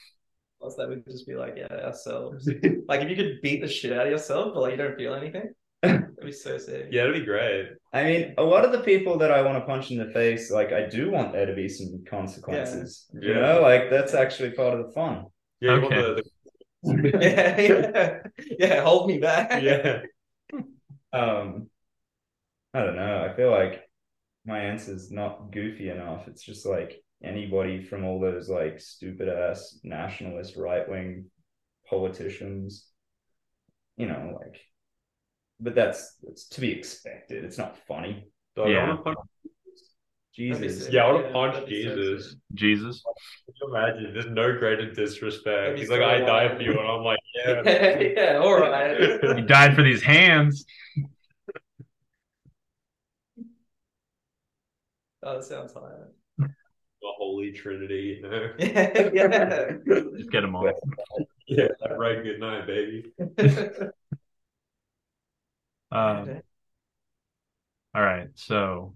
Else 0.61 0.75
that 0.75 0.89
would 0.89 1.05
just 1.05 1.25
be 1.25 1.35
like, 1.35 1.53
yeah, 1.55 1.73
ourselves. 1.85 2.49
like 2.89 3.01
if 3.01 3.09
you 3.09 3.15
could 3.15 3.39
beat 3.41 3.61
the 3.61 3.67
shit 3.67 3.93
out 3.93 4.05
of 4.05 4.11
yourself, 4.11 4.53
but 4.53 4.61
like 4.61 4.71
you 4.71 4.77
don't 4.77 4.97
feel 4.97 5.13
anything, 5.13 5.53
that'd 5.81 6.17
be 6.21 6.33
so 6.33 6.57
sick. 6.57 6.87
Yeah, 6.91 7.03
it'd 7.03 7.13
be 7.13 7.25
great. 7.25 7.69
I 7.93 8.03
mean, 8.03 8.33
a 8.37 8.43
lot 8.43 8.65
of 8.65 8.73
the 8.73 8.81
people 8.81 9.17
that 9.19 9.31
I 9.31 9.41
want 9.41 9.57
to 9.57 9.65
punch 9.65 9.89
in 9.91 9.97
the 9.97 10.11
face, 10.11 10.51
like 10.51 10.73
I 10.73 10.89
do 10.89 11.11
want 11.11 11.31
there 11.31 11.45
to 11.45 11.55
be 11.55 11.69
some 11.69 12.03
consequences. 12.09 13.07
Yeah. 13.13 13.19
You 13.21 13.33
Yeah. 13.35 13.41
know, 13.41 13.61
like 13.61 13.89
that's 13.89 14.13
actually 14.13 14.51
part 14.51 14.77
of 14.77 14.85
the 14.85 14.91
fun. 14.91 15.27
Yeah, 15.61 15.75
you 15.75 15.85
Okay. 15.85 15.95
want 15.95 16.15
the, 16.15 16.23
the 16.83 17.19
yeah, 17.21 17.59
yeah, 17.61 18.19
yeah. 18.59 18.83
Hold 18.83 19.07
me 19.09 19.19
back. 19.19 19.61
yeah. 19.61 20.01
Um, 21.11 21.69
I 22.73 22.81
don't 22.83 22.95
know. 22.95 23.27
I 23.29 23.35
feel 23.35 23.51
like 23.51 23.89
my 24.45 24.59
answer's 24.59 25.11
not 25.11 25.51
goofy 25.51 25.89
enough. 25.89 26.27
It's 26.27 26.43
just 26.43 26.65
like 26.65 27.03
anybody 27.23 27.83
from 27.83 28.05
all 28.05 28.19
those 28.19 28.49
like 28.49 28.79
stupid 28.79 29.27
ass 29.27 29.79
nationalist 29.83 30.55
right 30.55 30.87
wing 30.87 31.25
politicians, 31.89 32.87
you 33.97 34.07
know, 34.07 34.37
like. 34.39 34.59
But 35.59 35.75
that's 35.75 36.15
it's 36.23 36.47
to 36.49 36.61
be 36.61 36.71
expected. 36.71 37.43
It's 37.43 37.57
not 37.57 37.77
funny. 37.87 38.29
Dog, 38.55 38.69
Yeah. 38.69 38.97
Jesus. 40.39 40.87
yeah, 40.89 41.03
I 41.03 41.11
want 41.11 41.25
to 41.25 41.33
punch 41.33 41.53
that'd 41.55 41.67
be 41.67 41.83
so 41.83 41.95
Jesus. 41.95 42.35
Jesus. 42.53 43.03
Can 43.45 43.53
you 43.61 43.75
imagine? 43.75 44.13
There's 44.13 44.27
no 44.27 44.57
greater 44.57 44.89
disrespect. 44.93 45.77
He's 45.77 45.89
like, 45.89 46.01
I 46.01 46.19
died 46.19 46.51
wild. 46.51 46.57
for 46.57 46.63
you, 46.63 46.79
and 46.79 46.87
I'm 46.87 47.03
like, 47.03 47.19
yeah. 47.35 47.61
Yeah, 47.65 47.99
yeah, 47.99 48.37
all 48.37 48.57
right. 48.57 49.19
You 49.37 49.45
died 49.45 49.75
for 49.75 49.83
these 49.83 50.01
hands. 50.01 50.65
Oh, 55.23 55.35
that 55.35 55.43
sounds 55.43 55.73
hard. 55.73 56.13
the 56.37 56.47
Holy 57.01 57.51
Trinity, 57.51 58.21
you 58.21 58.29
know? 58.29 58.53
Yeah, 58.59 59.09
yeah. 59.13 59.71
Just 60.17 60.31
get 60.31 60.41
them 60.41 60.55
all. 60.55 60.71
Yeah, 61.47 61.67
right. 61.97 62.23
Good 62.23 62.39
night, 62.39 62.65
baby. 62.65 63.11
Um, 65.91 66.41
all 67.95 68.03
right. 68.03 68.29
So, 68.35 68.93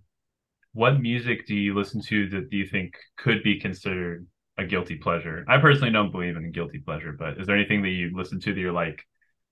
what 0.73 0.99
music 0.99 1.47
do 1.47 1.55
you 1.55 1.75
listen 1.75 2.01
to 2.01 2.29
that 2.29 2.51
you 2.51 2.65
think 2.65 2.95
could 3.17 3.43
be 3.43 3.59
considered 3.59 4.27
a 4.57 4.65
guilty 4.65 4.95
pleasure? 4.95 5.45
I 5.47 5.59
personally 5.59 5.91
don't 5.91 6.11
believe 6.11 6.35
in 6.35 6.45
a 6.45 6.49
guilty 6.49 6.79
pleasure, 6.79 7.15
but 7.17 7.39
is 7.39 7.47
there 7.47 7.55
anything 7.55 7.81
that 7.83 7.89
you 7.89 8.11
listen 8.13 8.39
to 8.41 8.53
that 8.53 8.59
you're 8.59 8.71
like, 8.71 9.01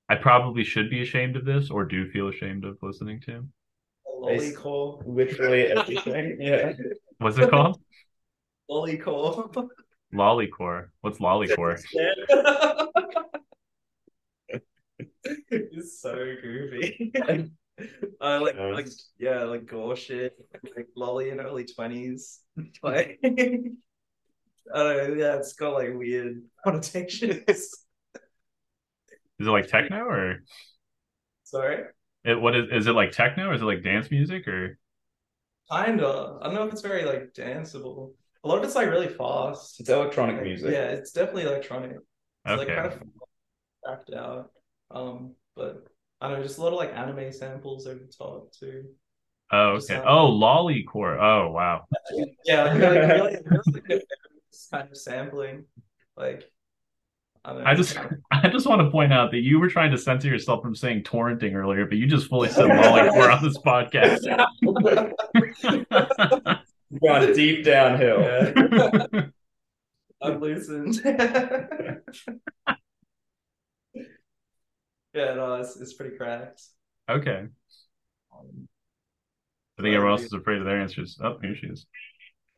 I 0.10 0.16
probably 0.16 0.64
should 0.64 0.90
be 0.90 1.02
ashamed 1.02 1.36
of 1.36 1.46
this, 1.46 1.70
or 1.70 1.86
do 1.86 2.10
feel 2.10 2.28
ashamed 2.28 2.66
of 2.66 2.78
listening 2.82 3.22
to? 3.28 3.48
Lolicore. 4.22 5.02
Literally 5.06 5.68
everything. 5.68 6.38
Yeah. 6.42 6.74
What's 7.20 7.38
it 7.38 7.50
called? 7.50 7.80
Lolicore. 8.70 9.70
Lolicore. 10.14 10.88
What's 11.02 11.20
lolicore? 11.20 11.80
it's 15.24 16.02
so 16.02 16.16
goofy. 16.42 17.14
I 18.22 18.38
like, 18.38 18.56
Yeah. 18.58 18.68
like, 18.72 18.88
yeah, 19.18 19.44
like 19.44 19.66
gore 19.66 19.96
shit, 19.96 20.34
like 20.76 20.88
lolly 20.96 21.30
in 21.30 21.40
early 21.40 21.66
twenties. 21.66 22.40
Like, 22.84 23.20
I 23.24 23.30
don't 23.30 23.78
know. 24.74 25.14
Yeah, 25.16 25.36
it's 25.38 25.54
got 25.54 25.74
like 25.74 25.94
weird 25.94 26.44
connotations. 26.64 27.86
Is 29.40 29.48
it 29.48 29.50
like 29.52 29.68
techno 29.68 30.06
or 30.06 30.44
Sorry, 31.44 31.84
it, 32.24 32.40
what 32.40 32.56
is 32.56 32.66
is 32.72 32.88
it 32.88 32.92
like 32.94 33.12
techno 33.12 33.50
or 33.50 33.54
is 33.54 33.62
it 33.62 33.66
like 33.66 33.84
dance 33.84 34.12
music 34.12 34.48
or 34.48 34.78
kinda. 35.72 36.40
I 36.42 36.46
don't 36.46 36.56
know 36.56 36.68
if 36.68 36.74
it's 36.74 36.82
very 36.82 37.06
like 37.06 37.34
danceable. 37.34 38.14
A 38.44 38.48
lot 38.48 38.58
of 38.58 38.64
it's 38.64 38.76
like 38.76 38.90
really 38.90 39.08
fast. 39.08 39.80
It's 39.80 39.90
electronic 39.90 40.38
Like, 40.38 40.46
music. 40.46 40.72
Yeah, 40.72 40.90
it's 40.90 41.12
definitely 41.12 41.44
electronic. 41.44 41.92
It's 42.46 42.56
like 42.56 42.68
okay? 42.70 42.76
kind 42.76 42.88
of 42.88 43.02
backed 43.84 44.14
out. 44.14 44.52
Um, 44.92 45.36
but 45.56 45.88
I 46.22 46.28
don't 46.30 46.38
know, 46.38 46.44
just 46.44 46.60
a 46.60 46.62
lot 46.62 46.72
of 46.74 46.78
like 46.78 46.94
anime 46.96 47.32
samples 47.34 47.88
over 47.88 48.00
top 48.18 48.52
too. 48.54 48.86
Oh, 49.52 49.76
just 49.76 49.90
okay. 49.92 49.98
sound- 50.00 50.08
Oh, 50.10 50.30
lolicore. 50.32 51.20
Oh, 51.20 51.52
wow. 51.52 51.86
Yeah, 52.46 52.64
like 52.66 52.78
really, 52.80 52.98
really, 53.00 53.38
really 53.90 54.04
kind 54.72 54.90
of 54.92 54.98
sampling. 54.98 55.66
Like 56.16 56.44
I 57.44 57.54
don't. 57.54 57.64
I 57.66 57.74
just 57.74 57.98
I 58.32 58.50
just 58.50 58.68
want 58.68 58.82
to 58.82 58.92
point 58.92 59.12
out 59.12 59.32
that 59.32 59.40
you 59.42 59.60
were 59.60 59.68
trying 59.70 59.92
to 59.92 59.98
censor 59.98 60.28
yourself 60.28 60.62
from 60.62 60.76
saying 60.76 61.04
torrenting 61.04 61.56
earlier, 61.56 61.86
but 61.86 61.98
you 61.98 62.06
just 62.06 62.28
fully 62.30 62.50
said 62.50 62.66
lolicore 62.70 63.36
on 63.36 63.44
this 63.44 63.58
podcast. 63.58 64.22
Gone 67.02 67.34
deep 67.34 67.64
downhill. 67.66 69.32
I've 70.22 70.40
loosened. 70.42 71.02
Yeah, 75.14 75.34
no, 75.34 75.56
it's 75.56 75.76
it's 75.80 75.94
pretty 75.94 76.16
cracked. 76.18 76.62
okay. 77.10 77.48
Um, 78.34 78.68
I 79.80 79.82
think 79.82 79.96
everyone 79.96 80.12
else 80.18 80.24
is 80.26 80.34
afraid 80.34 80.60
of 80.60 80.66
their 80.66 80.80
answers. 80.80 81.18
Oh, 81.24 81.38
here 81.42 81.56
she 81.56 81.68
is. 81.68 81.86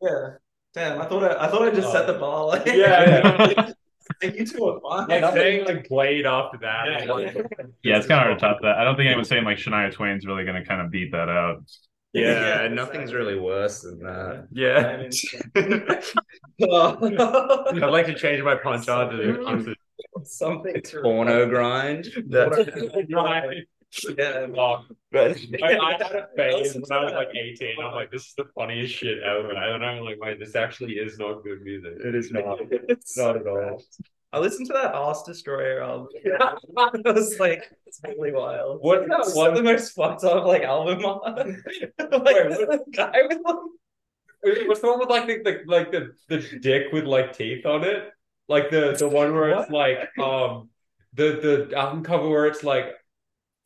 yeah. 0.02 0.34
Damn, 0.74 1.00
I 1.00 1.06
thought 1.06 1.22
I, 1.24 1.44
I 1.44 1.48
thought 1.48 1.62
I 1.62 1.70
just 1.70 1.92
set 1.92 2.06
the 2.06 2.14
bar. 2.14 2.46
Like, 2.46 2.66
Yeah, 2.66 3.72
Like, 4.22 4.34
you 4.36 4.44
two 4.44 4.64
are 4.64 4.80
fine. 4.80 5.08
Like 5.22 5.32
saying 5.34 5.64
like 5.64 5.88
Blade 5.88 6.26
after 6.26 6.58
that. 6.58 7.04
Yeah. 7.06 7.12
Like, 7.12 7.34
Yeah, 7.82 7.96
it's 7.96 8.06
kind 8.06 8.20
of 8.20 8.26
hard 8.26 8.38
to 8.38 8.44
top 8.44 8.58
that. 8.62 8.76
I 8.76 8.84
don't 8.84 8.96
think 8.96 9.06
anyone's 9.06 9.28
saying 9.28 9.44
like 9.44 9.56
Shania 9.58 9.92
Twain's 9.92 10.26
really 10.26 10.44
going 10.44 10.60
to 10.60 10.68
kind 10.68 10.82
of 10.82 10.90
beat 10.90 11.12
that 11.12 11.28
out. 11.28 11.62
Yeah, 12.12 12.62
Yeah, 12.64 12.68
nothing's 12.68 13.14
really 13.14 13.38
worse 13.38 13.80
than 13.82 14.00
that. 14.00 14.48
yeah. 14.52 15.08
I'd 16.60 17.90
like 17.90 18.06
to 18.06 18.14
change 18.14 18.42
my 18.42 18.56
punch 18.56 18.88
out 18.88 19.10
to 19.10 19.44
onto 19.44 19.74
Something 20.24 20.80
to 20.82 21.02
Porno 21.02 21.46
grind. 21.48 22.08
That's 22.28 22.56
Right. 23.10 23.66
Yeah, 24.18 24.46
Oh, 24.58 24.82
but 25.12 25.38
I, 25.62 25.78
I 25.78 25.92
had 26.02 26.16
a 26.16 26.28
phase 26.36 26.74
when 26.74 26.82
I 26.90 27.04
was 27.04 27.12
like 27.12 27.28
18. 27.34 27.76
I'm 27.80 27.94
like, 27.94 28.10
this 28.10 28.22
is 28.26 28.34
the 28.36 28.46
funniest 28.56 28.92
shit 28.94 29.22
ever. 29.22 29.56
I 29.56 29.66
don't 29.68 29.80
know, 29.80 30.02
like, 30.02 30.18
wait, 30.20 30.40
this 30.40 30.56
actually 30.56 30.94
is 30.94 31.16
not 31.18 31.44
good 31.44 31.62
music. 31.62 31.92
it 32.04 32.14
is 32.14 32.32
not. 32.32 32.58
It's 32.70 33.16
Not 33.16 33.36
at 33.36 33.46
all. 33.46 33.82
I 34.32 34.38
listened 34.40 34.66
to 34.66 34.72
that 34.72 34.92
Ass 34.96 35.22
Destroyer 35.22 35.80
album. 35.80 36.08
it 36.14 37.14
was 37.14 37.38
like 37.38 37.70
it's 37.86 38.00
really 38.02 38.32
wild. 38.32 38.78
What's 38.80 39.06
that 39.08 39.20
It's 39.20 39.34
one- 39.36 39.54
the 39.54 39.62
most 39.62 39.90
fucked 39.94 40.24
up 40.24 40.44
like 40.44 40.62
album 40.62 41.04
on? 41.04 41.34
like 41.36 41.62
the 42.00 42.84
guy 42.92 43.12
with 43.28 43.38
like 43.44 44.66
What's 44.66 44.80
the 44.80 44.88
one 44.88 44.98
with 44.98 45.08
like 45.08 45.26
the, 45.28 45.38
the 45.44 45.62
like 45.66 45.92
the, 45.92 46.10
the 46.28 46.58
dick 46.58 46.92
with 46.92 47.04
like 47.04 47.32
teeth 47.36 47.64
on 47.64 47.84
it? 47.84 48.10
Like 48.48 48.70
the 48.70 48.94
the 48.98 49.08
one 49.08 49.34
where 49.34 49.50
it's 49.50 49.70
like 49.70 49.98
um 50.18 50.68
the 51.14 51.68
the 51.70 51.76
album 51.76 52.02
cover 52.04 52.28
where 52.28 52.46
it's 52.46 52.62
like 52.62 52.86
I 52.86 52.90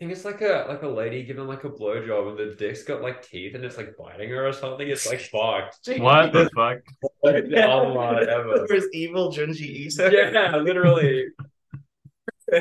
think 0.05 0.13
it's 0.13 0.25
like 0.25 0.41
a 0.43 0.67
like 0.69 0.83
a 0.83 0.89
lady 0.89 1.25
giving 1.25 1.49
like 1.49 1.65
a 1.65 1.71
blowjob 1.71 2.29
and 2.31 2.39
the 2.39 2.55
dick's 2.55 2.85
got 2.85 3.03
like 3.03 3.21
teeth 3.27 3.57
and 3.57 3.65
it's 3.65 3.77
like 3.77 3.97
biting 3.99 4.31
her 4.31 4.47
or 4.47 4.53
something. 4.53 4.87
It's 4.89 5.07
like 5.09 5.21
fucked. 5.21 5.89
What 5.99 6.33
the 6.33 6.49
fuck? 6.55 6.79
The 7.25 7.61
album 7.63 7.97
art 7.97 8.29
ever. 8.29 8.65
There's 8.69 8.87
evil 8.93 9.33
Junji 9.33 9.87
Ito. 9.87 10.11
Yeah, 10.11 10.57
literally. 10.59 11.27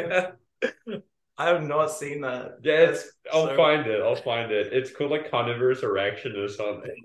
I 1.39 1.45
have 1.45 1.61
not 1.61 1.91
seen 1.91 2.21
that. 2.21 2.57
Yeah, 2.63 2.89
it's 2.89 3.11
I'll 3.31 3.45
So- 3.49 3.55
find 3.55 3.85
it. 3.85 4.01
I'll 4.01 4.15
find 4.15 4.51
it. 4.51 4.73
It's 4.73 4.89
called 4.91 5.11
like 5.11 5.29
Carnivorous 5.29 5.83
Erection 5.83 6.35
or 6.35 6.47
something. 6.47 6.95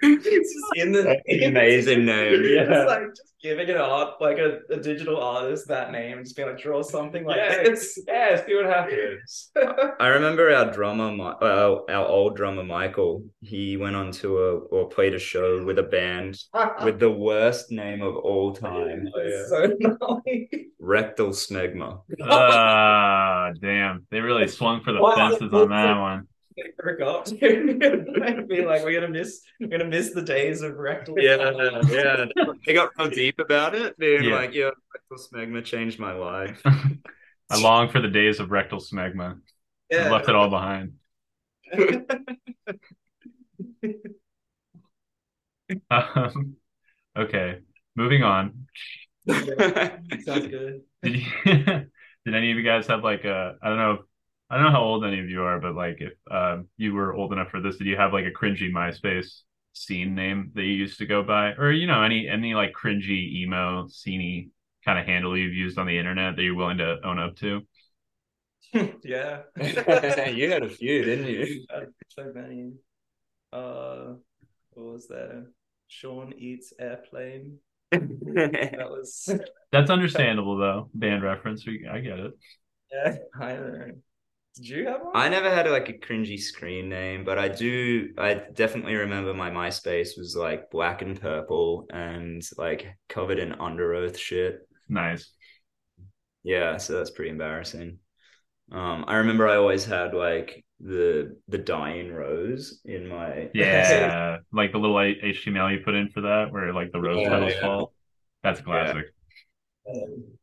It's 0.00 0.24
just 0.54 0.66
in 0.76 0.92
the 0.92 1.02
That's 1.02 1.20
an 1.26 1.42
amazing 1.44 2.04
name. 2.06 2.42
Yeah. 2.44 2.62
It's 2.62 2.88
like 2.88 3.08
just 3.16 3.34
giving 3.42 3.68
an 3.70 3.76
art 3.76 4.14
like 4.20 4.38
a, 4.38 4.60
a 4.70 4.76
digital 4.78 5.20
artist 5.20 5.68
that 5.68 5.90
name, 5.92 6.22
just 6.22 6.36
being 6.36 6.48
like 6.48 6.58
draw 6.60 6.82
something 6.82 7.24
like 7.24 7.36
yeah, 7.36 7.62
this. 7.64 7.98
yeah, 8.06 8.44
see 8.44 8.54
what 8.54 8.66
happens. 8.66 9.50
I 10.00 10.08
remember 10.08 10.52
our 10.54 10.70
drummer, 10.72 11.10
Mi- 11.12 11.22
uh, 11.40 11.76
our 11.88 12.06
old 12.06 12.36
drummer 12.36 12.64
Michael. 12.64 13.24
He 13.40 13.76
went 13.76 13.96
on 13.96 14.12
tour 14.12 14.60
or 14.70 14.88
played 14.88 15.14
a 15.14 15.18
show 15.18 15.64
with 15.64 15.78
a 15.78 15.82
band 15.84 16.38
with 16.84 16.98
the 17.00 17.10
worst 17.10 17.70
name 17.72 18.02
of 18.02 18.16
all 18.16 18.52
time, 18.54 19.08
It's 19.16 19.50
so 19.50 19.66
gnarly. 19.80 20.48
Rectal 20.80 21.28
Smegma. 21.30 22.02
Ah, 22.22 23.50
damn. 23.60 24.06
They 24.10 24.20
really 24.20 24.48
swung 24.48 24.82
for 24.82 24.92
the 24.92 25.00
Wow. 25.00 25.14
fences 25.16 25.52
on 25.52 25.68
that 25.70 25.98
one. 25.98 26.28
They 26.58 26.70
forgot 26.82 27.26
to 27.26 27.34
be 28.48 28.64
like, 28.64 28.82
we're 28.82 28.94
gonna 29.00 29.12
miss, 29.12 29.42
we're 29.60 29.68
gonna 29.68 29.84
miss 29.84 30.12
the 30.12 30.22
days 30.22 30.62
of 30.62 30.76
rectal. 30.76 31.14
Yeah, 31.18 31.52
yeah. 31.88 32.24
They 32.66 32.74
got 32.74 32.90
real 32.98 33.10
deep 33.10 33.38
about 33.38 33.76
it, 33.76 33.96
being 33.98 34.24
Yeah. 34.24 34.34
like, 34.34 34.54
"Yeah, 34.54 34.70
rectal 34.92 35.24
smegma 35.24 35.64
changed 35.64 36.00
my 36.00 36.12
life." 36.12 36.60
I 37.50 37.60
long 37.60 37.90
for 37.90 38.00
the 38.00 38.08
days 38.08 38.40
of 38.40 38.50
rectal 38.50 38.80
smegma. 38.80 39.40
I 39.92 40.10
left 40.10 40.28
it 40.28 40.34
all 40.34 40.50
behind. 40.50 40.94
Um, 45.90 46.56
okay, 47.16 47.58
moving 47.96 48.22
on. 48.22 48.66
Sounds 49.28 50.46
good. 50.46 50.82
Did 51.02 51.16
you, 51.16 51.22
did 51.44 52.34
any 52.34 52.50
of 52.50 52.56
you 52.58 52.62
guys 52.62 52.86
have 52.88 53.04
like 53.04 53.24
a 53.24 53.56
I 53.62 53.68
don't 53.68 53.78
know 53.78 53.98
I 54.50 54.56
don't 54.56 54.64
know 54.64 54.70
how 54.72 54.82
old 54.82 55.04
any 55.04 55.20
of 55.20 55.28
you 55.28 55.42
are, 55.42 55.60
but 55.60 55.74
like 55.74 55.98
if 56.00 56.12
um 56.30 56.68
you 56.76 56.94
were 56.94 57.14
old 57.14 57.32
enough 57.32 57.50
for 57.50 57.60
this, 57.60 57.76
did 57.76 57.86
you 57.86 57.96
have 57.96 58.12
like 58.12 58.26
a 58.26 58.30
cringy 58.30 58.70
MySpace 58.70 59.42
scene 59.74 60.14
name 60.14 60.50
that 60.54 60.62
you 60.62 60.72
used 60.72 60.98
to 60.98 61.06
go 61.06 61.22
by, 61.22 61.52
or 61.52 61.70
you 61.70 61.86
know 61.86 62.02
any 62.02 62.28
any 62.28 62.54
like 62.54 62.72
cringy 62.72 63.34
emo 63.42 63.86
sceney 63.88 64.50
kind 64.84 64.98
of 64.98 65.06
handle 65.06 65.36
you've 65.36 65.52
used 65.52 65.78
on 65.78 65.86
the 65.86 65.98
internet 65.98 66.36
that 66.36 66.42
you're 66.42 66.54
willing 66.54 66.78
to 66.78 66.96
own 67.04 67.18
up 67.18 67.36
to? 67.36 67.60
yeah. 69.04 69.42
you 70.30 70.50
had 70.50 70.62
a 70.62 70.68
few, 70.68 71.04
didn't 71.04 71.26
you? 71.26 71.66
Uh, 71.74 71.80
so 72.08 72.32
many. 72.34 72.72
Uh, 73.52 74.14
what 74.72 74.92
was 74.92 75.08
there? 75.08 75.46
Sean 75.88 76.32
eats 76.36 76.72
airplane. 76.78 77.58
That 77.90 78.88
was 78.90 79.30
That's 79.72 79.90
understandable 79.90 80.58
though. 80.58 80.90
Band 80.94 81.22
reference, 81.22 81.66
I 81.66 82.00
get 82.00 82.18
it. 82.18 82.32
yeah. 82.92 83.16
I 83.40 83.52
don't 83.54 83.78
know. 83.78 83.92
Did 84.56 84.68
you 84.68 84.86
have 84.88 85.00
one? 85.02 85.14
I 85.14 85.28
never 85.28 85.50
had 85.50 85.68
like 85.70 85.88
a 85.88 85.94
cringy 85.94 86.38
screen 86.38 86.88
name, 86.88 87.24
but 87.24 87.38
I 87.38 87.48
do. 87.48 88.12
I 88.18 88.34
definitely 88.34 88.94
remember 88.94 89.34
my 89.34 89.50
MySpace 89.50 90.16
was 90.18 90.36
like 90.36 90.70
black 90.70 91.02
and 91.02 91.20
purple 91.20 91.86
and 91.90 92.42
like 92.56 92.86
covered 93.08 93.38
in 93.38 93.52
Underoath 93.52 94.18
shit. 94.18 94.66
Nice. 94.88 95.32
Yeah, 96.42 96.76
so 96.78 96.94
that's 96.96 97.10
pretty 97.10 97.30
embarrassing. 97.30 97.98
Um, 98.72 99.04
I 99.08 99.16
remember 99.16 99.48
I 99.48 99.56
always 99.56 99.84
had 99.86 100.14
like 100.14 100.64
the 100.80 101.38
the 101.48 101.58
dying 101.58 102.12
rose 102.12 102.80
in 102.84 103.08
my 103.08 103.50
Yeah, 103.54 104.38
like 104.52 104.72
the 104.72 104.78
little 104.78 104.98
HTML 105.00 105.70
you 105.70 105.80
put 105.84 105.94
in 105.94 106.10
for 106.10 106.20
that, 106.22 106.52
where 106.52 106.72
like 106.72 106.92
the 106.92 107.00
rose 107.00 107.22
Yeah, 107.22 107.28
petals 107.28 107.56
yeah. 107.56 107.56
fall. 107.56 107.92
That's 108.42 108.60
classic. 108.60 109.06
Um, 109.88 110.37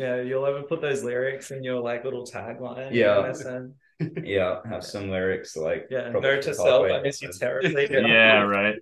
yeah, 0.00 0.20
you'll 0.22 0.46
ever 0.46 0.62
put 0.62 0.80
those 0.80 1.02
lyrics 1.04 1.50
in 1.50 1.62
your 1.62 1.80
like 1.80 2.04
little 2.04 2.24
tagline. 2.26 2.94
Yeah. 2.94 3.16
MSN? 3.16 3.72
yeah 4.24 4.60
have 4.70 4.82
some 4.84 5.10
lyrics 5.10 5.56
like 5.56 5.86
Yeah. 5.90 6.10
probably 6.10 6.36
Note 6.36 6.42
to 6.42 6.54
self, 6.54 6.90
I 6.90 7.00
miss 7.02 7.20
you 7.22 7.30
terribly. 7.32 7.86
Yeah, 7.90 8.42
right. 8.42 8.76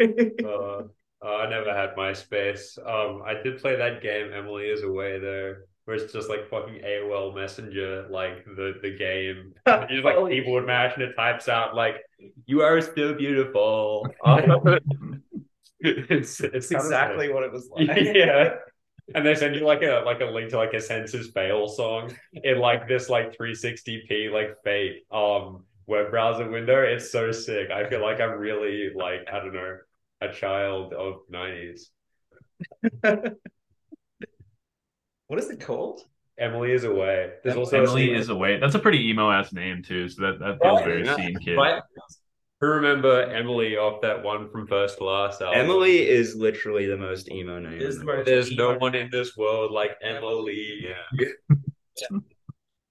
Uh, 0.00 0.04
uh, 0.44 0.82
I 1.24 1.48
never 1.50 1.72
had 1.74 1.96
MySpace. 1.96 2.78
Um, 2.78 3.22
I 3.24 3.34
did 3.42 3.58
play 3.60 3.76
that 3.76 4.02
game 4.02 4.32
Emily 4.32 4.66
is 4.66 4.82
Away 4.82 5.18
there, 5.18 5.64
where 5.84 5.96
it's 5.96 6.12
just 6.12 6.28
like 6.28 6.48
fucking 6.48 6.80
AOL 6.84 7.34
Messenger, 7.34 8.08
like 8.10 8.44
the 8.44 8.74
the 8.82 8.96
game. 8.96 9.54
You 9.90 9.96
just 9.96 10.04
like 10.04 10.16
Holy 10.16 10.40
keyboard 10.40 10.66
mash 10.66 10.94
and 10.94 11.02
it 11.02 11.14
types 11.16 11.48
out 11.48 11.74
like 11.74 11.96
You 12.46 12.62
are 12.62 12.80
still 12.80 13.14
beautiful. 13.14 14.06
it's 14.24 15.15
it's 16.10 16.40
It's 16.40 16.70
exactly 16.70 17.32
what 17.32 17.42
it 17.44 17.52
was 17.52 17.68
like. 17.76 17.88
yeah. 17.88 18.56
And 19.14 19.24
they 19.24 19.34
send 19.36 19.54
you 19.54 19.64
like 19.64 19.82
a 19.82 20.02
like 20.04 20.20
a 20.20 20.24
link 20.24 20.50
to 20.50 20.56
like 20.56 20.74
a 20.74 20.80
Senses 20.80 21.30
Fail 21.32 21.68
song 21.68 22.12
in 22.32 22.58
like 22.58 22.88
this 22.88 23.08
like 23.08 23.36
360p 23.38 24.32
like 24.32 24.56
fake 24.64 25.04
um 25.12 25.64
web 25.86 26.10
browser 26.10 26.50
window. 26.50 26.82
It's 26.82 27.12
so 27.12 27.30
sick. 27.30 27.70
I 27.70 27.88
feel 27.88 28.02
like 28.02 28.20
I'm 28.20 28.32
really 28.38 28.90
like 28.94 29.20
I 29.32 29.38
don't 29.38 29.54
know 29.54 29.76
a 30.20 30.32
child 30.32 30.92
of 30.92 31.20
90s. 31.32 31.82
What 35.28 35.40
is 35.40 35.50
it 35.50 35.60
called? 35.60 36.02
Emily 36.38 36.72
is 36.72 36.84
away. 36.84 37.30
There's 37.42 37.56
also 37.56 37.82
Emily 37.82 38.06
scene- 38.06 38.14
is 38.14 38.28
away. 38.28 38.58
That's 38.60 38.74
a 38.74 38.78
pretty 38.78 39.08
emo 39.08 39.30
ass 39.30 39.52
name 39.52 39.82
too. 39.82 40.08
So 40.08 40.22
that 40.22 40.38
that 40.38 40.58
feels 40.62 40.80
Right, 40.80 40.84
very 40.84 41.04
yeah. 41.04 41.16
scene 41.16 41.36
kid. 41.36 41.56
Right. 41.56 41.82
Who 42.60 42.68
remember 42.68 43.22
Emily 43.22 43.76
off 43.76 44.00
that 44.00 44.22
one 44.22 44.50
from 44.50 44.66
first 44.66 44.98
to 44.98 45.04
last 45.04 45.42
album? 45.42 45.60
Emily 45.60 46.08
is 46.08 46.34
literally 46.34 46.86
the 46.86 46.96
most 46.96 47.30
emo 47.30 47.58
name. 47.58 47.80
Is 47.80 47.96
the 47.96 48.00
the 48.00 48.06
most- 48.06 48.26
There's 48.26 48.52
no 48.52 48.76
one 48.78 48.94
in 48.94 49.10
this 49.10 49.36
world 49.36 49.72
like 49.72 49.90
Emily. 50.02 50.86
Yeah. 50.88 52.18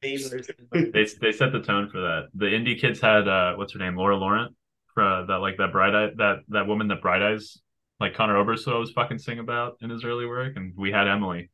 They 0.01 0.17
they 0.17 1.31
set 1.31 1.51
the 1.51 1.63
tone 1.65 1.89
for 1.89 1.99
that. 2.01 2.27
The 2.35 2.45
indie 2.45 2.79
kids 2.79 3.01
had 3.01 3.27
uh 3.27 3.55
what's 3.55 3.73
her 3.73 3.79
name 3.79 3.95
Laura 3.95 4.15
Laurent 4.17 4.55
for 4.93 5.25
that 5.27 5.37
like 5.37 5.57
that 5.57 5.71
bright 5.71 5.95
eye 5.95 6.09
that 6.17 6.37
that 6.49 6.67
woman 6.67 6.87
that 6.89 7.01
bright 7.01 7.23
eyes 7.23 7.57
like 7.99 8.13
Conor 8.13 8.37
Oberst 8.37 8.67
was 8.67 8.91
fucking 8.91 9.17
sing 9.17 9.39
about 9.39 9.77
in 9.81 9.89
his 9.89 10.03
early 10.03 10.25
work, 10.27 10.53
and 10.57 10.73
we 10.77 10.91
had 10.91 11.07
Emily. 11.07 11.49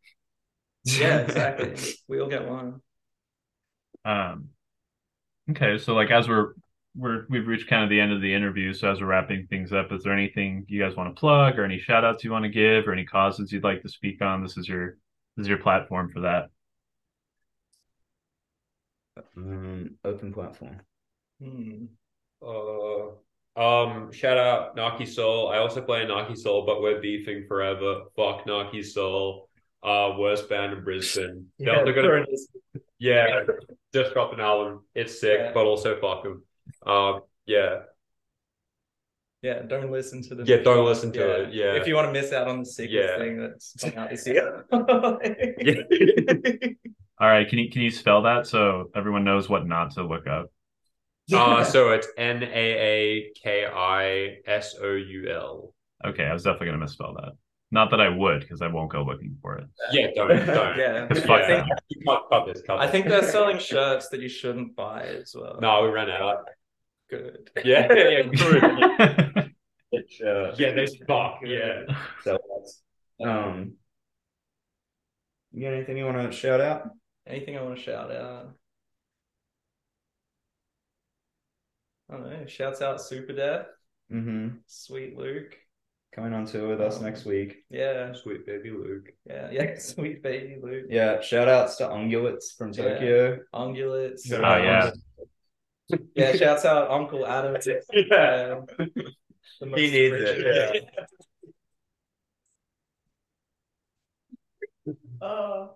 Yeah, 0.84 1.20
exactly. 1.20 1.76
we 2.08 2.20
all 2.20 2.28
get 2.30 2.48
one. 2.48 2.82
Um, 4.04 4.50
okay, 5.52 5.78
so 5.78 5.94
like 5.94 6.10
as 6.10 6.28
we're 6.28 6.54
we're 6.96 7.26
we've 7.30 7.48
reached 7.48 7.68
kind 7.70 7.84
of 7.84 7.90
the 7.90 8.00
end 8.00 8.12
of 8.12 8.22
the 8.22 8.34
interview, 8.34 8.74
so 8.74 8.92
as 8.92 9.00
we're 9.00 9.08
wrapping 9.08 9.48
things 9.50 9.72
up, 9.72 9.92
is 9.92 10.04
there 10.04 10.14
anything 10.14 10.66
you 10.68 10.82
guys 10.82 10.96
want 10.96 11.14
to 11.16 11.20
plug 11.20 11.58
or 11.58 11.64
any 11.64 11.80
shout 11.80 12.04
outs 12.04 12.24
you 12.24 12.32
want 12.32 12.44
to 12.44 12.50
give 12.50 12.88
or 12.88 12.92
any 12.94 13.06
causes 13.06 13.52
you'd 13.52 13.64
like 13.64 13.82
to 13.84 13.90
speak 13.90 14.22
on? 14.22 14.42
This 14.44 14.58
is 14.58 14.68
your 14.68 14.98
this 15.38 15.46
is 15.46 15.48
your 15.48 15.58
platform 15.60 16.10
for 16.12 16.22
that. 16.22 16.50
Um, 19.38 19.92
open 20.04 20.34
platform. 20.34 20.82
Hmm. 21.42 21.86
Uh, 22.46 23.08
um, 23.56 24.12
shout 24.12 24.38
out 24.38 24.76
Naaki 24.76 25.06
Soul. 25.06 25.50
I 25.50 25.58
also 25.58 25.82
play 25.82 26.06
Naaki 26.06 26.36
Soul, 26.36 26.66
but 26.66 26.82
we're 26.82 27.02
beefing 27.02 27.46
forever. 27.48 28.04
Fuck 28.16 28.46
Naaki 28.48 28.84
Soul. 28.84 29.50
Uh, 29.84 30.14
worst 30.18 30.48
band 30.48 30.74
in 30.74 30.84
Brisbane. 30.84 31.48
They're 31.60 31.80
also 31.80 31.92
gonna, 31.92 32.02
sure 32.04 32.18
it 32.20 32.30
is. 32.32 32.50
yeah, 33.00 33.42
just 33.94 34.14
dropped 34.14 34.34
an 34.34 34.40
album. 34.40 34.82
It's 34.94 35.20
sick, 35.20 35.40
Yeah. 35.40 35.52
but 35.54 35.66
also 35.66 36.00
fuck 36.00 36.24
them. 36.24 36.44
Um, 36.86 37.22
yeah, 37.46 37.80
Yeah, 39.42 39.62
don't 39.64 39.92
listen 39.92 40.22
to 40.24 40.36
the. 40.36 40.44
Yeah, 40.46 40.58
don't 40.58 40.86
listen 40.86 41.12
to 41.14 41.42
it, 41.44 41.54
yeah. 41.54 41.74
if 41.74 41.88
you 41.88 41.96
want 41.96 42.08
to 42.08 42.14
miss 42.14 42.32
out 42.32 42.48
on 42.48 42.60
the 42.60 42.66
sickest 42.66 42.94
Yeah. 42.94 43.18
thing 43.18 43.40
that's 43.40 43.74
coming 43.80 43.98
out 43.98 44.10
this 44.10 44.28
year. 44.28 44.66
All 47.20 47.28
right, 47.28 47.48
can 47.48 47.60
you 47.60 47.70
can 47.70 47.82
you 47.82 47.92
spell 47.92 48.24
that 48.24 48.48
so 48.48 48.90
everyone 48.96 49.24
knows 49.24 49.48
what 49.50 49.68
not 49.68 49.92
to 49.92 50.04
look 50.04 50.28
up? 50.28 50.48
uh, 51.34 51.64
so 51.64 51.92
it's 51.92 52.08
N 52.18 52.44
A 52.44 52.48
A 52.48 53.32
K 53.42 53.66
I 53.66 54.38
S 54.48 54.76
O 54.82 54.94
U 54.96 55.30
L. 55.32 55.74
Okay, 56.06 56.24
I 56.26 56.34
was 56.34 56.44
definitely 56.44 56.68
gonna 56.68 56.80
misspell 56.80 57.14
that. 57.14 57.34
Not 57.74 57.90
that 57.92 58.02
I 58.02 58.10
would, 58.10 58.42
because 58.42 58.62
I 58.62 58.68
won't 58.68 58.92
go 58.92 59.04
looking 59.04 59.38
for 59.42 59.56
it. 59.60 59.66
Yeah, 59.94 60.08
don't, 60.14 60.28
don't. 60.30 60.78
yeah, 60.78 61.08
Fuck 61.08 61.30
I 61.30 61.48
think 61.48 61.68
that. 61.70 61.82
Cut, 62.06 62.24
cut 62.30 62.46
this. 62.48 62.62
Cut 62.68 62.80
I 62.80 62.88
think 62.88 63.08
they're 63.08 63.24
selling 63.24 63.60
shirts 63.60 64.10
that 64.10 64.20
you 64.20 64.28
shouldn't 64.28 64.76
buy 64.76 65.04
as 65.04 65.34
well. 65.40 65.58
No, 65.62 65.84
we 65.84 65.90
ran 65.90 66.10
out. 66.10 66.40
Good. 67.12 67.50
Yeah, 67.66 67.88
yeah, 67.94 68.24
good. 68.24 69.52
Which, 69.92 70.22
uh, 70.22 70.54
yeah, 70.58 70.74
they 70.74 70.88
fuck. 71.08 71.40
Yeah. 71.44 71.84
so 72.24 72.38
that's, 72.56 72.82
um, 73.24 73.74
you 75.52 75.64
got 75.64 75.74
anything 75.74 75.98
you 75.98 76.06
want 76.06 76.32
to 76.32 76.36
shout 76.36 76.62
out? 76.62 76.90
Anything 77.28 77.58
I 77.58 77.62
want 77.62 77.76
to 77.78 77.82
shout 77.84 78.10
out? 78.10 78.54
I 82.10 82.14
don't 82.14 82.30
know. 82.30 82.46
Shouts 82.48 82.82
out 82.82 83.02
Super 83.02 83.34
Death, 83.34 83.68
Mm-hmm. 84.12 84.58
Sweet 84.68 85.18
Luke. 85.18 85.56
Coming 86.14 86.34
on 86.34 86.46
tour 86.46 86.68
with 86.68 86.82
us 86.82 86.98
Um, 86.98 87.04
next 87.06 87.24
week. 87.24 87.64
Yeah, 87.70 88.12
Sweet 88.14 88.46
baby 88.46 88.70
Luke. 88.72 89.10
yeah, 89.26 89.50
yeah. 89.52 89.76
Sweet 89.80 90.22
baby 90.22 90.58
Luke. 90.62 90.86
Yeah, 90.90 91.22
shout 91.22 91.48
outs 91.48 91.78
to 91.78 91.88
Ungulates 91.88 92.56
from 92.58 92.74
Yeah. 92.74 92.84
Tokyo. 92.84 93.40
Ungulates. 93.54 94.30
Oh, 94.32 94.40
yeah. 94.58 94.92
Yeah, 96.16 96.36
shouts 96.36 96.66
out 96.66 96.90
Uncle 96.92 97.26
Adam. 97.26 97.56
Yeah. 97.94 98.60
Um, 98.80 98.88
the 99.60 99.78
He 99.78 99.92
needs 99.92 100.14
rich- 100.14 100.40
it, 100.46 100.86
Uh, 105.22 105.68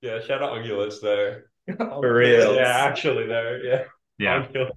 Yeah, 0.00 0.20
shout 0.20 0.42
out 0.42 0.52
Ungulates 0.52 1.00
there. 1.00 1.50
For 1.78 2.14
real. 2.14 2.54
Yeah, 2.54 2.62
actually 2.68 3.26
there. 3.26 3.64
Yeah. 3.64 3.84
yeah, 4.18 4.46
Ungulates. 4.46 4.70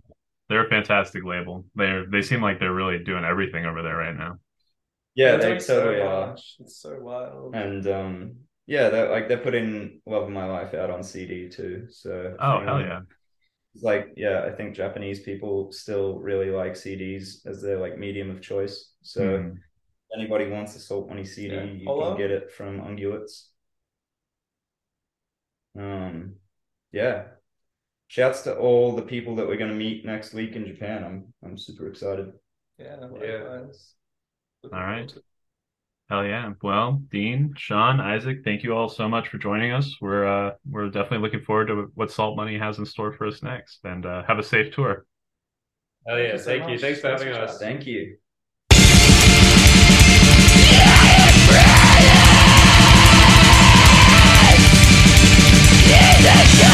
they're 0.50 0.66
a 0.66 0.70
fantastic 0.70 1.24
label. 1.24 1.66
They're 1.76 2.06
they 2.06 2.22
seem 2.22 2.42
like 2.42 2.60
they're 2.60 2.74
really 2.74 3.00
doing 3.04 3.26
everything 3.26 3.66
over 3.66 3.84
there 3.84 3.96
right 3.98 4.16
now. 4.16 4.38
Yeah, 5.16 5.32
they're 5.38 5.40
they 5.40 5.48
doing 5.50 5.60
so 5.60 5.84
totally 5.84 6.02
are. 6.02 6.28
much. 6.28 6.56
It's 6.60 6.78
so 6.78 6.98
wild. 7.00 7.56
And 7.56 7.88
um, 7.88 8.36
yeah, 8.68 8.90
they're 8.90 9.10
like 9.10 9.28
they're 9.28 9.38
putting 9.40 10.02
Love 10.06 10.24
of 10.24 10.30
My 10.30 10.46
Life 10.46 10.74
out 10.74 10.90
on 10.92 11.04
CD 11.04 11.50
too. 11.50 11.88
So 11.90 12.36
Oh 12.40 12.62
hell 12.64 12.80
know, 12.80 12.86
yeah. 12.86 13.00
It's 13.78 13.84
like 13.84 14.14
yeah, 14.18 14.44
I 14.44 14.52
think 14.56 14.76
Japanese 14.76 15.20
people 15.20 15.72
still 15.72 16.20
really 16.20 16.50
like 16.50 16.74
CDs 16.74 17.46
as 17.46 17.62
their 17.62 17.80
like 17.80 17.98
medium 17.98 18.30
of 18.32 18.42
choice. 18.42 18.94
So 19.04 19.36
if 19.36 20.20
anybody 20.20 20.50
wants 20.50 20.76
a 20.76 20.80
Salt 20.80 21.08
Money 21.10 21.26
CD, 21.26 21.56
Yeah. 21.56 21.64
you 21.64 21.86
Hello? 21.86 22.10
can 22.10 22.18
get 22.18 22.32
it 22.32 22.52
from 22.52 22.82
Ungulates. 22.82 23.50
Um, 25.78 26.36
yeah. 26.92 27.26
Shouts 28.08 28.42
to 28.44 28.56
all 28.58 28.96
the 28.96 29.02
people 29.04 29.36
that 29.36 29.48
we're 29.48 29.58
going 29.58 29.72
to 29.72 29.76
meet 29.78 30.06
next 30.06 30.34
week 30.34 30.56
in 30.56 30.66
Japan. 30.66 31.04
I'm 31.04 31.34
I'm 31.44 31.58
super 31.58 31.88
excited. 31.88 32.32
yeah, 32.80 32.98
Yeah. 33.22 33.44
likewise. 33.44 33.94
Looking 34.64 34.78
All 34.80 34.86
right. 34.86 35.14
Forward. 36.10 36.24
Hell 36.24 36.30
yeah. 36.30 36.54
Well, 36.62 37.02
Dean, 37.12 37.54
Sean, 37.58 38.00
Isaac, 38.00 38.40
thank 38.44 38.64
you 38.64 38.74
all 38.76 38.90
so 38.90 39.08
much 39.08 39.28
for 39.30 39.38
joining 39.38 39.72
us. 39.72 39.96
We're 40.02 40.26
uh 40.26 40.52
we're 40.70 40.90
definitely 40.90 41.20
looking 41.20 41.42
forward 41.42 41.68
to 41.68 41.92
what 41.96 42.12
Salt 42.12 42.36
Money 42.36 42.58
has 42.58 42.80
in 42.80 42.86
store 42.86 43.14
for 43.14 43.28
us 43.28 43.44
next. 43.44 43.80
And 43.84 44.06
uh, 44.06 44.24
have 44.28 44.40
a 44.40 44.44
safe 44.44 44.74
tour. 44.74 45.06
Hell 46.08 46.20
yeah, 46.20 46.38
Thank 46.38 46.40
you 46.40 46.46
thank 46.46 46.64
you. 46.64 46.72
much. 46.74 46.82
Thanks 46.82 47.02
for 47.02 47.08
having 47.10 47.34
us. 47.34 47.60
Thank 47.60 47.86
you. 47.86 48.18
I'll 56.30 56.67